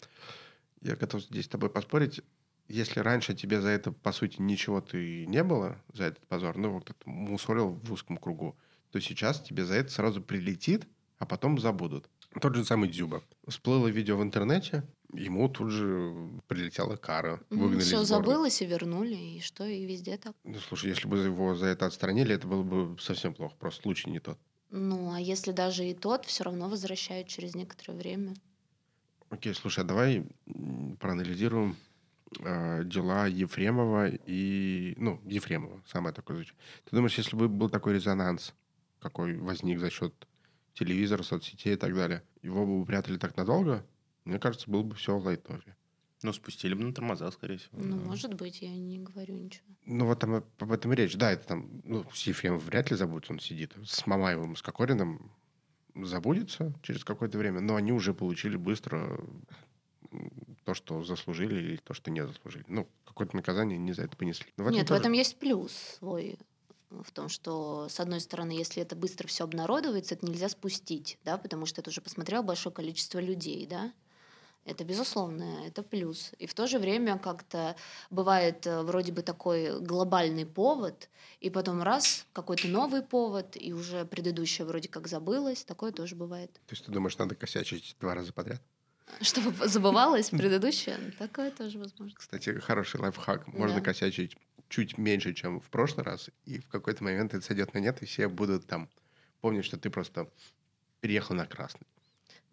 я 0.82 0.96
готов 0.96 1.24
здесь 1.24 1.46
с 1.46 1.50
тобой 1.50 1.70
поспорить. 1.70 2.22
Если 2.68 3.00
раньше 3.00 3.34
тебе 3.34 3.60
за 3.60 3.70
это, 3.70 3.92
по 3.92 4.12
сути, 4.12 4.40
ничего 4.40 4.80
ты 4.80 5.26
не 5.26 5.44
было, 5.44 5.82
за 5.92 6.06
этот 6.06 6.26
позор, 6.28 6.58
ну, 6.58 6.72
вот 6.72 6.90
это 6.90 7.10
мусолил 7.10 7.80
в 7.84 7.92
узком 7.92 8.18
кругу, 8.18 8.56
то 8.92 9.02
сейчас 9.02 9.42
тебе 9.42 9.66
за 9.66 9.76
это 9.76 9.92
сразу 9.92 10.22
прилетит, 10.22 10.88
а 11.24 11.26
потом 11.26 11.58
забудут. 11.58 12.10
Тот 12.42 12.54
же 12.54 12.66
самый 12.66 12.90
Дзюба. 12.90 13.24
Всплыло 13.48 13.88
видео 13.88 14.18
в 14.18 14.24
интернете, 14.24 14.84
ему 15.14 15.48
тут 15.48 15.70
же 15.70 16.14
прилетела 16.48 16.98
кара. 16.98 17.40
Выгнали 17.50 17.80
Все 17.80 18.04
забылось 18.04 18.62
и 18.62 18.66
вернули, 18.66 19.16
и 19.16 19.40
что, 19.40 19.66
и 19.66 19.86
везде 19.86 20.18
так. 20.18 20.36
Ну, 20.44 20.60
слушай, 20.60 20.90
если 20.90 21.08
бы 21.08 21.18
его 21.20 21.56
за 21.56 21.68
это 21.68 21.86
отстранили, 21.86 22.36
это 22.36 22.46
было 22.46 22.64
бы 22.64 23.00
совсем 23.00 23.34
плохо. 23.34 23.56
Просто 23.58 23.84
случай 23.84 24.10
не 24.10 24.20
тот. 24.20 24.38
Ну, 24.70 25.14
а 25.14 25.20
если 25.22 25.54
даже 25.54 25.86
и 25.86 25.94
тот, 25.94 26.26
все 26.26 26.44
равно 26.44 26.68
возвращают 26.68 27.30
через 27.30 27.56
некоторое 27.56 27.98
время. 27.98 28.34
Окей, 29.30 29.54
слушай, 29.54 29.80
а 29.80 29.88
давай 29.88 30.26
проанализируем 31.00 31.78
э, 32.40 32.84
дела 32.84 33.28
Ефремова 33.28 34.10
и... 34.10 34.94
Ну, 34.98 35.22
Ефремова, 35.24 35.82
самое 35.88 36.14
такое 36.14 36.36
звучит. 36.36 36.56
Ты 36.84 36.98
думаешь, 36.98 37.18
если 37.18 37.38
бы 37.38 37.48
был 37.48 37.70
такой 37.70 37.94
резонанс, 37.94 38.54
какой 39.00 39.38
возник 39.38 39.80
за 39.80 39.90
счет 39.90 40.14
телевизора, 40.74 41.24
соцсетей 41.24 41.74
и 41.74 41.78
так 41.78 41.96
далее, 41.96 42.24
его 42.42 42.66
бы 42.66 42.82
упрятали 42.82 43.18
так 43.18 43.38
надолго, 43.38 43.86
мне 44.26 44.40
кажется, 44.40 44.70
было 44.70 44.84
бы 44.84 44.96
все 44.96 45.18
в 45.18 45.26
лайтове. 45.26 45.76
Ну, 46.24 46.32
спустили 46.32 46.74
бы 46.74 46.84
на 46.84 46.94
тормоза, 46.94 47.30
скорее 47.32 47.58
всего. 47.58 47.82
Ну, 47.82 47.98
да. 47.98 48.06
может 48.06 48.34
быть, 48.36 48.62
я 48.62 48.74
не 48.76 48.98
говорю 48.98 49.36
ничего. 49.36 49.66
Ну, 49.86 50.06
вот 50.06 50.20
там 50.20 50.36
об 50.58 50.72
этом 50.72 50.94
и 50.94 50.96
речь. 50.96 51.18
Да, 51.18 51.32
это 51.32 51.46
там, 51.46 51.82
ну, 51.84 52.06
с 52.14 52.22
Ефремов 52.24 52.64
вряд 52.64 52.90
ли 52.92 52.96
забудется, 52.96 53.34
он 53.34 53.40
сидит. 53.40 53.76
С 53.84 54.08
Мамаевым, 54.08 54.56
с 54.56 54.62
Кокориным 54.62 55.34
забудется 55.94 56.74
через 56.82 57.04
какое-то 57.04 57.38
время, 57.38 57.60
но 57.60 57.76
они 57.76 57.92
уже 57.92 58.14
получили 58.14 58.56
быстро 58.56 59.20
то, 60.64 60.74
что 60.74 61.04
заслужили, 61.04 61.56
или 61.56 61.76
то, 61.78 61.94
что 61.94 62.10
не 62.10 62.26
заслужили. 62.26 62.64
Ну, 62.68 62.88
какое-то 63.06 63.36
наказание 63.36 63.78
не 63.78 63.92
за 63.92 64.04
это 64.04 64.16
понесли. 64.16 64.48
в 64.56 64.70
Нет, 64.70 64.88
тоже... 64.88 65.00
в 65.00 65.02
этом 65.02 65.12
есть 65.12 65.38
плюс 65.40 65.74
свой 66.00 66.38
в 67.02 67.12
том, 67.12 67.30
что, 67.30 67.88
с 67.90 68.00
одной 68.00 68.20
стороны, 68.20 68.52
если 68.52 68.82
это 68.82 68.96
быстро 68.96 69.28
все 69.28 69.44
обнародуется, 69.46 70.16
это 70.16 70.26
нельзя 70.26 70.50
спустить, 70.50 71.18
да, 71.24 71.38
потому 71.38 71.66
что 71.66 71.82
это 71.82 71.90
уже 71.90 72.02
посмотрело 72.02 72.44
большое 72.44 72.74
количество 72.74 73.20
людей, 73.20 73.66
да. 73.66 73.92
Это 74.66 74.86
безусловно, 74.86 75.66
это 75.66 75.84
плюс. 75.84 76.32
И 76.40 76.48
в 76.48 76.54
то 76.54 76.68
же 76.68 76.80
время 76.80 77.18
как-то 77.18 77.76
бывает 78.10 78.66
э, 78.66 78.82
вроде 78.84 79.12
бы 79.12 79.22
такой 79.22 79.82
глобальный 79.82 80.46
повод, 80.46 81.10
и 81.42 81.50
потом 81.50 81.84
раз, 81.84 82.26
какой-то 82.32 82.70
новый 82.70 83.02
повод, 83.02 83.58
и 83.60 83.74
уже 83.74 84.06
предыдущее 84.06 84.66
вроде 84.66 84.88
как 84.88 85.08
забылось, 85.08 85.66
такое 85.66 85.92
тоже 85.92 86.16
бывает. 86.16 86.54
То 86.54 86.74
есть 86.76 86.86
ты 86.86 86.92
думаешь, 86.94 87.18
надо 87.18 87.36
косячить 87.36 87.98
два 88.00 88.16
раза 88.16 88.32
подряд? 88.32 88.62
Чтобы 89.22 89.68
забывалось 89.68 90.30
предыдущее? 90.30 90.98
Такое 91.20 91.52
тоже 91.52 91.78
возможно. 91.78 92.16
Кстати, 92.18 92.58
хороший 92.60 93.02
лайфхак. 93.02 93.48
Можно 93.48 93.82
косячить 93.82 94.38
чуть 94.74 94.98
меньше, 94.98 95.34
чем 95.34 95.60
в 95.60 95.70
прошлый 95.70 96.04
раз, 96.04 96.32
и 96.46 96.60
в 96.60 96.68
какой-то 96.68 97.04
момент 97.04 97.36
это 97.36 97.46
сойдет 97.46 97.76
на 97.76 97.78
нет, 97.78 98.02
и 98.02 98.06
все 98.06 98.28
будут 98.28 98.66
там 98.66 98.90
помнить, 99.40 99.66
что 99.66 99.78
ты 99.78 99.92
просто 99.92 100.28
переехал 101.00 101.36
на 101.36 101.46
красный. 101.46 101.86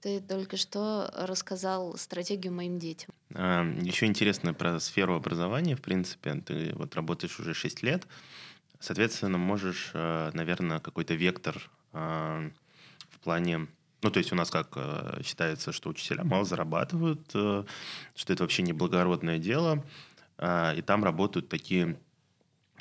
Ты 0.03 0.21
только 0.21 0.59
что 0.59 1.11
рассказал 1.17 1.97
стратегию 1.97 2.53
моим 2.53 2.79
детям. 2.79 3.15
А, 3.35 3.65
еще 3.81 4.05
интересно 4.05 4.53
про 4.53 4.79
сферу 4.81 5.15
образования, 5.15 5.77
в 5.77 5.81
принципе. 5.81 6.35
Ты 6.35 6.75
вот 6.75 6.95
работаешь 6.95 7.41
уже 7.41 7.55
6 7.55 7.83
лет, 7.83 8.07
соответственно, 8.81 9.39
можешь, 9.39 9.91
э, 9.95 10.31
наверное, 10.35 10.79
какой-то 10.81 11.15
вектор 11.15 11.71
а, 11.93 12.51
в 13.09 13.19
плане 13.21 13.67
ну, 14.03 14.11
то 14.11 14.19
есть 14.19 14.33
у 14.33 14.35
нас 14.35 14.51
как 14.51 14.73
э, 14.77 15.21
считается, 15.23 15.73
что 15.73 15.91
учителя 15.91 16.25
мало 16.25 16.47
зарабатывают, 16.47 17.29
что 17.29 17.67
это 18.33 18.43
вообще 18.43 18.63
не 18.63 18.73
благородное 18.73 19.39
дело, 19.39 19.85
а, 20.43 20.73
и 20.75 20.81
там 20.81 21.05
работают 21.05 21.51
такие 21.51 21.99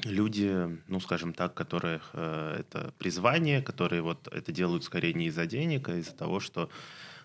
люди, 0.04 0.80
ну, 0.88 1.00
скажем 1.00 1.34
так, 1.34 1.54
которые 1.54 2.02
э, 2.14 2.58
это 2.60 2.94
призвание, 2.98 3.62
которые 3.62 4.02
вот 4.02 4.28
это 4.28 4.52
делают 4.52 4.84
скорее 4.84 5.14
не 5.14 5.28
из-за 5.28 5.46
денег, 5.46 5.90
а 5.90 5.96
из-за 5.96 6.14
того, 6.14 6.40
что 6.40 6.70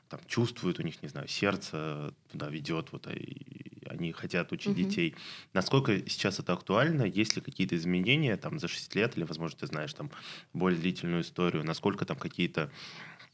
там 0.08 0.20
чувствуют, 0.26 0.78
у 0.78 0.82
них, 0.82 1.02
не 1.02 1.08
знаю, 1.08 1.28
сердце 1.28 2.14
туда 2.30 2.48
ведет, 2.48 2.92
вот, 2.92 3.06
и 3.06 3.64
они 3.88 4.12
хотят 4.12 4.52
учить 4.52 4.72
угу. 4.72 4.76
детей. 4.76 5.14
Насколько 5.52 5.98
сейчас 6.08 6.38
это 6.38 6.52
актуально? 6.52 7.02
Есть 7.02 7.36
ли 7.36 7.42
какие-то 7.42 7.76
изменения 7.76 8.36
там 8.36 8.58
за 8.58 8.68
6 8.68 8.94
лет, 8.94 9.16
или, 9.16 9.24
возможно, 9.24 9.58
ты 9.58 9.66
знаешь 9.66 9.94
там 9.94 10.10
более 10.52 10.80
длительную 10.80 11.22
историю? 11.22 11.64
Насколько 11.64 12.04
там 12.04 12.16
какие-то 12.16 12.70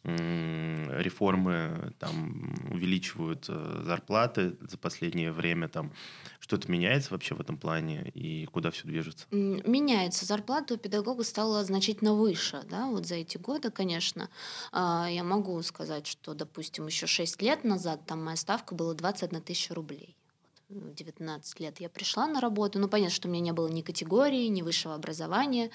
реформы 0.05 1.93
там 1.99 2.55
увеличивают 2.71 3.47
э, 3.49 3.83
зарплаты 3.85 4.57
за 4.61 4.79
последнее 4.79 5.33
время, 5.33 5.69
там 5.69 5.93
что-то 6.39 6.71
меняется 6.71 7.13
вообще 7.13 7.35
в 7.35 7.41
этом 7.41 7.59
плане 7.59 8.11
и 8.15 8.47
куда 8.47 8.71
все 8.71 8.87
движется? 8.87 9.27
Меняется. 9.31 10.25
Зарплата 10.25 10.75
у 10.75 10.77
педагога 10.79 11.23
стала 11.23 11.63
значительно 11.65 12.15
выше, 12.15 12.63
да, 12.71 12.87
вот 12.87 13.07
за 13.07 13.17
эти 13.17 13.37
годы, 13.37 13.71
конечно. 13.71 14.31
А, 14.73 15.07
я 15.11 15.23
могу 15.23 15.61
сказать, 15.63 16.07
что, 16.07 16.35
допустим, 16.35 16.87
еще 16.87 17.07
6 17.07 17.43
лет 17.43 17.65
назад 17.65 18.07
там 18.07 18.25
моя 18.25 18.37
ставка 18.37 18.75
была 18.75 18.95
21 18.95 19.43
тысяча 19.43 19.75
рублей. 19.75 20.17
19 20.71 21.61
лет 21.61 21.81
я 21.81 21.89
пришла 21.89 22.27
на 22.27 22.41
работу. 22.41 22.79
Ну, 22.79 22.89
понятно, 22.89 23.15
что 23.15 23.29
у 23.29 23.31
меня 23.31 23.43
не 23.43 23.53
было 23.53 23.69
ни 23.69 23.83
категории, 23.83 24.47
ни 24.47 24.63
высшего 24.63 24.95
образования. 24.95 25.71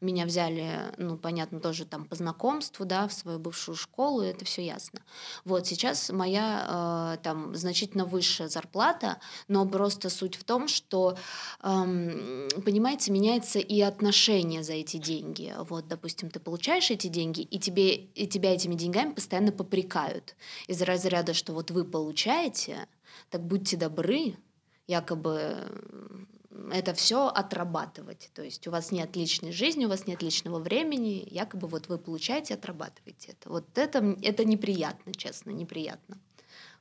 Меня 0.00 0.24
взяли, 0.24 0.92
ну, 0.96 1.18
понятно, 1.18 1.60
тоже 1.60 1.84
там 1.84 2.04
по 2.06 2.14
знакомству, 2.16 2.84
да, 2.84 3.08
в 3.08 3.12
свою 3.12 3.38
бывшую 3.38 3.76
школу, 3.76 4.22
это 4.22 4.44
все 4.44 4.64
ясно. 4.64 5.00
Вот 5.44 5.66
сейчас 5.66 6.10
моя 6.10 7.16
э, 7.16 7.22
там 7.22 7.54
значительно 7.54 8.04
высшая 8.04 8.48
зарплата, 8.48 9.18
но 9.48 9.66
просто 9.66 10.08
суть 10.08 10.36
в 10.36 10.44
том, 10.44 10.68
что, 10.68 11.16
э, 11.62 12.48
понимаете, 12.64 13.12
меняется 13.12 13.58
и 13.58 13.80
отношение 13.80 14.62
за 14.62 14.74
эти 14.74 14.96
деньги. 14.96 15.54
Вот, 15.68 15.88
допустим, 15.88 16.30
ты 16.30 16.40
получаешь 16.40 16.90
эти 16.90 17.08
деньги, 17.08 17.42
и, 17.42 17.58
тебе, 17.58 17.94
и 17.94 18.26
тебя 18.26 18.54
этими 18.54 18.74
деньгами 18.74 19.12
постоянно 19.12 19.52
попрекают. 19.52 20.36
Из 20.66 20.80
разряда, 20.82 21.34
что 21.34 21.52
вот 21.52 21.70
вы 21.70 21.84
получаете, 21.84 22.86
так 23.30 23.42
будьте 23.42 23.76
добры, 23.76 24.36
якобы 24.86 25.68
это 26.72 26.94
все 26.94 27.28
отрабатывать. 27.28 28.30
То 28.34 28.42
есть 28.42 28.66
у 28.66 28.70
вас 28.70 28.90
нет 28.90 29.16
личной 29.16 29.52
жизни, 29.52 29.86
у 29.86 29.88
вас 29.88 30.06
нет 30.06 30.22
личного 30.22 30.58
времени, 30.58 31.26
якобы 31.30 31.68
вот 31.68 31.88
вы 31.88 31.98
получаете, 31.98 32.54
отрабатываете 32.54 33.32
это. 33.32 33.48
Вот 33.48 33.78
это, 33.78 34.16
это 34.22 34.44
неприятно, 34.44 35.12
честно, 35.14 35.50
неприятно. 35.50 36.18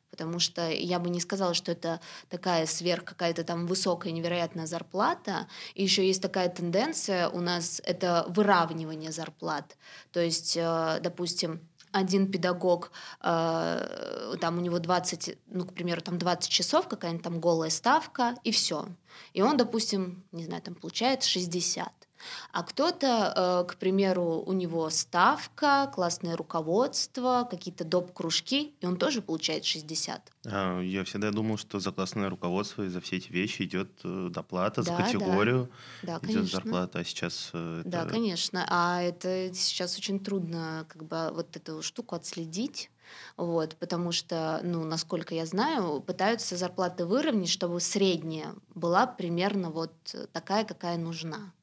Потому 0.10 0.40
что 0.40 0.70
я 0.70 1.00
бы 1.00 1.10
не 1.10 1.20
сказала, 1.20 1.54
что 1.54 1.72
это 1.72 2.00
такая 2.30 2.66
сверх 2.66 3.04
какая-то 3.04 3.44
там 3.44 3.68
высокая 3.68 4.14
невероятная 4.14 4.66
зарплата. 4.66 5.48
И 5.76 5.84
еще 5.84 6.08
есть 6.08 6.22
такая 6.22 6.50
тенденция 6.50 7.30
у 7.30 7.42
нас, 7.42 7.82
это 7.84 8.26
выравнивание 8.30 9.12
зарплат. 9.12 9.78
То 10.12 10.22
есть, 10.22 10.56
э, 10.56 11.00
допустим, 11.02 11.60
один 11.92 12.32
педагог, 12.32 12.92
э, 13.22 14.36
там 14.40 14.58
у 14.58 14.62
него 14.62 14.80
20, 14.80 15.38
ну, 15.48 15.66
к 15.66 15.74
примеру, 15.74 16.02
там 16.02 16.18
20 16.18 16.50
часов, 16.50 16.88
какая-нибудь 16.88 17.24
там 17.24 17.40
голая 17.40 17.70
ставка, 17.70 18.36
и 18.44 18.52
все. 18.52 18.88
И 19.34 19.42
он, 19.42 19.58
допустим, 19.58 20.24
не 20.32 20.46
знаю, 20.46 20.62
там 20.62 20.76
получает 20.76 21.24
60. 21.24 22.07
А 22.52 22.64
кто-то, 22.64 23.64
э, 23.68 23.72
к 23.72 23.76
примеру, 23.78 24.44
у 24.46 24.54
него 24.54 24.90
ставка, 24.90 25.92
классное 25.94 26.36
руководство, 26.36 27.48
какие-то 27.50 27.84
доп-кружки, 27.84 28.74
и 28.80 28.86
он 28.86 28.98
тоже 28.98 29.22
получает 29.22 29.66
60. 29.66 30.32
А, 30.46 30.82
я 30.82 31.04
всегда 31.04 31.32
думал, 31.32 31.58
что 31.58 31.80
за 31.80 31.92
классное 31.92 32.30
руководство 32.30 32.84
и 32.84 32.90
за 32.90 33.02
все 33.02 33.18
эти 33.18 33.32
вещи 33.32 33.64
идет 33.64 33.90
э, 34.04 34.30
доплата, 34.32 34.84
да, 34.84 34.92
за 34.96 35.04
категорию 35.04 35.70
да. 36.04 36.20
Да, 36.20 36.32
идет 36.32 36.50
зарплата, 36.50 37.00
а 37.00 37.04
сейчас... 37.04 37.52
Э, 37.54 37.82
это... 37.82 37.90
Да, 37.90 38.06
конечно. 38.06 38.66
А 38.70 39.02
это 39.02 39.54
сейчас 39.54 39.98
очень 39.98 40.20
трудно 40.20 40.86
как 40.88 41.04
бы 41.04 41.32
вот 41.34 41.56
эту 41.56 41.82
штуку 41.82 42.16
отследить. 42.16 42.90
Вот, 43.38 43.78
потому 43.78 44.12
что, 44.12 44.60
ну, 44.64 44.84
насколько 44.84 45.34
я 45.34 45.46
знаю, 45.46 46.02
пытаются 46.02 46.58
зарплаты 46.58 47.06
выровнять, 47.06 47.50
чтобы 47.50 47.80
средняя 47.80 48.54
была 48.76 49.08
примерно 49.08 49.70
вот 49.70 49.94
такая, 50.34 50.66
какая 50.66 50.98
нужна 50.98 51.54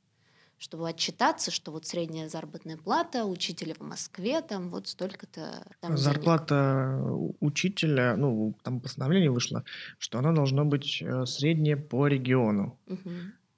чтобы 0.65 0.89
отчитаться, 0.89 1.51
что 1.51 1.73
вот 1.73 1.85
средняя 1.85 2.27
заработная 2.31 2.79
плата 2.79 3.27
учителя 3.27 3.75
в 3.75 3.83
Москве 3.83 4.41
там 4.41 4.71
вот 4.71 4.89
столько-то. 4.89 5.63
Там 5.81 5.99
Зарплата 5.99 7.01
денег. 7.03 7.37
учителя, 7.41 8.17
ну 8.17 8.57
там 8.63 8.81
постановление 8.81 9.31
вышло, 9.31 9.63
что 9.99 10.19
она 10.19 10.33
должна 10.33 10.65
быть 10.65 11.03
э, 11.03 11.27
средняя 11.27 11.77
по 11.77 12.07
региону. 12.07 12.79
Угу. 12.87 13.11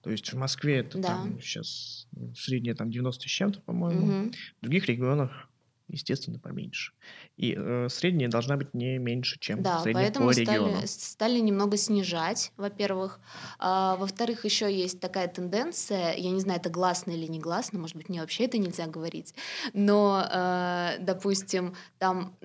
То 0.03 0.11
есть 0.11 0.33
в 0.33 0.37
Москве 0.37 0.79
это 0.79 0.99
да. 0.99 1.09
там 1.09 1.41
сейчас 1.41 2.09
средняя 2.35 2.75
там 2.75 2.91
90 2.91 3.23
с 3.23 3.31
чем-то, 3.31 3.61
по-моему. 3.61 4.23
Угу. 4.23 4.33
В 4.33 4.63
других 4.63 4.87
регионах 4.87 5.46
естественно, 5.89 6.39
поменьше. 6.39 6.93
И 7.37 7.55
э, 7.57 7.89
средняя 7.89 8.29
должна 8.29 8.57
быть 8.57 8.75
не 8.75 8.99
меньше, 8.99 9.39
чем 9.39 9.63
да, 9.63 9.81
средняя 9.81 10.07
поэтому 10.07 10.29
по 10.29 10.33
региону. 10.33 10.77
Стали, 10.77 10.87
стали 10.87 11.39
немного 11.39 11.77
снижать, 11.77 12.53
во-первых. 12.57 13.21
А, 13.59 13.97
во-вторых, 13.97 14.45
еще 14.45 14.73
есть 14.75 15.01
такая 15.01 15.29
тенденция, 15.29 16.15
я 16.15 16.31
не 16.31 16.41
знаю, 16.41 16.61
это 16.61 16.71
гласно 16.71 17.13
или 17.13 17.27
не 17.27 17.39
гласно, 17.39 17.79
может 17.79 17.97
быть, 17.97 18.09
мне 18.09 18.21
вообще 18.21 18.45
это 18.45 18.59
нельзя 18.59 18.87
говорить, 18.87 19.35
но, 19.73 20.27
э, 20.31 20.97
допустим, 21.01 21.75
там 21.99 22.37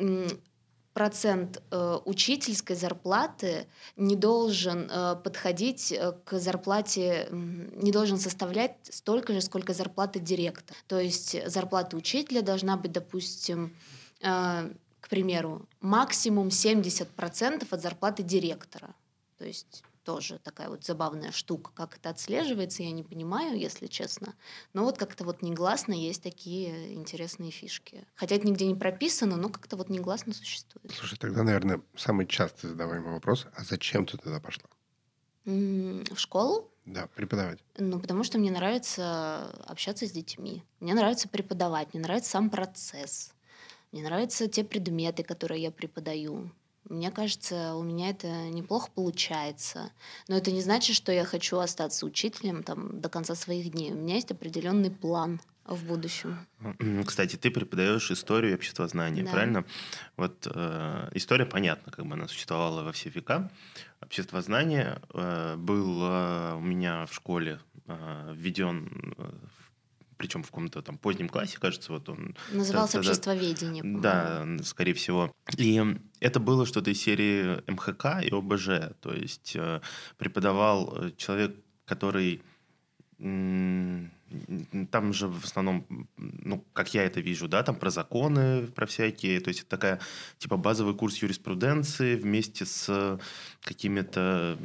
процент 0.94 1.62
э, 1.72 2.00
учительской 2.06 2.76
зарплаты 2.76 3.68
не 3.96 4.16
должен 4.16 4.90
э, 4.90 5.16
подходить 5.24 5.92
э, 5.92 6.14
к 6.26 6.38
зарплате, 6.40 7.28
не 7.32 7.92
должен 7.92 8.18
составлять 8.18 8.76
столько 8.84 9.34
же, 9.34 9.42
сколько 9.42 9.74
зарплаты 9.74 10.20
директора. 10.20 10.78
То 10.88 11.00
есть 11.00 11.36
зарплата 11.48 11.96
учителя 11.96 12.42
должна 12.42 12.78
быть, 12.78 12.92
допустим, 12.92 13.76
э, 14.22 14.70
к 15.00 15.10
примеру, 15.10 15.66
максимум 15.80 16.50
70% 16.50 17.68
от 17.70 17.82
зарплаты 17.82 18.24
директора. 18.24 18.94
То 19.38 19.46
есть 19.46 19.84
тоже 20.04 20.40
такая 20.40 20.70
вот 20.70 20.84
забавная 20.84 21.32
штука. 21.32 21.72
Как 21.74 21.98
это 21.98 22.10
отслеживается, 22.10 22.84
я 22.84 22.92
не 22.92 23.04
понимаю, 23.04 23.60
если 23.60 23.88
честно. 23.88 24.36
Но 24.74 24.84
вот 24.84 24.98
как-то 24.98 25.24
вот 25.24 25.42
негласно 25.42 25.94
есть 25.94 26.24
такие 26.24 26.94
интересные 26.94 27.52
фишки. 27.52 28.06
Хотя 28.16 28.36
это 28.36 28.48
нигде 28.48 28.66
не 28.66 28.76
прописано, 28.76 29.38
но 29.38 29.50
как-то 29.50 29.78
вот 29.78 29.90
негласно 29.90 30.34
существует. 30.34 30.92
Слушай, 30.92 31.18
тогда, 31.18 31.44
наверное, 31.44 31.82
самый 31.96 32.28
часто 32.28 32.68
задаваемый 32.68 33.14
вопрос, 33.14 33.48
а 33.54 33.64
зачем 33.64 34.06
ты 34.06 34.18
туда 34.18 34.40
пошла? 34.40 34.66
В 35.46 36.16
школу? 36.16 36.72
Да, 36.86 37.08
преподавать. 37.08 37.60
Ну, 37.78 38.00
потому 38.00 38.24
что 38.24 38.38
мне 38.38 38.52
нравится 38.52 39.50
общаться 39.66 40.08
с 40.08 40.12
детьми. 40.12 40.64
Мне 40.80 40.94
нравится 40.94 41.30
преподавать, 41.30 41.94
мне 41.94 42.02
нравится 42.02 42.32
сам 42.32 42.50
процесс. 42.50 43.34
Мне 43.92 44.04
нравятся 44.04 44.48
те 44.48 44.64
предметы, 44.64 45.24
которые 45.24 45.62
я 45.62 45.72
преподаю. 45.72 46.52
Мне 46.90 47.12
кажется, 47.12 47.76
у 47.76 47.84
меня 47.84 48.10
это 48.10 48.50
неплохо 48.50 48.90
получается. 48.94 49.92
Но 50.28 50.36
это 50.36 50.52
не 50.52 50.62
значит, 50.62 50.96
что 50.96 51.12
я 51.12 51.24
хочу 51.24 51.58
остаться 51.58 52.06
учителем 52.06 52.64
там, 52.64 53.00
до 53.00 53.10
конца 53.10 53.36
своих 53.36 53.72
дней. 53.72 53.92
У 53.92 53.96
меня 53.96 54.16
есть 54.16 54.32
определенный 54.32 54.92
план 54.92 55.40
в 55.66 55.86
будущем. 55.86 56.48
Кстати, 57.06 57.36
ты 57.36 57.52
преподаешь 57.52 58.12
историю 58.12 58.52
и 58.52 58.56
обществознание, 58.56 59.24
да. 59.24 59.32
правильно? 59.32 59.66
Вот 60.18 60.48
э, 60.54 61.10
история 61.14 61.46
понятна, 61.46 61.92
как 61.92 62.06
бы 62.06 62.14
она 62.14 62.28
существовала 62.28 62.84
во 62.84 62.92
все 62.92 63.10
века. 63.10 63.52
Обществознание 64.02 65.02
э, 65.14 65.56
было 65.58 66.56
у 66.58 66.62
меня 66.62 67.06
в 67.06 67.14
школе 67.14 67.60
э, 67.88 68.34
введен 68.36 69.14
э, 69.18 69.32
причем 70.22 70.44
в 70.44 70.52
каком-то 70.52 70.84
там 70.84 71.00
позднем 71.00 71.28
классе, 71.28 71.58
кажется, 71.60 71.92
вот 71.92 72.08
он... 72.08 72.36
Назывался 72.52 72.94
тогда, 72.94 73.10
обществоведение. 73.10 73.84
Да, 73.84 74.46
скорее 74.64 74.94
всего. 74.94 75.34
И 75.58 75.84
это 76.20 76.40
было 76.40 76.68
что-то 76.68 76.92
из 76.92 77.02
серии 77.02 77.60
МХК 77.68 78.24
и 78.24 78.30
ОБЖ, 78.30 78.94
то 79.00 79.12
есть 79.14 79.56
э, 79.56 79.82
преподавал 80.18 80.96
э, 80.96 81.12
человек, 81.18 81.56
который 81.86 82.44
там 84.92 85.14
же 85.14 85.28
в 85.28 85.44
основном, 85.44 86.08
ну, 86.18 86.64
как 86.74 86.94
я 86.94 87.04
это 87.04 87.20
вижу, 87.20 87.48
да, 87.48 87.64
там 87.64 87.76
про 87.76 87.90
законы, 87.90 88.68
про 88.68 88.86
всякие, 88.86 89.40
то 89.40 89.50
есть 89.50 89.62
это 89.62 89.70
такая, 89.70 90.00
типа, 90.38 90.58
базовый 90.58 90.96
курс 90.96 91.18
юриспруденции 91.18 92.16
вместе 92.16 92.66
с 92.66 93.20
какими-то 93.62 94.58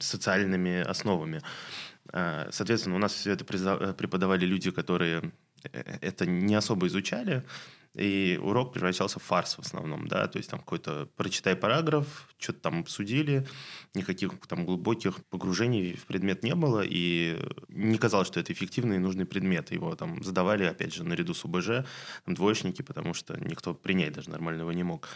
социальными 0.00 0.80
основами. 0.80 1.42
Э, 2.12 2.48
соответственно, 2.50 2.96
у 2.96 2.98
нас 2.98 3.12
все 3.12 3.32
это 3.32 3.44
э, 3.44 3.94
преподавали 3.94 4.46
люди, 4.46 4.70
которые 4.70 5.32
э, 5.64 5.98
это 6.00 6.26
не 6.26 6.54
особо 6.54 6.86
изучали, 6.86 7.44
и 7.94 8.38
урок 8.40 8.72
превращался 8.72 9.18
в 9.18 9.22
фарс 9.22 9.56
в 9.56 9.60
основном, 9.60 10.06
да, 10.08 10.28
то 10.28 10.38
есть 10.38 10.50
там 10.50 10.60
какой-то 10.60 11.08
прочитай 11.16 11.56
параграф, 11.56 12.28
что-то 12.38 12.60
там 12.60 12.80
обсудили, 12.80 13.48
никаких 13.94 14.38
там 14.46 14.64
глубоких 14.66 15.24
погружений 15.26 15.96
в 15.96 16.06
предмет 16.06 16.44
не 16.44 16.54
было, 16.54 16.84
и 16.86 17.36
не 17.68 17.98
казалось, 17.98 18.28
что 18.28 18.40
это 18.40 18.52
эффективный 18.52 18.96
и 18.96 19.00
нужный 19.00 19.24
предмет. 19.24 19.72
Его 19.72 19.96
там 19.96 20.22
задавали, 20.22 20.64
опять 20.64 20.94
же, 20.94 21.02
наряду 21.02 21.34
с 21.34 21.44
УБЖ, 21.44 21.84
там, 22.24 22.34
двоечники, 22.34 22.82
потому 22.82 23.14
что 23.14 23.36
никто 23.40 23.74
принять 23.74 24.12
даже 24.12 24.30
нормального 24.30 24.70
не 24.70 24.84
мог. 24.84 25.08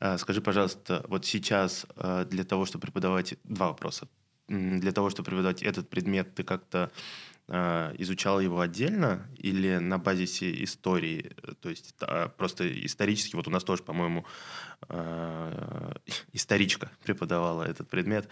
А, 0.00 0.18
скажи, 0.18 0.42
пожалуйста, 0.42 1.04
вот 1.08 1.24
сейчас 1.24 1.86
для 2.30 2.44
того, 2.44 2.66
чтобы 2.66 2.82
преподавать... 2.82 3.36
Два 3.44 3.68
вопроса 3.68 4.08
для 4.48 4.92
того, 4.92 5.10
чтобы 5.10 5.26
преподавать 5.26 5.62
этот 5.62 5.88
предмет, 5.88 6.34
ты 6.34 6.42
как-то 6.42 6.90
э, 7.48 7.94
изучал 7.98 8.40
его 8.40 8.60
отдельно 8.60 9.26
или 9.36 9.76
на 9.76 9.98
базисе 9.98 10.64
истории? 10.64 11.32
То 11.60 11.68
есть 11.68 11.94
э, 12.00 12.28
просто 12.36 12.66
исторически, 12.86 13.36
вот 13.36 13.46
у 13.46 13.50
нас 13.50 13.62
тоже, 13.62 13.82
по-моему, 13.82 14.24
э, 14.88 15.92
историчка 16.32 16.90
преподавала 17.04 17.64
этот 17.64 17.88
предмет. 17.88 18.28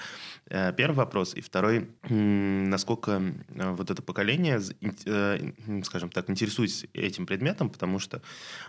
Э, 0.46 0.72
первый 0.72 0.96
вопрос. 0.96 1.34
И 1.34 1.42
второй, 1.42 1.90
насколько 2.08 3.22
вот 3.48 3.90
это 3.90 4.00
поколение, 4.00 4.60
э, 5.04 5.52
скажем 5.84 6.10
так, 6.10 6.30
интересуется 6.30 6.86
этим 6.94 7.26
предметом, 7.26 7.68
потому 7.68 7.98
что 7.98 8.22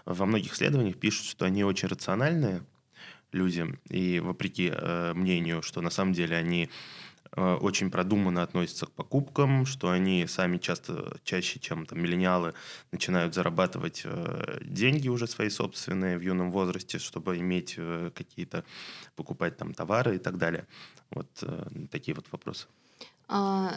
во 0.06 0.26
многих 0.26 0.54
исследованиях 0.54 0.98
пишут, 0.98 1.28
что 1.28 1.46
они 1.46 1.64
очень 1.64 1.88
рациональные 1.88 2.62
люди, 3.32 3.66
и 3.90 4.20
вопреки 4.20 4.72
э, 4.74 5.14
мнению, 5.14 5.62
что 5.62 5.82
на 5.82 5.90
самом 5.90 6.14
деле 6.14 6.36
они 6.36 6.70
очень 7.36 7.92
продуманно 7.92 8.44
относятся 8.44 8.86
к 8.86 8.92
покупкам, 8.92 9.66
что 9.66 9.90
они 9.90 10.28
сами 10.28 10.58
часто, 10.58 11.18
чаще, 11.24 11.60
чем 11.60 11.86
там, 11.86 12.02
миллениалы, 12.02 12.54
начинают 12.92 13.34
зарабатывать 13.34 14.02
э, 14.06 14.60
деньги 14.62 15.10
уже 15.10 15.28
свои 15.28 15.50
собственные 15.50 16.18
в 16.18 16.22
юном 16.22 16.52
возрасте, 16.52 17.00
чтобы 17.00 17.38
иметь 17.38 17.76
э, 17.78 18.12
какие-то, 18.16 18.64
покупать 19.16 19.58
там 19.58 19.74
товары 19.74 20.16
и 20.16 20.20
так 20.20 20.38
далее. 20.38 20.68
Вот 21.10 21.44
такие 21.90 22.14
вот 22.14 22.26
вопросы. 22.32 22.68
А, 23.30 23.74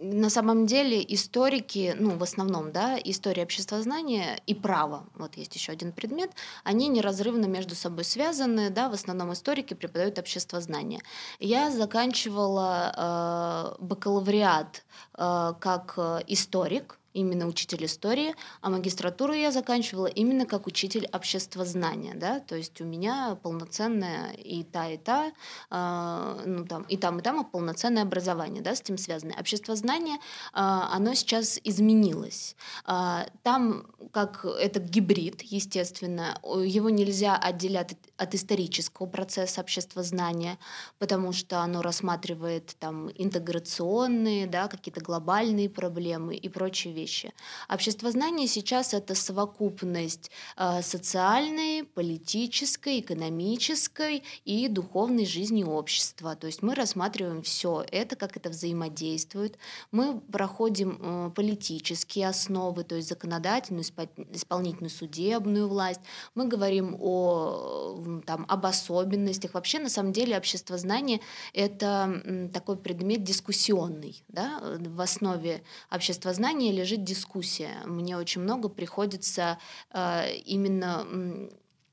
на 0.00 0.28
самом 0.28 0.66
деле 0.66 1.04
историки, 1.08 1.94
ну, 1.98 2.16
в 2.16 2.22
основном, 2.22 2.72
да, 2.72 2.98
история 3.04 3.44
обществознания 3.44 4.40
и 4.46 4.54
право, 4.54 5.06
вот 5.14 5.36
есть 5.36 5.54
еще 5.54 5.72
один 5.72 5.92
предмет, 5.92 6.32
они 6.64 6.88
неразрывно 6.88 7.46
между 7.46 7.76
собой 7.76 8.04
связаны, 8.04 8.70
да, 8.70 8.88
в 8.88 8.94
основном 8.94 9.32
историки 9.32 9.74
преподают 9.74 10.18
обществознание. 10.18 11.00
Я 11.38 11.70
заканчивала 11.70 13.76
э, 13.78 13.84
бакалавриат 13.84 14.84
э, 15.16 15.52
как 15.60 15.96
историк, 16.26 16.98
именно 17.14 17.46
учитель 17.46 17.84
истории, 17.84 18.34
а 18.60 18.70
магистратуру 18.70 19.32
я 19.34 19.50
заканчивала 19.50 20.06
именно 20.06 20.46
как 20.46 20.66
учитель 20.66 21.08
обществознания, 21.12 22.14
да, 22.14 22.40
то 22.40 22.56
есть 22.56 22.80
у 22.80 22.84
меня 22.84 23.36
полноценная 23.42 24.32
и 24.32 24.62
та, 24.64 24.88
и 24.88 24.96
та, 24.96 25.32
э, 25.70 26.42
ну 26.46 26.64
там, 26.64 26.82
и 26.84 26.96
там, 26.96 27.18
и 27.18 27.22
там 27.22 27.44
полноценное 27.44 28.02
образование, 28.02 28.62
да, 28.62 28.74
с 28.74 28.80
этим 28.80 28.98
связано. 28.98 29.34
Обществознание, 29.38 30.16
э, 30.16 30.18
оно 30.54 31.14
сейчас 31.14 31.60
изменилось. 31.64 32.56
Э, 32.86 33.26
там, 33.42 33.86
как 34.12 34.44
это 34.44 34.80
гибрид, 34.80 35.42
естественно, 35.42 36.38
его 36.42 36.90
нельзя 36.90 37.36
отделять 37.36 37.96
от 38.16 38.34
исторического 38.34 39.06
процесса 39.06 39.60
обществознания, 39.60 40.58
потому 40.98 41.32
что 41.32 41.60
оно 41.60 41.82
рассматривает 41.82 42.76
там 42.78 43.10
интеграционные, 43.14 44.46
да, 44.46 44.68
какие-то 44.68 45.00
глобальные 45.00 45.68
проблемы 45.68 46.36
и 46.36 46.48
прочие 46.48 46.94
вещи. 46.94 47.01
Обществознание 47.68 48.46
сейчас 48.46 48.94
это 48.94 49.14
совокупность 49.14 50.30
э, 50.56 50.82
социальной, 50.82 51.84
политической, 51.84 53.00
экономической 53.00 54.22
и 54.44 54.68
духовной 54.68 55.26
жизни 55.26 55.64
общества. 55.64 56.36
То 56.36 56.46
есть 56.46 56.62
мы 56.62 56.74
рассматриваем 56.74 57.42
все 57.42 57.84
это, 57.90 58.16
как 58.16 58.36
это 58.36 58.50
взаимодействует. 58.50 59.58
Мы 59.90 60.20
проходим 60.20 60.98
э, 61.00 61.30
политические 61.34 62.28
основы, 62.28 62.84
то 62.84 62.96
есть 62.96 63.08
законодательную, 63.08 63.84
исполнительную, 64.32 64.90
судебную 64.90 65.68
власть. 65.68 66.00
Мы 66.34 66.46
говорим 66.46 66.96
о 67.00 68.22
там, 68.26 68.44
об 68.48 68.66
особенностях. 68.66 69.54
Вообще, 69.54 69.78
на 69.78 69.88
самом 69.88 70.12
деле, 70.12 70.36
общество 70.36 70.76
знания— 70.78 71.20
это 71.52 72.50
такой 72.52 72.76
предмет 72.76 73.24
дискуссионный. 73.24 74.22
Да? 74.28 74.60
В 74.78 75.00
основе 75.00 75.62
общества 75.90 76.32
знания 76.32 76.72
лежит 76.72 76.91
дискуссия. 76.96 77.82
Мне 77.84 78.16
очень 78.16 78.42
много 78.42 78.68
приходится 78.68 79.58
э, 79.92 80.34
именно 80.44 81.06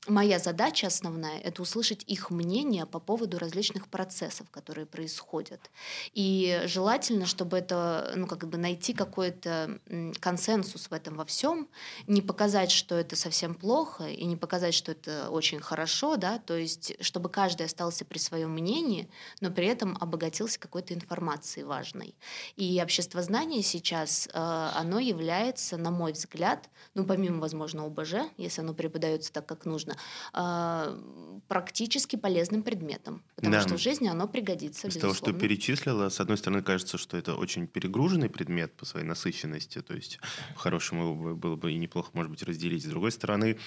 моя 0.06 0.38
задача 0.38 0.86
основная— 0.86 1.38
это 1.40 1.62
услышать 1.62 2.04
их 2.06 2.30
мнение 2.30 2.86
по 2.86 3.00
поводу 3.00 3.38
различных 3.38 3.88
процессов, 3.88 4.50
которые 4.50 4.86
происходят. 4.86 5.70
И 6.14 6.62
желательно, 6.64 7.26
чтобы 7.26 7.58
это, 7.58 8.12
ну, 8.16 8.26
как 8.26 8.48
бы 8.48 8.56
найти 8.56 8.94
какой-то 8.94 9.78
консенсус 10.20 10.90
в 10.90 10.92
этом 10.92 11.16
во 11.16 11.24
всем, 11.24 11.68
не 12.06 12.22
показать, 12.22 12.70
что 12.70 12.94
это 12.94 13.14
совсем 13.14 13.54
плохо, 13.54 14.08
и 14.08 14.24
не 14.24 14.36
показать, 14.36 14.74
что 14.74 14.92
это 14.92 15.28
очень 15.30 15.60
хорошо, 15.60 16.16
да, 16.16 16.38
то 16.38 16.56
есть, 16.56 16.94
чтобы 17.00 17.28
каждый 17.28 17.66
остался 17.66 18.04
при 18.04 18.18
своем 18.18 18.50
мнении, 18.52 19.10
но 19.40 19.50
при 19.50 19.66
этом 19.66 19.96
обогатился 20.00 20.58
какой-то 20.58 20.94
информацией 20.94 21.64
важной. 21.64 22.14
И 22.56 22.80
общество 22.82 23.22
знания 23.22 23.62
сейчас, 23.62 24.28
э, 24.28 24.30
оно 24.32 24.98
является, 24.98 25.76
на 25.76 25.90
мой 25.90 26.12
взгляд, 26.12 26.70
ну, 26.94 27.04
помимо, 27.04 27.40
возможно, 27.40 27.84
ОБЖ, 27.84 28.14
если 28.38 28.62
оно 28.62 28.74
преподается 28.74 29.32
так, 29.32 29.46
как 29.46 29.66
нужно, 29.66 29.89
э, 30.34 31.40
практически 31.48 32.16
полезным 32.16 32.62
предметом, 32.62 33.22
потому 33.36 33.52
Да. 33.52 33.60
что 33.62 33.74
в 33.76 33.80
жизни 33.80 34.08
оно 34.08 34.28
пригодится, 34.28 34.88
Из 34.88 34.94
того, 34.94 35.14
что 35.14 35.26
безусловно. 35.26 35.40
перечислила, 35.40 36.08
с 36.08 36.20
одной 36.20 36.36
стороны, 36.36 36.62
кажется, 36.62 36.98
что 36.98 37.16
это 37.16 37.34
очень 37.34 37.66
перегруженный 37.66 38.28
предмет 38.28 38.72
по 38.76 38.84
своей 38.84 39.06
насыщенности, 39.06 39.80
то 39.82 39.94
есть 39.94 40.18
по-хорошему 40.54 41.34
было 41.36 41.56
бы 41.56 41.72
и 41.72 41.76
неплохо, 41.78 42.10
может 42.12 42.30
быть, 42.30 42.42
разделить. 42.42 42.82
С 42.84 42.86
другой 42.88 43.10
стороны, 43.12 43.58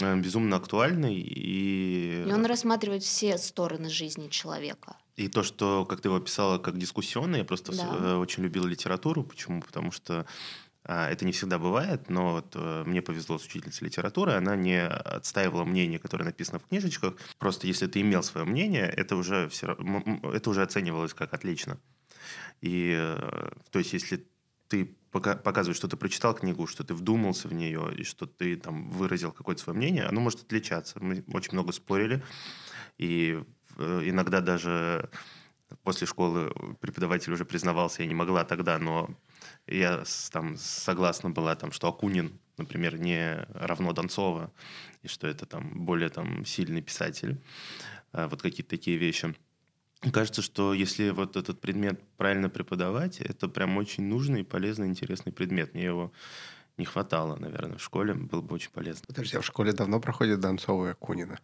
э, 0.00 0.16
безумно 0.20 0.56
актуальный, 0.56 1.14
и, 1.16 2.24
И 2.28 2.32
он 2.32 2.46
рассматривает 2.46 3.02
все 3.02 3.38
стороны 3.38 3.90
жизни 3.90 4.28
человека. 4.28 4.96
и 5.16 5.28
то, 5.28 5.42
что, 5.42 5.84
как 5.84 6.00
ты 6.00 6.08
его 6.08 6.16
описала, 6.16 6.58
как 6.58 6.78
дискуссионный, 6.78 7.38
я 7.40 7.44
просто 7.44 7.72
Да. 7.72 7.88
э, 7.98 8.14
очень 8.16 8.42
любил 8.42 8.64
литературу. 8.64 9.22
Почему? 9.22 9.60
Потому 9.60 9.92
что 9.92 10.20
а, 10.20 10.26
это 10.84 11.24
не 11.24 11.32
всегда 11.32 11.58
бывает, 11.58 12.08
но 12.08 12.32
вот 12.32 12.52
э, 12.54 12.84
мне 12.86 13.02
повезло 13.02 13.38
с 13.38 13.44
учительницей 13.44 13.86
литературы, 13.86 14.32
она 14.32 14.56
не 14.56 14.86
отстаивала 14.86 15.64
мнение, 15.64 15.98
которое 15.98 16.24
написано 16.24 16.58
в 16.58 16.66
книжечках. 16.66 17.14
Просто 17.38 17.66
если 17.66 17.86
ты 17.86 18.00
имел 18.00 18.22
свое 18.22 18.46
мнение, 18.46 18.86
это 18.86 19.16
уже, 19.16 19.48
все, 19.48 19.76
это 20.32 20.50
уже 20.50 20.62
оценивалось 20.62 21.12
как 21.12 21.34
отлично. 21.34 21.78
И, 22.62 22.94
э, 22.98 23.50
то 23.70 23.78
есть, 23.78 23.92
если 23.92 24.26
ты 24.68 24.96
пока- 25.10 25.36
показываешь, 25.36 25.76
что 25.76 25.88
ты 25.88 25.96
прочитал 25.96 26.34
книгу, 26.34 26.66
что 26.66 26.82
ты 26.84 26.94
вдумался 26.94 27.48
в 27.48 27.52
нее, 27.52 27.92
и 27.96 28.04
что 28.04 28.26
ты 28.26 28.56
там 28.56 28.90
выразил 28.90 29.32
какое-то 29.32 29.62
свое 29.62 29.76
мнение, 29.76 30.04
оно 30.04 30.20
может 30.20 30.42
отличаться. 30.42 30.98
Мы 31.00 31.24
очень 31.32 31.52
много 31.52 31.72
спорили, 31.72 32.22
и 32.96 33.42
э, 33.76 34.02
иногда 34.04 34.40
даже 34.40 35.10
после 35.82 36.06
школы 36.06 36.52
преподаватель 36.80 37.32
уже 37.32 37.44
признавался, 37.44 38.02
я 38.02 38.08
не 38.08 38.14
могла 38.14 38.44
тогда, 38.44 38.78
но 38.78 39.10
я 39.70 40.04
там 40.30 40.56
согласна 40.56 41.30
была, 41.30 41.54
там, 41.56 41.72
что 41.72 41.88
Акунин, 41.88 42.38
например, 42.56 42.98
не 42.98 43.46
равно 43.54 43.92
Донцова, 43.92 44.52
и 45.02 45.08
что 45.08 45.26
это 45.26 45.46
там 45.46 45.84
более 45.84 46.08
там 46.08 46.44
сильный 46.44 46.82
писатель. 46.82 47.40
А, 48.12 48.28
Вот 48.28 48.42
какие-то 48.42 48.70
такие 48.70 48.96
вещи. 48.96 49.34
Кажется, 50.12 50.40
что 50.40 50.72
если 50.72 51.10
вот 51.10 51.36
этот 51.36 51.60
предмет 51.60 52.00
правильно 52.16 52.48
преподавать, 52.48 53.20
это 53.20 53.48
прям 53.48 53.76
очень 53.76 54.04
нужный, 54.04 54.44
полезный, 54.44 54.88
интересный 54.88 55.32
предмет. 55.32 55.74
Мне 55.74 55.84
его 55.84 56.12
не 56.78 56.86
хватало, 56.86 57.36
наверное, 57.36 57.76
в 57.76 57.82
школе. 57.82 58.14
Было 58.14 58.40
бы 58.40 58.54
очень 58.54 58.70
полезно. 58.70 59.04
Подожди, 59.06 59.36
а 59.36 59.40
в 59.42 59.46
школе 59.46 59.72
давно 59.72 60.00
проходит 60.00 60.40
Донцова 60.40 60.88
и 60.88 60.90
Акунина? 60.92 61.38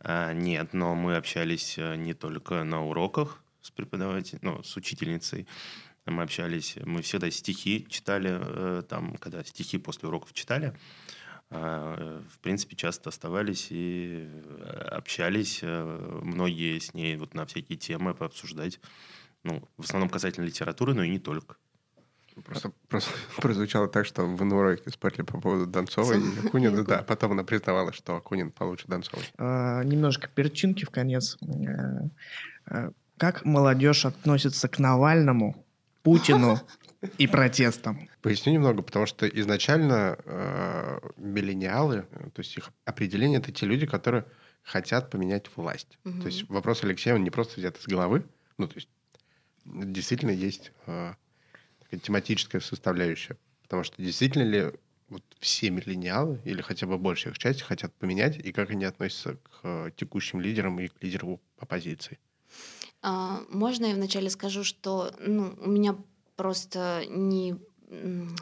А, 0.00 0.32
нет, 0.32 0.72
но 0.72 0.94
мы 0.94 1.16
общались 1.16 1.76
э, 1.78 1.96
не 1.96 2.14
только 2.14 2.62
на 2.62 2.84
уроках 2.86 3.42
с 3.60 3.72
преподавателем, 3.72 4.40
ну, 4.42 4.62
с 4.62 4.76
учительницей. 4.76 5.48
Мы 6.06 6.22
общались, 6.22 6.76
мы 6.84 7.02
всегда 7.02 7.30
стихи 7.30 7.86
читали, 7.88 8.38
э, 8.40 8.82
там, 8.88 9.16
когда 9.16 9.42
стихи 9.42 9.76
после 9.76 10.08
уроков 10.08 10.32
читали, 10.32 10.72
э, 11.50 12.22
в 12.30 12.38
принципе, 12.38 12.76
часто 12.76 13.10
оставались 13.10 13.68
и 13.70 14.28
э, 14.28 14.88
общались, 14.92 15.62
многие 15.62 16.78
с 16.78 16.94
ней 16.94 17.16
вот 17.16 17.34
на 17.34 17.44
всякие 17.44 17.76
темы 17.76 18.14
пообсуждать. 18.14 18.80
Ну, 19.42 19.68
в 19.76 19.84
основном 19.84 20.08
касательно 20.08 20.44
литературы, 20.44 20.94
но 20.94 21.02
и 21.02 21.10
не 21.10 21.18
только. 21.18 21.56
Просто, 22.44 22.70
просто 22.88 23.10
прозвучало 23.42 23.88
так, 23.88 24.06
что 24.06 24.26
вы 24.26 24.44
на 24.44 24.56
уроке 24.56 24.88
спорили 24.90 25.22
по 25.22 25.40
поводу 25.40 25.66
Донцова 25.66 26.12
и 26.12 26.38
Акунина. 26.46 26.84
Да, 26.84 27.02
потом 27.02 27.32
она 27.32 27.42
признавалась, 27.42 27.96
что 27.96 28.14
Акунин 28.14 28.52
получше 28.52 28.86
Донцова. 28.86 29.82
Немножко 29.82 30.28
перчинки 30.28 30.84
в 30.84 30.90
конец. 30.90 31.36
Как 33.18 33.44
молодежь 33.44 34.04
относится 34.04 34.68
к 34.68 34.78
Навальному, 34.78 35.65
Путину 36.06 36.60
и 37.18 37.26
протестам? 37.26 38.08
Поясню 38.22 38.52
немного, 38.52 38.82
потому 38.82 39.06
что 39.06 39.26
изначально 39.26 40.16
э, 40.24 40.98
миллениалы, 41.16 42.02
то 42.32 42.40
есть 42.40 42.56
их 42.56 42.70
определение, 42.84 43.40
это 43.40 43.50
те 43.50 43.66
люди, 43.66 43.86
которые 43.86 44.24
хотят 44.62 45.10
поменять 45.10 45.46
власть. 45.56 45.98
Мгм. 46.04 46.20
То 46.20 46.26
есть 46.28 46.48
вопрос 46.48 46.84
Алексея, 46.84 47.14
он 47.14 47.24
не 47.24 47.30
просто 47.30 47.60
взят 47.60 47.76
из 47.78 47.86
головы, 47.86 48.24
ну, 48.56 48.68
то 48.68 48.76
есть 48.76 48.88
действительно 49.64 50.30
есть 50.30 50.72
э, 50.86 51.14
такая 51.80 52.00
тематическая 52.00 52.60
составляющая. 52.60 53.36
Потому 53.62 53.82
что 53.82 54.00
действительно 54.00 54.44
ли 54.44 54.72
вот 55.08 55.24
все 55.40 55.70
миллениалы, 55.70 56.40
или 56.44 56.60
хотя 56.60 56.86
бы 56.86 56.98
большая 56.98 57.32
их 57.32 57.38
часть, 57.38 57.62
хотят 57.62 57.92
поменять, 57.94 58.38
и 58.38 58.52
как 58.52 58.70
они 58.70 58.84
относятся 58.84 59.36
к 59.36 59.60
э, 59.64 59.90
текущим 59.96 60.40
лидерам 60.40 60.78
и 60.78 60.86
к 60.86 61.02
лидеру 61.02 61.40
оппозиции? 61.58 62.18
А, 63.06 63.42
Можно 63.50 63.86
я 63.86 63.94
вначале 63.94 64.28
скажу, 64.30 64.64
что 64.64 65.12
ну, 65.20 65.54
у 65.62 65.70
меня 65.70 65.96
просто 66.34 67.04
не 67.08 67.56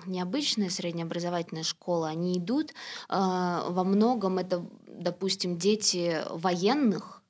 необычная 0.07 0.71
среднеобразовательная 0.71 1.65
школа, 1.65 2.09
они 2.09 2.39
идут, 2.39 2.73
а, 3.11 3.69
во 3.69 3.85
многом 3.85 4.39
это, 4.39 4.65
допустим, 4.89 5.59
дети 5.59 6.23
военных, 6.31 7.23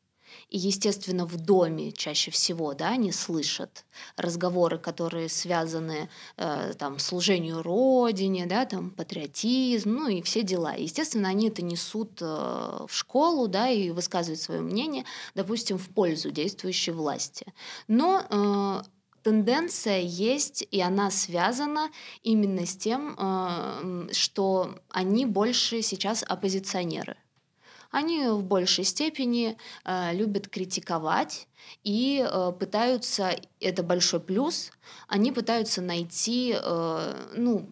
и, 0.49 0.59
естественно, 0.59 1.27
в 1.27 1.37
доме 1.37 1.93
чаще 1.93 2.31
всего 2.31 2.75
да, 2.75 2.91
они 2.91 3.13
слышат 3.13 3.85
разговоры, 4.17 4.79
которые 4.79 5.29
связаны 5.29 6.09
э, 6.37 6.73
там, 6.79 6.99
служению 6.99 7.63
Родине, 7.63 8.47
да, 8.47 8.65
там, 8.67 8.91
патриотизм, 8.91 9.91
ну 9.91 10.09
и 10.09 10.23
все 10.23 10.43
дела. 10.43 10.75
Естественно, 10.75 11.29
они 11.29 11.49
это 11.49 11.63
несут 11.63 12.21
э, 12.21 12.25
в 12.25 12.91
школу 12.91 13.49
да, 13.49 13.69
и 13.69 13.91
высказывают 13.91 14.41
свое 14.41 14.61
мнение, 14.61 15.05
допустим, 15.35 15.79
в 15.79 15.89
пользу 15.89 16.31
действующей 16.31 16.93
власти. 16.93 17.47
Но 17.89 18.25
э, 18.29 18.83
тенденция 19.23 20.01
есть, 20.01 20.67
и 20.71 20.81
она 20.81 21.11
связана 21.11 21.91
именно 22.23 22.67
с 22.67 22.77
тем, 22.77 23.17
э, 23.19 24.09
что 24.13 24.77
они 24.91 25.27
больше 25.27 25.83
сейчас 25.83 26.23
оппозиционеры. 26.23 27.17
Они 27.95 28.27
в 28.27 28.43
большей 28.43 28.83
степени 28.83 29.57
э, 29.85 30.13
любят 30.15 30.49
критиковать, 30.49 31.47
и 31.83 32.27
э, 32.27 32.53
пытаются, 32.59 33.37
это 33.61 33.83
большой 33.83 34.21
плюс, 34.21 34.71
они 35.09 35.33
пытаются 35.33 35.81
найти 35.81 36.57
э, 36.57 37.15
ну, 37.37 37.69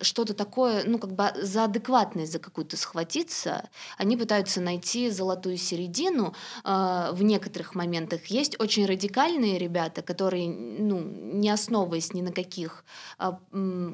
что-то 0.00 0.34
такое, 0.34 0.84
ну, 0.86 0.98
как 0.98 1.12
бы 1.12 1.32
за 1.40 1.64
адекватность 1.64 2.32
за 2.32 2.38
какую-то 2.38 2.76
схватиться, 2.76 3.68
они 3.98 4.16
пытаются 4.16 4.60
найти 4.60 5.10
золотую 5.10 5.56
середину 5.56 6.34
э, 6.64 7.08
в 7.12 7.22
некоторых 7.22 7.74
моментах. 7.74 8.26
Есть 8.26 8.60
очень 8.60 8.86
радикальные 8.86 9.58
ребята, 9.58 10.02
которые, 10.02 10.48
ну, 10.48 11.00
не 11.00 11.50
основываясь 11.50 12.12
ни 12.12 12.22
на 12.22 12.32
каких, 12.32 12.84
э, 13.18 13.32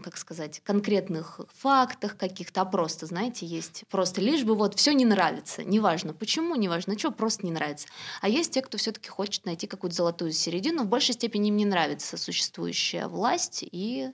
как 0.02 0.16
сказать, 0.16 0.60
конкретных 0.64 1.40
фактах 1.54 2.16
каких-то, 2.16 2.62
а 2.62 2.64
просто, 2.64 3.06
знаете, 3.06 3.46
есть 3.46 3.84
просто 3.90 4.20
лишь 4.20 4.44
бы 4.44 4.54
вот 4.54 4.74
все 4.78 4.92
не 4.92 5.04
нравится, 5.04 5.64
неважно 5.64 6.12
почему, 6.14 6.54
неважно 6.56 6.98
что, 6.98 7.10
просто 7.10 7.46
не 7.46 7.52
нравится. 7.52 7.88
А 8.20 8.28
есть 8.28 8.52
те, 8.52 8.62
кто 8.62 8.78
все-таки 8.78 9.08
хочет 9.08 9.31
найти 9.44 9.66
какую-то 9.66 9.96
золотую 9.96 10.32
середину, 10.32 10.84
в 10.84 10.88
большей 10.88 11.14
степени 11.14 11.48
им 11.48 11.56
не 11.56 11.64
нравится 11.64 12.16
существующая 12.16 13.06
власть, 13.06 13.64
и 13.70 14.10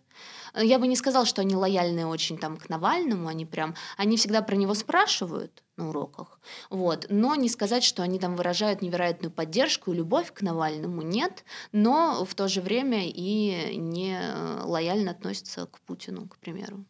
э, 0.54 0.64
я 0.64 0.78
бы 0.78 0.86
не 0.86 0.96
сказала, 0.96 1.26
что 1.26 1.42
они 1.42 1.54
лояльны 1.54 2.06
очень 2.06 2.38
там 2.38 2.56
к 2.56 2.68
Навальному, 2.68 3.28
они 3.28 3.46
прям, 3.46 3.74
они 3.96 4.16
всегда 4.16 4.42
про 4.42 4.56
него 4.56 4.74
спрашивают 4.74 5.62
на 5.76 5.88
уроках, 5.88 6.40
вот, 6.70 7.06
но 7.10 7.34
не 7.34 7.48
сказать, 7.48 7.84
что 7.84 8.02
они 8.02 8.18
там 8.18 8.36
выражают 8.36 8.82
невероятную 8.82 9.30
поддержку 9.30 9.92
и 9.92 9.96
любовь 9.96 10.32
к 10.32 10.42
Навальному, 10.42 11.02
нет, 11.02 11.44
но 11.72 12.24
в 12.24 12.34
то 12.34 12.48
же 12.48 12.60
время 12.60 13.08
и 13.08 13.76
не 13.76 14.18
э, 14.20 14.62
лояльно 14.64 15.10
относятся 15.10 15.66
к 15.66 15.80
Путину, 15.80 16.28
к 16.28 16.38
примеру. 16.38 16.84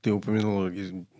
Ты 0.00 0.12
упомянула 0.12 0.70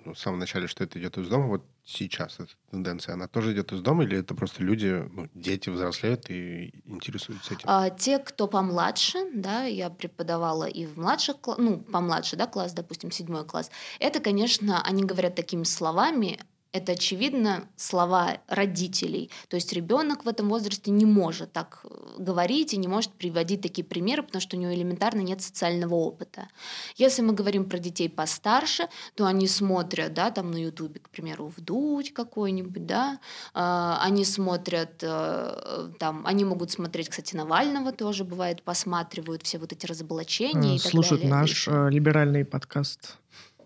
ну, 0.05 0.15
в 0.15 0.19
самом 0.19 0.39
начале, 0.39 0.67
что 0.67 0.85
это 0.85 0.99
идет 0.99 1.19
из 1.19 1.29
дома. 1.29 1.49
Вот 1.49 1.65
сейчас 1.87 2.41
эта 2.41 2.51
тенденция, 2.71 3.15
она 3.15 3.29
тоже 3.29 3.53
идет 3.53 3.73
из 3.73 3.81
дома, 3.81 4.03
или 4.03 4.19
это 4.19 4.35
просто 4.35 4.63
люди, 4.63 5.09
ну, 5.13 5.29
дети 5.35 5.71
взрослеют 5.71 6.29
и 6.29 6.83
интересуются 6.85 7.55
этим? 7.55 7.63
А, 7.65 7.91
те, 7.91 8.19
кто 8.19 8.49
помладше, 8.49 9.19
да, 9.33 9.63
я 9.65 9.89
преподавала 9.89 10.65
и 10.65 10.85
в 10.85 10.97
младших, 10.99 11.37
ну, 11.59 11.79
помладше, 11.79 12.37
да, 12.37 12.47
класс, 12.47 12.73
допустим, 12.73 13.13
седьмой 13.13 13.45
класс, 13.45 13.71
это, 14.01 14.19
конечно, 14.21 14.83
они 14.83 15.05
говорят 15.05 15.37
такими 15.37 15.63
словами, 15.63 16.41
это, 16.77 16.93
очевидно, 16.93 17.69
слова 17.77 18.39
родителей. 18.49 19.31
То 19.49 19.57
есть 19.57 19.73
ребенок 19.73 20.25
в 20.25 20.29
этом 20.29 20.49
возрасте 20.49 20.91
не 20.91 21.07
может 21.07 21.53
так 21.53 21.81
э, 21.85 22.17
говорить 22.19 22.75
и 22.75 22.77
не 22.77 22.89
может 22.89 23.13
приводить 23.13 23.61
такие 23.61 23.85
примеры, 23.85 24.23
потому 24.23 24.41
что 24.41 24.57
у 24.57 24.61
него 24.61 24.75
элементарно 24.75 25.21
нет 25.21 25.41
социального 25.43 25.95
опыта. 25.95 26.49
Если 26.97 27.23
мы 27.23 27.33
говорим 27.33 27.69
про 27.69 27.79
детей 27.79 28.09
постарше, 28.09 28.89
то 29.15 29.27
они 29.27 29.49
смотрят, 29.49 30.15
да, 30.15 30.31
там 30.31 30.51
на 30.51 30.57
Ютубе, 30.57 31.01
к 31.01 31.09
примеру, 31.09 31.53
вдуть 31.57 32.13
какой-нибудь, 32.13 32.87
да, 32.87 33.19
а, 33.55 33.99
они 34.03 34.25
смотрят, 34.25 35.03
э, 35.03 35.91
там, 35.99 36.27
они 36.27 36.45
могут 36.45 36.71
смотреть, 36.71 37.09
кстати, 37.09 37.37
Навального 37.37 37.93
тоже 37.93 38.25
бывает, 38.25 38.63
посматривают 38.63 39.43
все 39.43 39.59
вот 39.59 39.73
эти 39.73 39.87
разоблачения. 39.87 40.79
Слушают 40.79 41.25
наш 41.25 41.69
э, 41.69 41.89
либеральный 41.91 42.45
подкаст. 42.45 43.17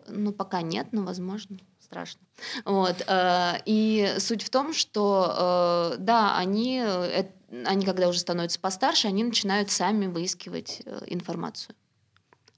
Ну, 0.09 0.33
пока 0.33 0.63
нет, 0.63 0.89
но 0.93 1.03
возможно 1.03 1.59
страшно. 1.91 2.21
Вот. 2.65 3.03
Э, 3.07 3.59
и 3.67 4.15
суть 4.19 4.43
в 4.43 4.51
том, 4.51 4.73
что 4.73 5.95
э, 5.95 5.97
да, 5.99 6.37
они, 6.39 6.81
э, 6.85 7.25
они, 7.65 7.85
когда 7.85 8.09
уже 8.09 8.21
становятся 8.21 8.61
постарше, 8.61 9.09
они 9.09 9.25
начинают 9.25 9.71
сами 9.71 10.07
выискивать 10.07 10.83
информацию, 11.07 11.75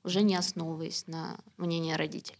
уже 0.05 0.23
не 0.23 0.37
основываясь 0.37 1.07
на 1.07 1.37
мнении 1.57 1.95
родителей. 1.95 2.39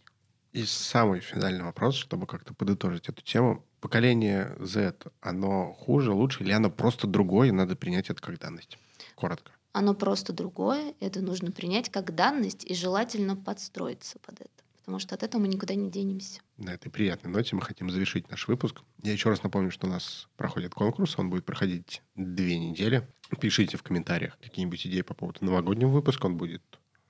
И 0.51 0.65
самый 0.65 1.19
финальный 1.19 1.63
вопрос, 1.63 1.95
чтобы 1.95 2.27
как-то 2.27 2.53
подытожить 2.53 3.09
эту 3.09 3.23
тему. 3.23 3.65
Поколение 3.81 4.55
Z, 4.59 4.95
оно 5.19 5.73
хуже, 5.73 6.13
лучше, 6.13 6.43
или 6.43 6.51
оно 6.51 6.69
просто 6.69 7.07
другое, 7.07 7.47
и 7.47 7.51
надо 7.51 7.75
принять 7.75 8.11
это 8.11 8.21
как 8.21 8.37
данность? 8.37 8.77
Коротко. 9.15 9.51
Оно 9.71 9.95
просто 9.95 10.31
другое, 10.31 10.93
это 10.99 11.21
нужно 11.21 11.51
принять 11.51 11.89
как 11.89 12.13
данность 12.13 12.63
и 12.63 12.75
желательно 12.75 13.35
подстроиться 13.35 14.19
под 14.19 14.41
это 14.41 14.62
потому 14.83 14.99
что 14.99 15.15
от 15.15 15.23
этого 15.23 15.41
мы 15.41 15.47
никуда 15.47 15.75
не 15.75 15.89
денемся. 15.89 16.41
На 16.57 16.73
этой 16.73 16.89
приятной 16.89 17.31
ноте 17.31 17.55
мы 17.55 17.61
хотим 17.61 17.89
завершить 17.89 18.29
наш 18.29 18.47
выпуск. 18.49 18.81
Я 19.01 19.13
еще 19.13 19.29
раз 19.29 19.41
напомню, 19.41 19.71
что 19.71 19.87
у 19.87 19.89
нас 19.89 20.27
проходит 20.35 20.73
конкурс, 20.73 21.17
он 21.17 21.29
будет 21.29 21.45
проходить 21.45 22.01
две 22.15 22.59
недели. 22.59 23.07
Пишите 23.39 23.77
в 23.77 23.83
комментариях 23.83 24.37
какие-нибудь 24.39 24.85
идеи 24.85 25.01
по 25.01 25.13
поводу 25.13 25.43
новогоднего 25.45 25.89
выпуска, 25.89 26.25
он 26.25 26.37
будет 26.37 26.61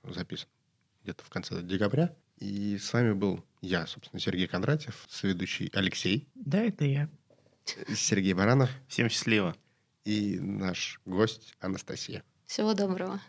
записан 0.04 0.48
где-то 1.02 1.24
в 1.24 1.28
конце 1.28 1.62
декабря. 1.62 2.14
И 2.38 2.78
с 2.78 2.92
вами 2.92 3.12
был 3.12 3.44
я, 3.60 3.86
собственно, 3.86 4.20
Сергей 4.20 4.46
Кондратьев, 4.46 5.04
соведущий 5.08 5.70
Алексей. 5.72 6.28
Да, 6.34 6.62
это 6.62 6.84
я. 6.84 7.08
Сергей 7.94 8.34
Баранов. 8.34 8.70
Всем 8.88 9.08
счастливо. 9.08 9.56
И 10.04 10.38
наш 10.38 11.00
гость 11.04 11.54
Анастасия. 11.60 12.22
Всего 12.46 12.74
доброго. 12.74 13.20